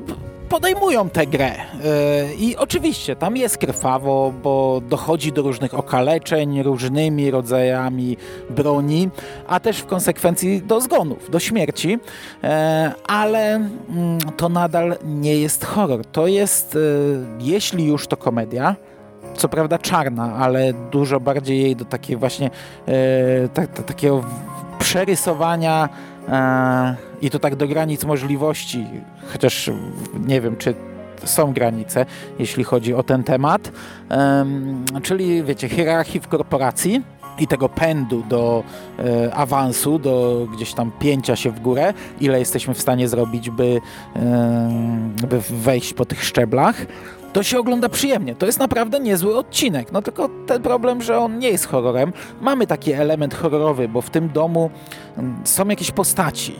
podejmują 0.49 1.09
tę 1.09 1.27
grę. 1.27 1.51
Yy, 1.51 2.35
I 2.35 2.57
oczywiście 2.57 3.15
tam 3.15 3.37
jest 3.37 3.57
krwawo, 3.57 4.33
bo 4.43 4.81
dochodzi 4.89 5.31
do 5.31 5.41
różnych 5.41 5.73
okaleczeń 5.73 6.63
różnymi 6.63 7.31
rodzajami 7.31 8.17
broni, 8.49 9.09
a 9.47 9.59
też 9.59 9.77
w 9.77 9.85
konsekwencji 9.85 10.61
do 10.61 10.81
zgonów, 10.81 11.31
do 11.31 11.39
śmierci, 11.39 11.89
yy, 11.89 12.49
ale 13.07 13.55
mm, 13.55 13.69
to 14.37 14.49
nadal 14.49 14.95
nie 15.05 15.37
jest 15.37 15.65
horror. 15.65 16.05
To 16.05 16.27
jest, 16.27 16.75
yy, 16.75 17.25
jeśli 17.39 17.85
już 17.85 18.07
to 18.07 18.17
komedia, 18.17 18.75
co 19.37 19.49
prawda 19.49 19.77
czarna, 19.77 20.35
ale 20.35 20.73
dużo 20.73 21.19
bardziej 21.19 21.61
jej 21.61 21.75
do 21.75 21.85
takiej 21.85 22.17
właśnie 22.17 22.49
takiego 23.87 24.23
przerysowania 24.79 25.89
i 27.21 27.29
to 27.29 27.39
tak 27.39 27.55
do 27.55 27.67
granic 27.67 28.03
możliwości, 28.03 28.85
chociaż 29.33 29.71
nie 30.27 30.41
wiem, 30.41 30.55
czy 30.57 30.73
są 31.23 31.53
granice, 31.53 32.05
jeśli 32.39 32.63
chodzi 32.63 32.93
o 32.93 33.03
ten 33.03 33.23
temat, 33.23 33.71
czyli 35.03 35.43
wiecie, 35.43 35.69
hierarchii 35.69 36.19
w 36.19 36.27
korporacji 36.27 37.01
i 37.39 37.47
tego 37.47 37.69
pędu 37.69 38.23
do 38.29 38.63
e, 38.99 39.33
awansu, 39.33 39.99
do 39.99 40.47
gdzieś 40.53 40.73
tam 40.73 40.91
pięcia 40.99 41.35
się 41.35 41.51
w 41.51 41.59
górę, 41.59 41.93
ile 42.21 42.39
jesteśmy 42.39 42.73
w 42.73 42.81
stanie 42.81 43.07
zrobić, 43.07 43.49
by, 43.49 43.81
e, 44.15 44.69
by 45.29 45.41
wejść 45.49 45.93
po 45.93 46.05
tych 46.05 46.23
szczeblach. 46.23 46.85
To 47.33 47.43
się 47.43 47.59
ogląda 47.59 47.89
przyjemnie. 47.89 48.35
To 48.35 48.45
jest 48.45 48.59
naprawdę 48.59 48.99
niezły 48.99 49.37
odcinek. 49.37 49.91
No 49.91 50.01
tylko 50.01 50.29
ten 50.47 50.61
problem, 50.61 51.01
że 51.01 51.19
on 51.19 51.39
nie 51.39 51.49
jest 51.49 51.67
horrorem. 51.67 52.13
Mamy 52.41 52.67
taki 52.67 52.91
element 52.91 53.33
horrorowy, 53.33 53.87
bo 53.87 54.01
w 54.01 54.09
tym 54.09 54.29
domu 54.29 54.69
mm, 55.17 55.41
są 55.43 55.67
jakieś 55.67 55.91
postaci. 55.91 56.55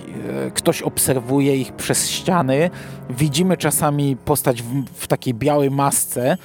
E, 0.47 0.51
ktoś 0.51 0.81
obserwuje 0.81 1.57
ich 1.57 1.73
przez 1.73 2.09
ściany. 2.09 2.69
Widzimy 3.09 3.57
czasami 3.57 4.15
postać 4.15 4.61
w, 4.61 4.85
w 4.93 5.07
takiej 5.07 5.33
białej 5.33 5.71
masce, 5.71 6.37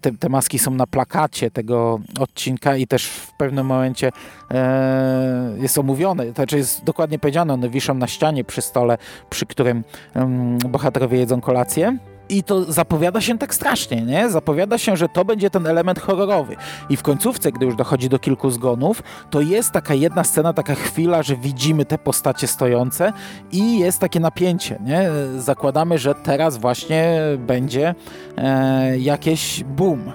te, 0.00 0.12
te, 0.12 0.28
maski 0.28 0.58
są 0.58 0.70
na 0.70 0.86
plakacie 0.86 1.50
tego 1.50 2.00
odcinka 2.20 2.76
i 2.76 2.86
też 2.86 3.06
w 3.06 3.32
pewnym 3.32 3.66
momencie 3.66 4.10
e, 4.50 5.56
jest 5.58 5.78
omówione, 5.78 6.26
to 6.26 6.32
znaczy 6.32 6.56
jest 6.56 6.84
dokładnie 6.84 7.18
powiedziane, 7.18 7.54
one 7.54 7.68
wiszą 7.68 7.94
na 7.94 8.06
ścianie 8.06 8.44
przy 8.44 8.62
stole, 8.62 8.98
przy 9.30 9.46
którym 9.46 9.84
um, 10.14 10.58
bohaterowie 10.58 11.18
jedzą 11.18 11.40
kolację. 11.40 11.98
I 12.28 12.42
to 12.42 12.72
zapowiada 12.72 13.20
się 13.20 13.38
tak 13.38 13.54
strasznie, 13.54 14.02
nie? 14.02 14.30
Zapowiada 14.30 14.78
się, 14.78 14.96
że 14.96 15.08
to 15.08 15.24
będzie 15.24 15.50
ten 15.50 15.66
element 15.66 16.00
horrorowy. 16.00 16.56
I 16.88 16.96
w 16.96 17.02
końcówce, 17.02 17.52
gdy 17.52 17.66
już 17.66 17.76
dochodzi 17.76 18.08
do 18.08 18.18
kilku 18.18 18.50
zgonów, 18.50 19.02
to 19.30 19.40
jest 19.40 19.72
taka 19.72 19.94
jedna 19.94 20.24
scena, 20.24 20.52
taka 20.52 20.74
chwila, 20.74 21.22
że 21.22 21.36
widzimy 21.36 21.84
te 21.84 21.98
postacie 21.98 22.46
stojące 22.46 23.12
i 23.52 23.78
jest 23.78 23.98
takie 23.98 24.20
napięcie, 24.20 24.78
nie? 24.84 25.10
Zakładamy, 25.38 25.98
że 25.98 26.14
teraz 26.14 26.56
właśnie 26.56 27.20
będzie 27.38 27.94
e, 28.36 28.98
jakieś 28.98 29.64
boom. 29.64 30.12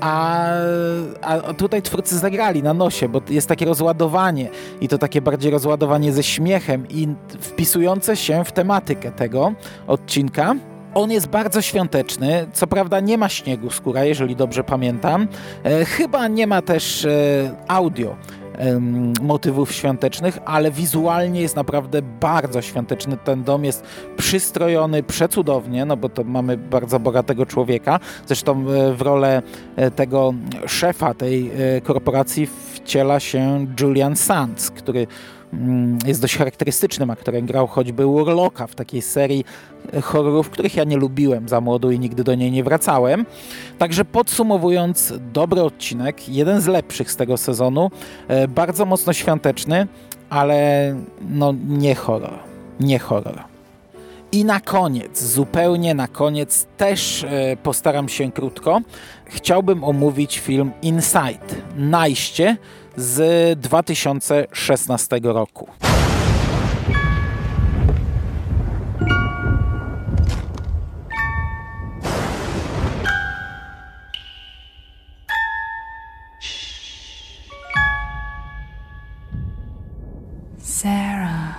A, 0.00 0.46
a 1.22 1.54
tutaj 1.54 1.82
twórcy 1.82 2.18
zagrali 2.18 2.62
na 2.62 2.74
nosie, 2.74 3.08
bo 3.08 3.20
jest 3.30 3.48
takie 3.48 3.64
rozładowanie 3.64 4.48
i 4.80 4.88
to 4.88 4.98
takie 4.98 5.22
bardziej 5.22 5.50
rozładowanie 5.50 6.12
ze 6.12 6.22
śmiechem 6.22 6.88
i 6.88 7.08
wpisujące 7.40 8.16
się 8.16 8.44
w 8.44 8.52
tematykę 8.52 9.12
tego 9.12 9.52
odcinka. 9.86 10.54
On 10.98 11.10
jest 11.10 11.26
bardzo 11.26 11.62
świąteczny. 11.62 12.46
Co 12.52 12.66
prawda 12.66 13.00
nie 13.00 13.18
ma 13.18 13.28
śniegu 13.28 13.70
skóra, 13.70 14.04
jeżeli 14.04 14.36
dobrze 14.36 14.64
pamiętam. 14.64 15.28
E, 15.64 15.84
chyba 15.84 16.28
nie 16.28 16.46
ma 16.46 16.62
też 16.62 17.04
e, 17.04 17.10
audio 17.68 18.16
motywów 19.22 19.72
świątecznych, 19.72 20.38
ale 20.44 20.70
wizualnie 20.70 21.40
jest 21.40 21.56
naprawdę 21.56 22.02
bardzo 22.02 22.62
świąteczny. 22.62 23.16
Ten 23.24 23.44
dom 23.44 23.64
jest 23.64 23.84
przystrojony 24.16 25.02
przecudownie, 25.02 25.84
no 25.84 25.96
bo 25.96 26.08
to 26.08 26.24
mamy 26.24 26.56
bardzo 26.56 27.00
bogatego 27.00 27.46
człowieka. 27.46 28.00
Zresztą 28.26 28.52
e, 28.52 28.94
w 28.94 29.02
rolę 29.02 29.42
tego 29.96 30.34
szefa 30.66 31.14
tej 31.14 31.50
korporacji 31.84 32.48
wciela 32.74 33.20
się 33.20 33.66
Julian 33.80 34.16
Sands, 34.16 34.70
który 34.70 35.06
jest 36.06 36.20
dość 36.20 36.36
charakterystycznym 36.36 37.10
aktorem. 37.10 37.46
Grał 37.46 37.66
choćby 37.66 38.06
Urloka 38.06 38.66
w 38.66 38.74
takiej 38.74 39.02
serii 39.02 39.44
horrorów, 40.02 40.50
których 40.50 40.76
ja 40.76 40.84
nie 40.84 40.96
lubiłem 40.96 41.48
za 41.48 41.60
młodu 41.60 41.90
i 41.90 41.98
nigdy 41.98 42.24
do 42.24 42.34
niej 42.34 42.50
nie 42.50 42.64
wracałem. 42.64 43.26
Także 43.78 44.04
podsumowując, 44.04 45.14
dobry 45.32 45.62
odcinek, 45.62 46.28
jeden 46.28 46.60
z 46.60 46.66
lepszych 46.66 47.12
z 47.12 47.16
tego 47.16 47.36
sezonu, 47.36 47.90
e, 48.28 48.48
bardzo 48.48 48.84
mocno 48.84 49.12
świąteczny, 49.12 49.86
ale 50.30 50.94
no 51.30 51.54
nie 51.68 51.94
horror, 51.94 52.38
nie 52.80 52.98
horror. 52.98 53.44
I 54.32 54.44
na 54.44 54.60
koniec, 54.60 55.22
zupełnie 55.22 55.94
na 55.94 56.08
koniec, 56.08 56.66
też 56.76 57.24
e, 57.24 57.56
postaram 57.62 58.08
się 58.08 58.32
krótko. 58.32 58.80
Chciałbym 59.24 59.84
omówić 59.84 60.38
film 60.38 60.70
Inside, 60.82 61.54
Najście 61.76 62.56
z 62.98 63.56
2016 63.62 65.20
roku. 65.22 65.66
Sarah. 80.58 81.54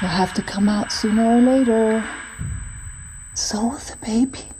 You'll 0.00 0.10
have 0.10 0.32
to 0.34 0.42
come 0.42 0.70
out 0.70 0.90
sooner 0.90 1.36
or 1.36 1.40
later. 1.40 2.04
So 3.34 3.76
the 3.86 3.96
baby. 4.00 4.57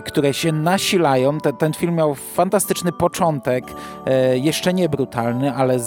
które 0.06 0.34
się 0.34 0.52
nasilają. 0.52 1.40
Ten, 1.40 1.58
ten 1.58 1.74
film 1.74 1.96
miał 1.96 2.16
fantastyczny 2.16 2.92
początek, 2.92 3.16
początek 3.16 3.66
e, 4.06 4.38
jeszcze 4.38 4.74
nie 4.74 4.90
brutalny, 4.90 5.54
ale 5.54 5.78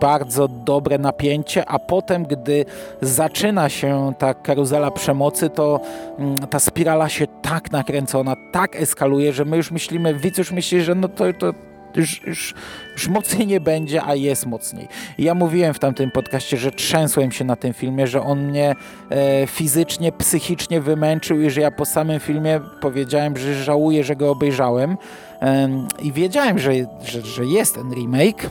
bardzo 0.00 0.48
dobre 0.48 0.98
napięcie, 0.98 1.68
a 1.68 1.78
potem, 1.78 2.24
gdy 2.24 2.64
zaczyna 3.00 3.68
się 3.68 4.12
ta 4.18 4.34
karuzela 4.34 4.90
przemocy, 4.90 5.50
to 5.50 5.80
mm, 6.18 6.36
ta 6.36 6.58
spirala 6.58 7.08
się 7.08 7.26
tak 7.42 7.72
nakręcona, 7.72 8.36
tak 8.52 8.76
eskaluje, 8.76 9.32
że 9.32 9.44
my 9.44 9.56
już 9.56 9.70
myślimy, 9.70 10.14
widz 10.14 10.38
już 10.38 10.52
myśli, 10.52 10.82
że 10.82 10.94
no 10.94 11.08
to, 11.08 11.24
to 11.38 11.54
już, 11.96 12.22
już, 12.26 12.54
już 12.92 13.08
mocniej 13.08 13.46
nie 13.46 13.60
będzie, 13.60 14.04
a 14.04 14.14
jest 14.14 14.46
mocniej. 14.46 14.88
I 15.18 15.24
ja 15.24 15.34
mówiłem 15.34 15.74
w 15.74 15.78
tamtym 15.78 16.10
podcaście, 16.10 16.56
że 16.56 16.72
trzęsłem 16.72 17.32
się 17.32 17.44
na 17.44 17.56
tym 17.56 17.72
filmie, 17.72 18.06
że 18.06 18.22
on 18.22 18.46
mnie 18.46 18.74
e, 19.10 19.46
fizycznie, 19.46 20.12
psychicznie 20.12 20.80
wymęczył 20.80 21.40
i 21.40 21.50
że 21.50 21.60
ja 21.60 21.70
po 21.70 21.84
samym 21.84 22.20
filmie 22.20 22.60
powiedziałem, 22.80 23.36
że 23.36 23.54
żałuję, 23.54 24.04
że 24.04 24.16
go 24.16 24.30
obejrzałem. 24.30 24.96
E, 25.42 25.68
I 26.02 26.12
wiedziałem, 26.12 26.58
że, 26.58 26.72
że, 27.04 27.22
że 27.22 27.44
jest 27.44 27.74
ten 27.74 27.94
remake, 27.94 28.50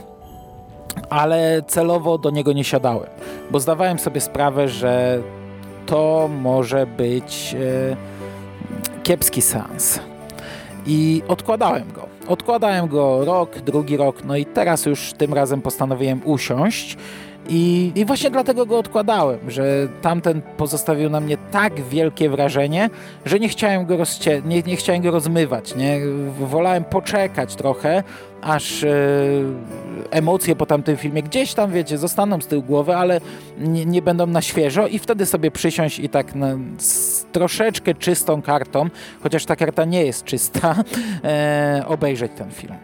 ale 1.10 1.62
celowo 1.66 2.18
do 2.18 2.30
niego 2.30 2.52
nie 2.52 2.64
siadałem, 2.64 3.10
bo 3.50 3.60
zdawałem 3.60 3.98
sobie 3.98 4.20
sprawę, 4.20 4.68
że 4.68 5.22
to 5.86 6.30
może 6.42 6.86
być 6.86 7.56
e, 7.60 7.96
kiepski 9.02 9.42
seans. 9.42 10.00
I 10.86 11.22
odkładałem 11.28 11.92
go. 11.92 12.13
Odkładałem 12.28 12.88
go 12.88 13.24
rok, 13.24 13.58
drugi 13.58 13.96
rok, 13.96 14.24
no 14.24 14.36
i 14.36 14.46
teraz 14.46 14.86
już 14.86 15.12
tym 15.12 15.34
razem 15.34 15.62
postanowiłem 15.62 16.20
usiąść. 16.24 16.96
I, 17.48 17.92
I, 17.94 18.04
właśnie 18.04 18.30
dlatego 18.30 18.66
go 18.66 18.78
odkładałem, 18.78 19.50
że 19.50 19.88
tamten 20.02 20.42
pozostawił 20.56 21.10
na 21.10 21.20
mnie 21.20 21.36
tak 21.50 21.80
wielkie 21.80 22.30
wrażenie, 22.30 22.90
że 23.24 23.40
nie 23.40 23.48
chciałem 23.48 23.86
go, 23.86 23.96
rozcie- 23.96 24.46
nie, 24.46 24.62
nie 24.62 24.76
chciałem 24.76 25.02
go 25.02 25.10
rozmywać. 25.10 25.74
Nie? 25.76 26.00
Wolałem 26.40 26.84
poczekać 26.84 27.54
trochę, 27.54 28.02
aż 28.42 28.84
e, 28.84 28.96
emocje 30.10 30.56
po 30.56 30.66
tamtym 30.66 30.96
filmie 30.96 31.22
gdzieś 31.22 31.54
tam, 31.54 31.72
wiecie, 31.72 31.98
zostaną 31.98 32.40
z 32.40 32.46
tyłu 32.46 32.62
głowy, 32.62 32.96
ale 32.96 33.20
nie, 33.58 33.86
nie 33.86 34.02
będą 34.02 34.26
na 34.26 34.42
świeżo 34.42 34.86
i 34.86 34.98
wtedy 34.98 35.26
sobie 35.26 35.50
przysiąść 35.50 35.98
i 35.98 36.08
tak 36.08 36.34
na, 36.34 36.48
z 36.78 37.24
troszeczkę 37.32 37.94
czystą 37.94 38.42
kartą, 38.42 38.88
chociaż 39.22 39.44
ta 39.44 39.56
karta 39.56 39.84
nie 39.84 40.04
jest 40.04 40.24
czysta, 40.24 40.74
e, 41.24 41.84
obejrzeć 41.86 42.32
ten 42.36 42.50
film. 42.50 42.74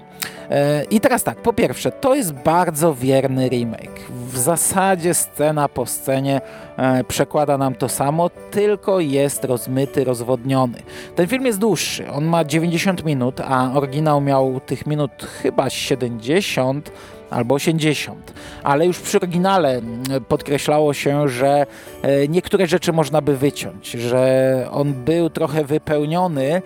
E, 0.51 0.85
I 0.91 1.01
teraz 1.01 1.23
tak, 1.23 1.39
po 1.39 1.53
pierwsze, 1.53 1.93
to 1.93 2.15
jest 2.15 2.33
bardzo 2.33 2.95
wierny 2.95 3.49
remake 3.49 4.01
w 4.11 4.39
zasadzie 4.39 5.15
scena 5.15 5.69
po 5.69 5.87
scenie 5.87 6.41
e, 6.77 7.05
przekłada 7.05 7.59
nam 7.59 7.75
to 7.75 7.89
samo, 7.89 8.31
tylko 8.51 9.01
jest 9.01 9.45
rozmyty, 9.45 10.05
rozwodniony. 10.05 10.83
Ten 11.17 11.27
film 11.27 11.47
jest 11.47 11.59
dłuższy, 11.59 12.11
on 12.11 12.25
ma 12.25 12.45
90 12.45 13.05
minut, 13.05 13.41
a 13.41 13.73
oryginał 13.75 14.21
miał 14.21 14.61
tych 14.61 14.87
minut 14.87 15.11
chyba 15.43 15.71
70 15.71 16.93
albo 17.31 17.55
80. 17.55 18.33
Ale 18.63 18.87
już 18.87 18.99
przy 18.99 19.17
oryginale 19.19 19.81
podkreślało 20.29 20.95
się, 20.95 21.29
że 21.29 21.67
e, 22.03 22.29
niektóre 22.29 22.67
rzeczy 22.67 22.93
można 22.93 23.21
by 23.21 23.37
wyciąć, 23.37 23.91
że 23.91 24.67
on 24.71 24.93
był 24.93 25.31
trochę 25.31 25.65
wypełniony 25.65 26.63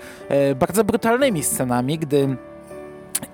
bardzo 0.57 0.85
brutalnymi 0.85 1.43
scenami, 1.43 1.99
gdy 1.99 2.37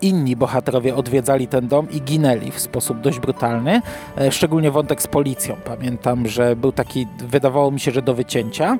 inni 0.02 0.36
bohaterowie 0.36 0.96
odwiedzali 0.96 1.48
ten 1.48 1.68
dom 1.68 1.90
i 1.90 2.02
ginęli 2.02 2.50
w 2.50 2.60
sposób 2.60 3.00
dość 3.00 3.18
brutalny, 3.18 3.82
e, 4.18 4.32
szczególnie 4.32 4.70
wątek 4.70 5.02
z 5.02 5.06
policją. 5.06 5.56
Pamiętam, 5.64 6.28
że 6.28 6.56
był 6.56 6.72
taki, 6.72 7.06
wydawało 7.18 7.70
mi 7.70 7.80
się, 7.80 7.90
że 7.90 8.02
do 8.02 8.14
wycięcia, 8.14 8.78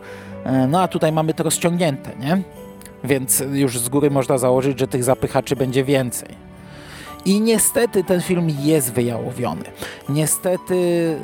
no 0.68 0.82
a 0.82 0.88
tutaj 0.88 1.12
mamy 1.12 1.34
to 1.34 1.42
rozciągnięte, 1.42 2.10
nie? 2.20 2.42
Więc 3.04 3.42
już 3.52 3.78
z 3.78 3.88
góry 3.88 4.10
można 4.10 4.38
założyć, 4.38 4.78
że 4.78 4.88
tych 4.88 5.04
zapychaczy 5.04 5.56
będzie 5.56 5.84
więcej. 5.84 6.28
I 7.24 7.40
niestety 7.40 8.04
ten 8.04 8.20
film 8.20 8.48
jest 8.60 8.92
wyjałowiony. 8.92 9.64
Niestety, 10.08 11.16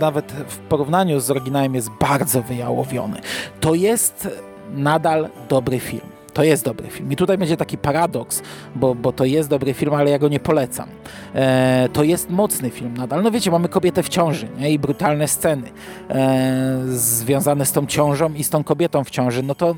nawet 0.00 0.32
w 0.32 0.58
porównaniu 0.58 1.20
z 1.20 1.30
oryginałem 1.30 1.74
jest 1.74 1.90
bardzo 2.00 2.42
wyjałowiony. 2.42 3.20
To 3.60 3.74
jest 3.74 4.28
nadal 4.74 5.28
dobry 5.48 5.80
film. 5.80 6.19
To 6.32 6.42
jest 6.44 6.64
dobry 6.64 6.88
film. 6.88 7.12
I 7.12 7.16
tutaj 7.16 7.38
będzie 7.38 7.56
taki 7.56 7.78
paradoks, 7.78 8.42
bo, 8.74 8.94
bo 8.94 9.12
to 9.12 9.24
jest 9.24 9.48
dobry 9.48 9.74
film, 9.74 9.94
ale 9.94 10.10
ja 10.10 10.18
go 10.18 10.28
nie 10.28 10.40
polecam. 10.40 10.88
E, 11.34 11.88
to 11.92 12.04
jest 12.04 12.30
mocny 12.30 12.70
film 12.70 12.96
nadal. 12.96 13.22
No 13.22 13.30
wiecie, 13.30 13.50
mamy 13.50 13.68
kobietę 13.68 14.02
w 14.02 14.08
ciąży 14.08 14.48
nie? 14.58 14.70
i 14.70 14.78
brutalne 14.78 15.28
sceny 15.28 15.70
e, 16.10 16.82
związane 16.88 17.66
z 17.66 17.72
tą 17.72 17.86
ciążą 17.86 18.32
i 18.34 18.44
z 18.44 18.50
tą 18.50 18.64
kobietą 18.64 19.04
w 19.04 19.10
ciąży. 19.10 19.42
No 19.42 19.54
to 19.54 19.74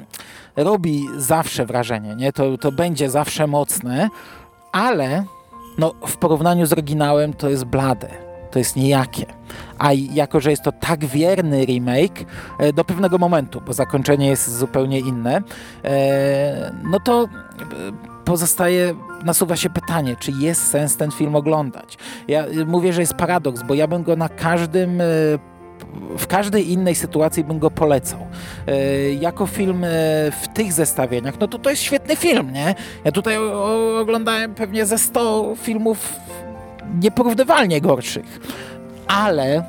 robi 0.57 1.05
zawsze 1.17 1.67
wrażenie, 1.67 2.15
nie? 2.15 2.33
To, 2.33 2.59
to 2.59 2.73
będzie 2.73 3.11
zawsze 3.11 3.47
mocne, 3.47 4.09
ale 4.73 5.25
no, 5.79 5.95
w 6.07 6.17
porównaniu 6.17 6.67
z 6.67 6.73
oryginałem 6.73 7.33
to 7.33 7.49
jest 7.49 7.65
blade, 7.65 8.09
to 8.53 8.59
jest 8.59 8.77
nijakie. 8.77 9.27
A 9.79 9.93
jako, 9.93 10.41
że 10.41 10.51
jest 10.51 10.63
to 10.63 10.73
tak 10.73 11.05
wierny 11.05 11.65
remake 11.65 12.25
e, 12.59 12.73
do 12.73 12.85
pewnego 12.85 13.19
momentu, 13.19 13.61
bo 13.67 13.73
zakończenie 13.73 14.27
jest 14.27 14.57
zupełnie 14.57 14.99
inne, 14.99 15.43
e, 15.85 16.73
no 16.91 17.01
to 17.01 17.25
e, 17.25 17.27
pozostaje, 18.25 18.95
nasuwa 19.25 19.57
się 19.57 19.71
pytanie, 19.71 20.17
czy 20.21 20.33
jest 20.33 20.67
sens 20.67 20.97
ten 20.97 21.11
film 21.11 21.37
oglądać. 21.37 21.99
Ja 22.29 22.45
mówię, 22.67 22.93
że 22.93 23.01
jest 23.01 23.15
paradoks, 23.15 23.63
bo 23.63 23.75
ja 23.75 23.87
bym 23.87 24.03
go 24.03 24.17
na 24.17 24.29
każdym 24.29 25.03
w 26.19 26.27
każdej 26.27 26.73
innej 26.73 26.95
sytuacji 26.95 27.45
bym 27.45 27.59
go 27.59 27.71
polecał. 27.71 28.27
E, 28.67 29.13
jako 29.13 29.47
film 29.47 29.85
e, 29.85 29.89
w 30.43 30.49
tych 30.55 30.73
zestawieniach, 30.73 31.35
no 31.41 31.49
to 31.49 31.59
to 31.59 31.71
jest 31.71 31.83
świetny 31.83 32.17
film, 32.17 32.53
nie? 32.53 32.75
Ja 33.05 33.13
tutaj 33.13 33.37
oglądałem 34.01 34.55
pewnie 34.55 34.87
ze 34.87 34.99
100 34.99 35.55
filmów 35.57 36.17
nieporównywalnie 37.01 37.81
gorszych, 37.81 38.41
ale 39.07 39.65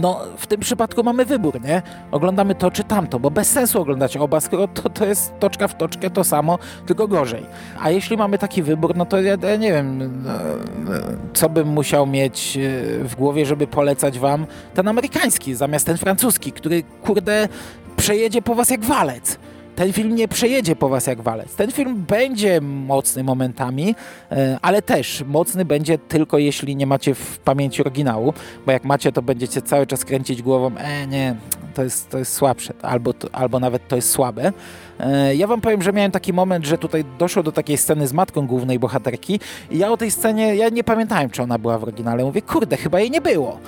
no 0.00 0.20
w 0.36 0.46
tym 0.46 0.60
przypadku 0.60 1.02
mamy 1.02 1.24
wybór, 1.24 1.62
nie? 1.62 1.82
Oglądamy 2.10 2.54
to 2.54 2.70
czy 2.70 2.84
tamto, 2.84 3.18
bo 3.18 3.30
bez 3.30 3.50
sensu 3.50 3.80
oglądać 3.80 4.16
oba, 4.16 4.40
skoro 4.40 4.68
to, 4.68 4.90
to 4.90 5.06
jest 5.06 5.32
toczka 5.38 5.68
w 5.68 5.76
toczkę 5.76 6.10
to 6.10 6.24
samo, 6.24 6.58
tylko 6.86 7.08
gorzej. 7.08 7.46
A 7.80 7.90
jeśli 7.90 8.16
mamy 8.16 8.38
taki 8.38 8.62
wybór, 8.62 8.96
no 8.96 9.06
to 9.06 9.20
ja, 9.20 9.36
ja 9.42 9.56
nie 9.56 9.72
wiem, 9.72 10.22
no, 10.24 10.32
co 11.34 11.48
bym 11.48 11.68
musiał 11.68 12.06
mieć 12.06 12.56
e, 12.56 12.60
w 13.04 13.14
głowie, 13.14 13.46
żeby 13.46 13.66
polecać 13.66 14.18
wam 14.18 14.46
ten 14.74 14.88
amerykański 14.88 15.54
zamiast 15.54 15.86
ten 15.86 15.96
francuski, 15.96 16.52
który, 16.52 16.82
kurde, 17.02 17.48
przejedzie 17.96 18.42
po 18.42 18.54
was 18.54 18.70
jak 18.70 18.84
walec 18.84 19.38
ten 19.76 19.92
film 19.92 20.14
nie 20.14 20.28
przejedzie 20.28 20.76
po 20.76 20.88
was 20.88 21.06
jak 21.06 21.20
walec. 21.20 21.54
Ten 21.54 21.72
film 21.72 22.04
będzie 22.08 22.60
mocny 22.60 23.24
momentami, 23.24 23.94
e, 24.30 24.58
ale 24.62 24.82
też 24.82 25.24
mocny 25.26 25.64
będzie 25.64 25.98
tylko 25.98 26.38
jeśli 26.38 26.76
nie 26.76 26.86
macie 26.86 27.14
w 27.14 27.38
pamięci 27.38 27.80
oryginału, 27.82 28.32
bo 28.66 28.72
jak 28.72 28.84
macie, 28.84 29.12
to 29.12 29.22
będziecie 29.22 29.62
cały 29.62 29.86
czas 29.86 30.04
kręcić 30.04 30.42
głową, 30.42 30.76
e 30.78 31.06
nie, 31.06 31.36
to 31.74 31.82
jest, 31.82 32.10
to 32.10 32.18
jest 32.18 32.32
słabsze, 32.32 32.74
albo, 32.82 33.14
albo 33.32 33.60
nawet 33.60 33.88
to 33.88 33.96
jest 33.96 34.10
słabe. 34.10 34.52
E, 35.00 35.34
ja 35.34 35.46
wam 35.46 35.60
powiem, 35.60 35.82
że 35.82 35.92
miałem 35.92 36.10
taki 36.10 36.32
moment, 36.32 36.66
że 36.66 36.78
tutaj 36.78 37.04
doszło 37.18 37.42
do 37.42 37.52
takiej 37.52 37.76
sceny 37.76 38.06
z 38.06 38.12
matką 38.12 38.46
głównej 38.46 38.78
bohaterki 38.78 39.40
i 39.70 39.78
ja 39.78 39.92
o 39.92 39.96
tej 39.96 40.10
scenie, 40.10 40.56
ja 40.56 40.68
nie 40.68 40.84
pamiętałem, 40.84 41.30
czy 41.30 41.42
ona 41.42 41.58
była 41.58 41.78
w 41.78 41.82
oryginale. 41.82 42.24
Mówię, 42.24 42.42
kurde, 42.42 42.76
chyba 42.76 43.00
jej 43.00 43.10
nie 43.10 43.20
było. 43.20 43.58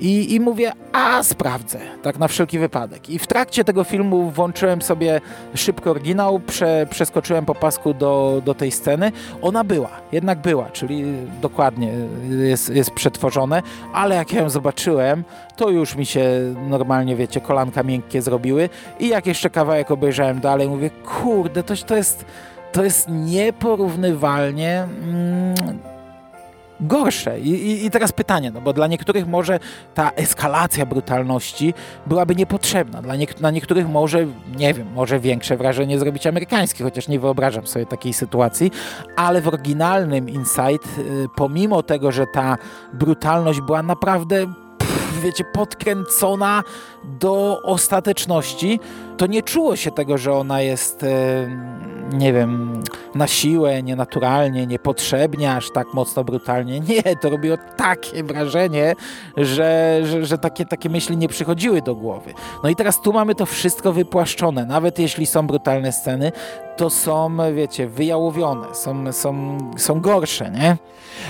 I, 0.00 0.34
I 0.34 0.40
mówię, 0.40 0.72
a 0.92 1.22
sprawdzę, 1.22 1.78
tak 2.02 2.18
na 2.18 2.28
wszelki 2.28 2.58
wypadek. 2.58 3.10
I 3.10 3.18
w 3.18 3.26
trakcie 3.26 3.64
tego 3.64 3.84
filmu 3.84 4.30
włączyłem 4.30 4.82
sobie 4.82 5.20
szybko 5.54 5.90
oryginał, 5.90 6.40
prze, 6.40 6.86
przeskoczyłem 6.90 7.44
po 7.44 7.54
pasku 7.54 7.94
do, 7.94 8.42
do 8.44 8.54
tej 8.54 8.70
sceny. 8.70 9.12
Ona 9.42 9.64
była, 9.64 9.90
jednak 10.12 10.38
była, 10.38 10.70
czyli 10.70 11.04
dokładnie 11.42 11.92
jest, 12.30 12.74
jest 12.74 12.90
przetworzone, 12.90 13.62
ale 13.92 14.14
jak 14.14 14.32
ja 14.32 14.42
ją 14.42 14.50
zobaczyłem, 14.50 15.24
to 15.56 15.70
już 15.70 15.96
mi 15.96 16.06
się 16.06 16.54
normalnie, 16.68 17.16
wiecie, 17.16 17.40
kolanka 17.40 17.82
miękkie 17.82 18.22
zrobiły. 18.22 18.68
I 19.00 19.08
jak 19.08 19.26
jeszcze 19.26 19.50
kawałek 19.50 19.90
obejrzałem 19.90 20.40
dalej, 20.40 20.68
mówię, 20.68 20.90
kurde, 20.90 21.62
to, 21.62 21.74
to 21.86 21.96
jest 21.96 22.24
to 22.72 22.84
jest 22.84 23.08
nieporównywalnie 23.08 24.88
mm, 25.02 25.54
gorsze. 26.80 27.40
I, 27.40 27.50
i, 27.50 27.86
I, 27.86 27.90
teraz 27.90 28.12
pytanie, 28.12 28.50
no 28.50 28.60
bo 28.60 28.72
dla 28.72 28.86
niektórych 28.86 29.26
może 29.26 29.58
ta 29.94 30.10
eskalacja 30.10 30.86
brutalności 30.86 31.74
byłaby 32.06 32.34
niepotrzebna. 32.34 33.02
Dla 33.38 33.50
niektórych 33.50 33.88
może, 33.88 34.26
nie 34.56 34.74
wiem, 34.74 34.86
może 34.94 35.20
większe 35.20 35.56
wrażenie 35.56 35.98
zrobić 35.98 36.26
amerykański, 36.26 36.82
chociaż 36.82 37.08
nie 37.08 37.20
wyobrażam 37.20 37.66
sobie 37.66 37.86
takiej 37.86 38.12
sytuacji, 38.12 38.70
ale 39.16 39.40
w 39.40 39.48
oryginalnym 39.48 40.28
Inside, 40.28 40.84
y, 40.98 41.26
pomimo 41.36 41.82
tego, 41.82 42.12
że 42.12 42.26
ta 42.26 42.56
brutalność 42.92 43.60
była 43.60 43.82
naprawdę 43.82 44.46
wiecie, 45.20 45.44
podkręcona 45.44 46.62
do 47.04 47.60
ostateczności, 47.62 48.80
to 49.16 49.26
nie 49.26 49.42
czuło 49.42 49.76
się 49.76 49.90
tego, 49.90 50.18
że 50.18 50.32
ona 50.32 50.60
jest, 50.60 51.04
nie 52.16 52.32
wiem, 52.32 52.82
na 53.14 53.26
siłę, 53.26 53.82
nienaturalnie, 53.82 54.66
niepotrzebnie, 54.66 55.52
aż 55.52 55.70
tak 55.70 55.94
mocno 55.94 56.24
brutalnie. 56.24 56.80
Nie, 56.88 57.16
to 57.16 57.30
robiło 57.30 57.56
takie 57.76 58.24
wrażenie, 58.24 58.94
że, 59.36 60.00
że, 60.04 60.26
że 60.26 60.38
takie, 60.38 60.64
takie 60.64 60.88
myśli 60.88 61.16
nie 61.16 61.28
przychodziły 61.28 61.82
do 61.82 61.94
głowy. 61.94 62.34
No 62.62 62.68
i 62.68 62.76
teraz 62.76 63.00
tu 63.00 63.12
mamy 63.12 63.34
to 63.34 63.46
wszystko 63.46 63.92
wypłaszczone. 63.92 64.66
Nawet 64.66 64.98
jeśli 64.98 65.26
są 65.26 65.46
brutalne 65.46 65.92
sceny, 65.92 66.32
to 66.76 66.90
są, 66.90 67.36
wiecie, 67.54 67.86
wyjałowione, 67.86 68.74
są, 68.74 69.12
są, 69.12 69.58
są 69.76 70.00
gorsze, 70.00 70.50
nie? 70.50 70.76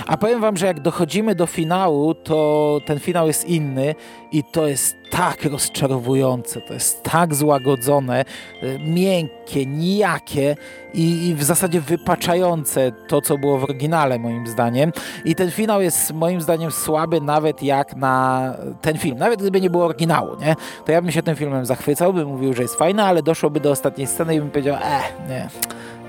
A 0.07 0.17
powiem 0.17 0.41
wam, 0.41 0.57
że 0.57 0.65
jak 0.65 0.79
dochodzimy 0.79 1.35
do 1.35 1.45
finału, 1.45 2.13
to 2.13 2.79
ten 2.85 2.99
finał 2.99 3.27
jest 3.27 3.45
inny 3.45 3.95
i 4.31 4.43
to 4.43 4.67
jest 4.67 4.97
tak 5.09 5.45
rozczarowujące, 5.45 6.61
to 6.61 6.73
jest 6.73 7.03
tak 7.03 7.35
złagodzone, 7.35 8.25
e, 8.61 8.79
miękkie, 8.79 9.65
nijakie 9.65 10.55
i, 10.93 11.27
i, 11.27 11.35
w 11.35 11.43
zasadzie 11.43 11.81
wypaczające 11.81 12.91
to, 13.07 13.21
co 13.21 13.37
było 13.37 13.57
w 13.57 13.63
oryginale, 13.63 14.19
moim 14.19 14.47
zdaniem. 14.47 14.91
I 15.25 15.35
ten 15.35 15.51
finał 15.51 15.81
jest 15.81 16.13
moim 16.13 16.41
zdaniem 16.41 16.71
słaby 16.71 17.21
nawet 17.21 17.63
jak 17.63 17.95
na 17.95 18.53
ten 18.81 18.97
film. 18.97 19.17
Nawet 19.17 19.39
gdyby 19.39 19.61
nie 19.61 19.69
było 19.69 19.85
oryginału, 19.85 20.35
nie? 20.39 20.55
To 20.85 20.91
ja 20.91 21.01
bym 21.01 21.11
się 21.11 21.23
tym 21.23 21.35
filmem 21.35 21.65
zachwycał, 21.65 22.13
bym 22.13 22.27
mówił, 22.27 22.53
że 22.53 22.61
jest 22.61 22.75
fajny, 22.75 23.03
ale 23.03 23.23
doszłoby 23.23 23.59
do 23.59 23.71
ostatniej 23.71 24.07
sceny 24.07 24.35
i 24.35 24.39
bym 24.39 24.49
powiedział, 24.49 24.75
eh, 24.75 25.13
nie. 25.29 25.49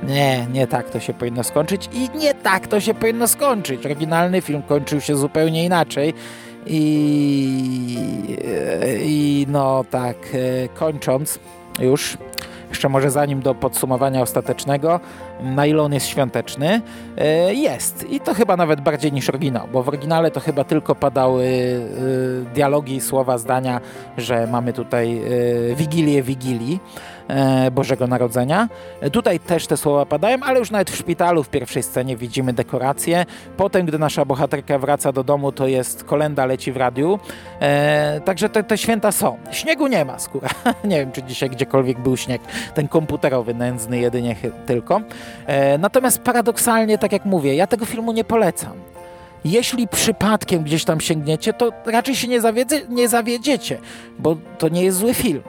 Nie, 0.03 0.47
nie 0.53 0.67
tak 0.67 0.91
to 0.91 1.01
się 1.01 1.15
powinno 1.15 1.45
skończyć 1.45 1.89
i 1.93 2.19
nie 2.19 2.35
tak 2.35 2.67
to 2.67 2.81
się 2.81 2.95
powinno 2.95 3.29
skończyć. 3.29 3.87
Oryginalny 3.87 4.41
film 4.41 4.63
kończył 4.63 5.01
się 5.01 5.17
zupełnie 5.17 5.65
inaczej 5.65 6.15
i, 6.69 7.97
i 9.03 9.47
no 9.49 9.85
tak, 9.91 10.17
e, 10.33 10.69
kończąc 10.69 11.39
już, 11.81 12.19
jeszcze 12.69 12.89
może 12.89 13.11
zanim 13.11 13.41
do 13.41 13.55
podsumowania 13.55 14.23
ostatecznego, 14.23 15.01
na 15.43 15.67
ile 15.67 15.83
on 15.83 15.93
jest 15.93 16.07
świąteczny? 16.07 16.81
E, 17.17 17.55
jest. 17.55 18.11
I 18.11 18.21
to 18.21 18.35
chyba 18.35 18.57
nawet 18.57 18.81
bardziej 18.81 19.13
niż 19.13 19.29
oryginał, 19.29 19.69
bo 19.73 19.83
w 19.83 19.89
oryginale 19.89 20.31
to 20.31 20.41
chyba 20.41 20.65
tylko 20.65 20.95
padały 20.95 21.45
e, 21.45 22.55
dialogi, 22.55 23.01
słowa, 23.01 23.39
zdania, 23.39 23.81
że 24.17 24.47
mamy 24.47 24.73
tutaj 24.73 25.21
Wigilię 25.77 26.23
Wigilii. 26.23 26.81
E, 27.29 27.71
Bożego 27.71 28.07
Narodzenia. 28.07 28.69
Tutaj 29.13 29.41
też 29.41 29.67
te 29.67 29.77
słowa 29.77 30.07
padają, 30.07 30.39
ale 30.43 30.59
już 30.59 30.71
nawet 30.71 30.91
w 30.91 30.97
szpitalu 30.97 31.43
w 31.43 31.49
pierwszej 31.49 31.83
scenie 31.83 32.17
widzimy 32.17 32.53
dekoracje. 32.53 33.27
Potem, 33.57 33.87
gdy 33.87 33.99
nasza 33.99 34.25
bohaterka 34.25 34.79
wraca 34.79 35.13
do 35.13 35.25
domu, 35.25 35.53
to 35.53 35.67
jest 35.67 36.05
kolenda 36.05 36.47
leci 36.47 36.73
w 36.73 36.77
radiu. 36.77 37.19
E, 37.61 38.21
także 38.25 38.49
te, 38.49 38.65
te 38.65 38.79
święta 38.79 39.13
są. 39.13 39.39
Śniegu 39.51 39.87
nie 39.87 40.05
ma, 40.05 40.19
skóra. 40.19 40.49
nie 40.85 40.99
wiem, 40.99 41.13
czy 41.13 41.23
dzisiaj 41.23 41.51
gdziekolwiek 41.51 42.01
był 42.01 42.17
śnieg. 42.17 42.43
Ten 42.75 42.89
komputerowy, 42.89 43.55
nędzny 43.55 43.99
jedynie 43.99 44.37
tylko. 44.67 45.01
E, 45.47 45.79
natomiast 45.79 46.23
paradoksalnie, 46.23 46.99
tak 46.99 47.13
jak 47.13 47.25
mówię, 47.25 47.55
ja 47.55 47.67
tego 47.67 47.87
filmu 47.87 48.13
nie 48.13 48.25
polecam. 48.25 48.73
Jeśli 49.45 49.89
przypadkiem 49.89 50.63
gdzieś 50.63 50.85
tam 50.85 51.01
sięgniecie, 51.01 51.53
to 51.53 51.73
raczej 51.87 52.15
się 52.15 52.29
nie, 52.29 52.41
zawiedzie, 52.41 52.81
nie 52.89 53.09
zawiedziecie, 53.09 53.79
bo 54.19 54.37
to 54.59 54.69
nie 54.69 54.83
jest 54.85 54.99
zły 54.99 55.15
film. 55.15 55.43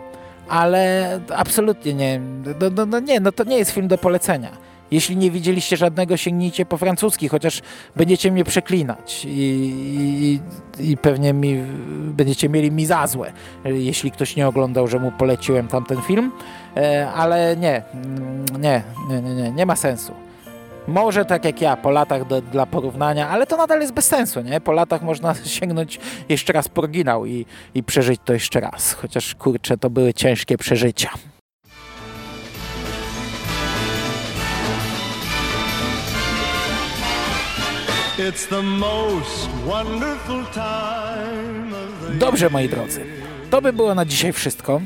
Ale 0.49 1.19
absolutnie 1.35 1.93
nie. 1.93 2.21
No, 2.59 2.69
no, 2.75 2.85
no 2.85 2.99
nie, 2.99 3.19
no 3.19 3.31
to 3.31 3.43
nie 3.43 3.57
jest 3.57 3.71
film 3.71 3.87
do 3.87 3.97
polecenia. 3.97 4.49
Jeśli 4.91 5.17
nie 5.17 5.31
widzieliście 5.31 5.77
żadnego, 5.77 6.17
sięgnijcie 6.17 6.65
po 6.65 6.77
francuski, 6.77 7.27
chociaż 7.27 7.61
będziecie 7.95 8.31
mnie 8.31 8.43
przeklinać 8.43 9.25
i, 9.25 10.39
i, 10.79 10.91
i 10.91 10.97
pewnie 10.97 11.33
mi, 11.33 11.63
będziecie 12.11 12.49
mieli 12.49 12.71
mi 12.71 12.85
za 12.85 13.07
złe, 13.07 13.31
jeśli 13.65 14.11
ktoś 14.11 14.35
nie 14.35 14.47
oglądał, 14.47 14.87
że 14.87 14.99
mu 14.99 15.11
poleciłem 15.11 15.67
tamten 15.67 16.01
film, 16.01 16.31
e, 16.77 17.11
ale 17.15 17.57
nie, 17.57 17.83
nie, 18.59 18.83
nie, 19.09 19.21
nie, 19.21 19.35
nie, 19.35 19.51
nie 19.51 19.65
ma 19.65 19.75
sensu. 19.75 20.13
Może 20.89 21.25
tak 21.25 21.45
jak 21.45 21.61
ja, 21.61 21.77
po 21.77 21.89
latach 21.89 22.27
do, 22.27 22.41
dla 22.41 22.65
porównania, 22.65 23.29
ale 23.29 23.47
to 23.47 23.57
nadal 23.57 23.81
jest 23.81 23.93
bez 23.93 24.05
sensu, 24.05 24.41
nie? 24.41 24.61
Po 24.61 24.71
latach 24.71 25.01
można 25.01 25.35
sięgnąć 25.59 25.99
jeszcze 26.29 26.53
raz 26.53 26.69
po 26.69 26.81
oryginał 26.81 27.25
i, 27.25 27.45
i 27.75 27.83
przeżyć 27.83 28.21
to 28.25 28.33
jeszcze 28.33 28.59
raz. 28.59 28.93
Chociaż 28.93 29.35
kurczę, 29.35 29.77
to 29.77 29.89
były 29.89 30.13
ciężkie 30.13 30.57
przeżycia. 30.57 31.09
Dobrze, 42.19 42.49
moi 42.49 42.69
drodzy. 42.69 43.05
To 43.49 43.61
by 43.61 43.73
było 43.73 43.95
na 43.95 44.05
dzisiaj 44.05 44.33
wszystko. 44.33 44.81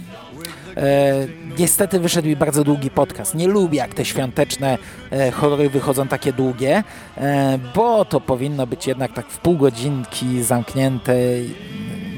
E, 0.78 1.14
niestety 1.58 2.00
wyszedł 2.00 2.28
mi 2.28 2.36
bardzo 2.36 2.64
długi 2.64 2.90
podcast. 2.90 3.36
Nie 3.36 3.48
lubię, 3.48 3.78
jak 3.78 3.94
te 3.94 4.06
świąteczne 4.06 4.78
e, 5.12 5.32
horrory 5.32 5.70
wychodzą 5.70 6.08
takie 6.08 6.34
długie, 6.34 6.84
e, 7.18 7.60
bo 7.76 8.06
to 8.06 8.22
powinno 8.22 8.68
być 8.68 8.88
jednak 8.88 9.14
tak 9.14 9.28
w 9.28 9.38
pół 9.38 9.58
godzinki 9.58 10.44
zamknięte. 10.44 11.14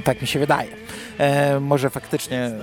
Tak 0.03 0.22
mi 0.22 0.28
się 0.28 0.39
wydaje. 0.39 0.70
E, 1.18 1.60
może 1.60 1.89
faktycznie 1.89 2.38
e, 2.38 2.60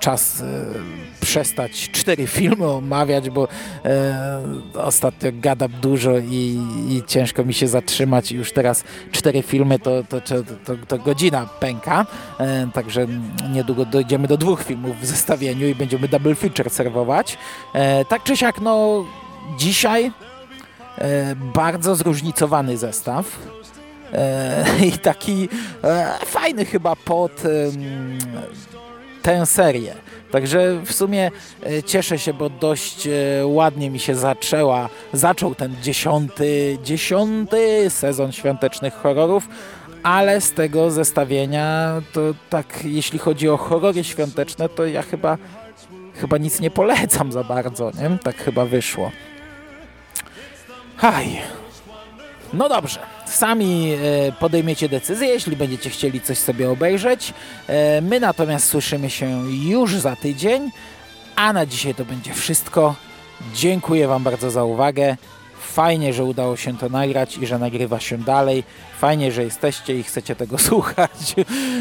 czas 0.00 0.40
e, 0.40 1.19
przestać 1.30 1.90
cztery 1.90 2.26
filmy 2.26 2.66
omawiać, 2.66 3.30
bo 3.30 3.48
e, 3.84 4.42
ostatnio 4.74 5.30
gadam 5.34 5.70
dużo 5.82 6.18
i, 6.18 6.58
i, 6.88 7.02
ciężko 7.06 7.44
mi 7.44 7.54
się 7.54 7.68
zatrzymać. 7.68 8.32
Już 8.32 8.52
teraz 8.52 8.84
cztery 9.12 9.42
filmy 9.42 9.78
to, 9.78 10.04
to, 10.08 10.20
to, 10.20 10.34
to, 10.64 10.74
to 10.88 10.98
godzina 10.98 11.46
pęka, 11.60 12.06
e, 12.38 12.68
także 12.74 13.06
niedługo 13.52 13.84
dojdziemy 13.84 14.28
do 14.28 14.36
dwóch 14.36 14.62
filmów 14.62 15.00
w 15.00 15.06
zestawieniu 15.06 15.68
i 15.68 15.74
będziemy 15.74 16.08
double 16.08 16.34
feature 16.34 16.70
serwować. 16.70 17.38
E, 17.74 18.04
tak 18.04 18.22
czy 18.22 18.36
siak, 18.36 18.60
no 18.60 19.04
dzisiaj 19.58 20.12
e, 20.98 21.34
bardzo 21.36 21.94
zróżnicowany 21.94 22.76
zestaw. 22.76 23.38
E, 24.12 24.64
I 24.88 24.92
taki 24.92 25.48
e, 25.84 26.18
fajny 26.26 26.64
chyba 26.64 26.96
pod 26.96 27.42
tę 29.22 29.46
serię. 29.46 29.94
Także 30.30 30.80
w 30.84 30.92
sumie 30.92 31.30
e, 31.62 31.82
cieszę 31.82 32.18
się, 32.18 32.34
bo 32.34 32.50
dość 32.50 33.06
e, 33.06 33.10
ładnie 33.46 33.90
mi 33.90 33.98
się 33.98 34.14
zaczęła, 34.14 34.88
zaczął 35.12 35.54
ten 35.54 35.76
dziesiąty, 35.82 36.78
dziesiąty 36.84 37.90
sezon 37.90 38.32
świątecznych 38.32 38.94
horrorów, 38.94 39.48
ale 40.02 40.40
z 40.40 40.52
tego 40.52 40.90
zestawienia 40.90 42.02
to 42.12 42.20
tak, 42.50 42.66
jeśli 42.84 43.18
chodzi 43.18 43.48
o 43.48 43.56
horrory 43.56 44.04
świąteczne, 44.04 44.68
to 44.68 44.86
ja 44.86 45.02
chyba, 45.02 45.38
chyba 46.14 46.38
nic 46.38 46.60
nie 46.60 46.70
polecam 46.70 47.32
za 47.32 47.44
bardzo, 47.44 47.90
nie? 47.90 48.18
Tak 48.18 48.36
chyba 48.36 48.64
wyszło. 48.64 49.10
Haj. 50.96 51.40
No 52.52 52.68
dobrze, 52.68 53.00
sami 53.34 53.92
e, 53.92 54.32
podejmiecie 54.32 54.88
decyzję, 54.88 55.28
jeśli 55.28 55.56
będziecie 55.56 55.90
chcieli 55.90 56.20
coś 56.20 56.38
sobie 56.38 56.70
obejrzeć. 56.70 57.34
E, 57.66 58.00
my 58.00 58.20
natomiast 58.20 58.68
słyszymy 58.68 59.10
się 59.10 59.50
już 59.50 59.96
za 59.96 60.16
tydzień, 60.16 60.70
a 61.36 61.52
na 61.52 61.66
dzisiaj 61.66 61.94
to 61.94 62.04
będzie 62.04 62.34
wszystko. 62.34 62.94
Dziękuję 63.54 64.08
Wam 64.08 64.22
bardzo 64.22 64.50
za 64.50 64.64
uwagę. 64.64 65.16
Fajnie, 65.60 66.12
że 66.12 66.24
udało 66.24 66.56
się 66.56 66.78
to 66.78 66.88
nagrać 66.88 67.36
i 67.38 67.46
że 67.46 67.58
nagrywa 67.58 68.00
się 68.00 68.18
dalej. 68.18 68.64
Fajnie, 68.98 69.32
że 69.32 69.44
jesteście 69.44 69.98
i 69.98 70.02
chcecie 70.02 70.36
tego 70.36 70.58
słuchać. 70.68 71.34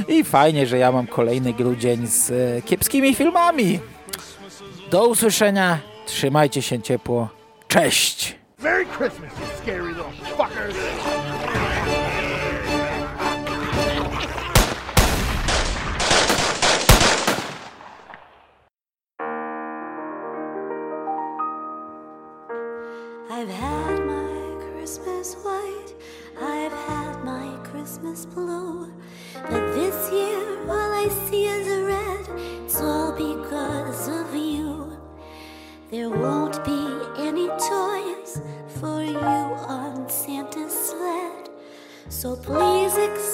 I 0.07 0.23
fajnie, 0.23 0.67
że 0.67 0.77
ja 0.77 0.91
mam 0.91 1.07
kolejny 1.07 1.53
grudzień 1.53 2.07
z 2.07 2.31
e, 2.31 2.61
kiepskimi 2.61 3.15
filmami. 3.15 3.79
Do 4.91 5.07
usłyszenia. 5.07 5.79
Trzymajcie 6.05 6.61
się 6.61 6.81
ciepło. 6.81 7.29
Cześć! 7.67 8.39
Merry 8.63 8.85
Christmas, 8.85 9.31
you 9.39 9.45
scary 9.63 9.87
little 9.87 10.11
fuckers! 10.37 10.75
Christmas 27.99 28.25
blue, 28.27 28.93
but 29.33 29.73
this 29.73 30.09
year 30.13 30.69
all 30.69 30.93
I 30.93 31.09
see 31.27 31.47
is 31.47 31.67
red. 31.83 32.39
It's 32.63 32.79
all 32.79 33.11
because 33.11 34.07
of 34.07 34.33
you. 34.33 34.97
There 35.91 36.09
won't 36.09 36.63
be 36.63 36.87
any 37.17 37.47
toys 37.47 38.41
for 38.79 39.03
you 39.03 39.17
on 39.17 40.07
Santa's 40.07 40.71
sled. 40.71 41.49
So 42.07 42.37
please 42.37 42.95
accept 42.95 43.28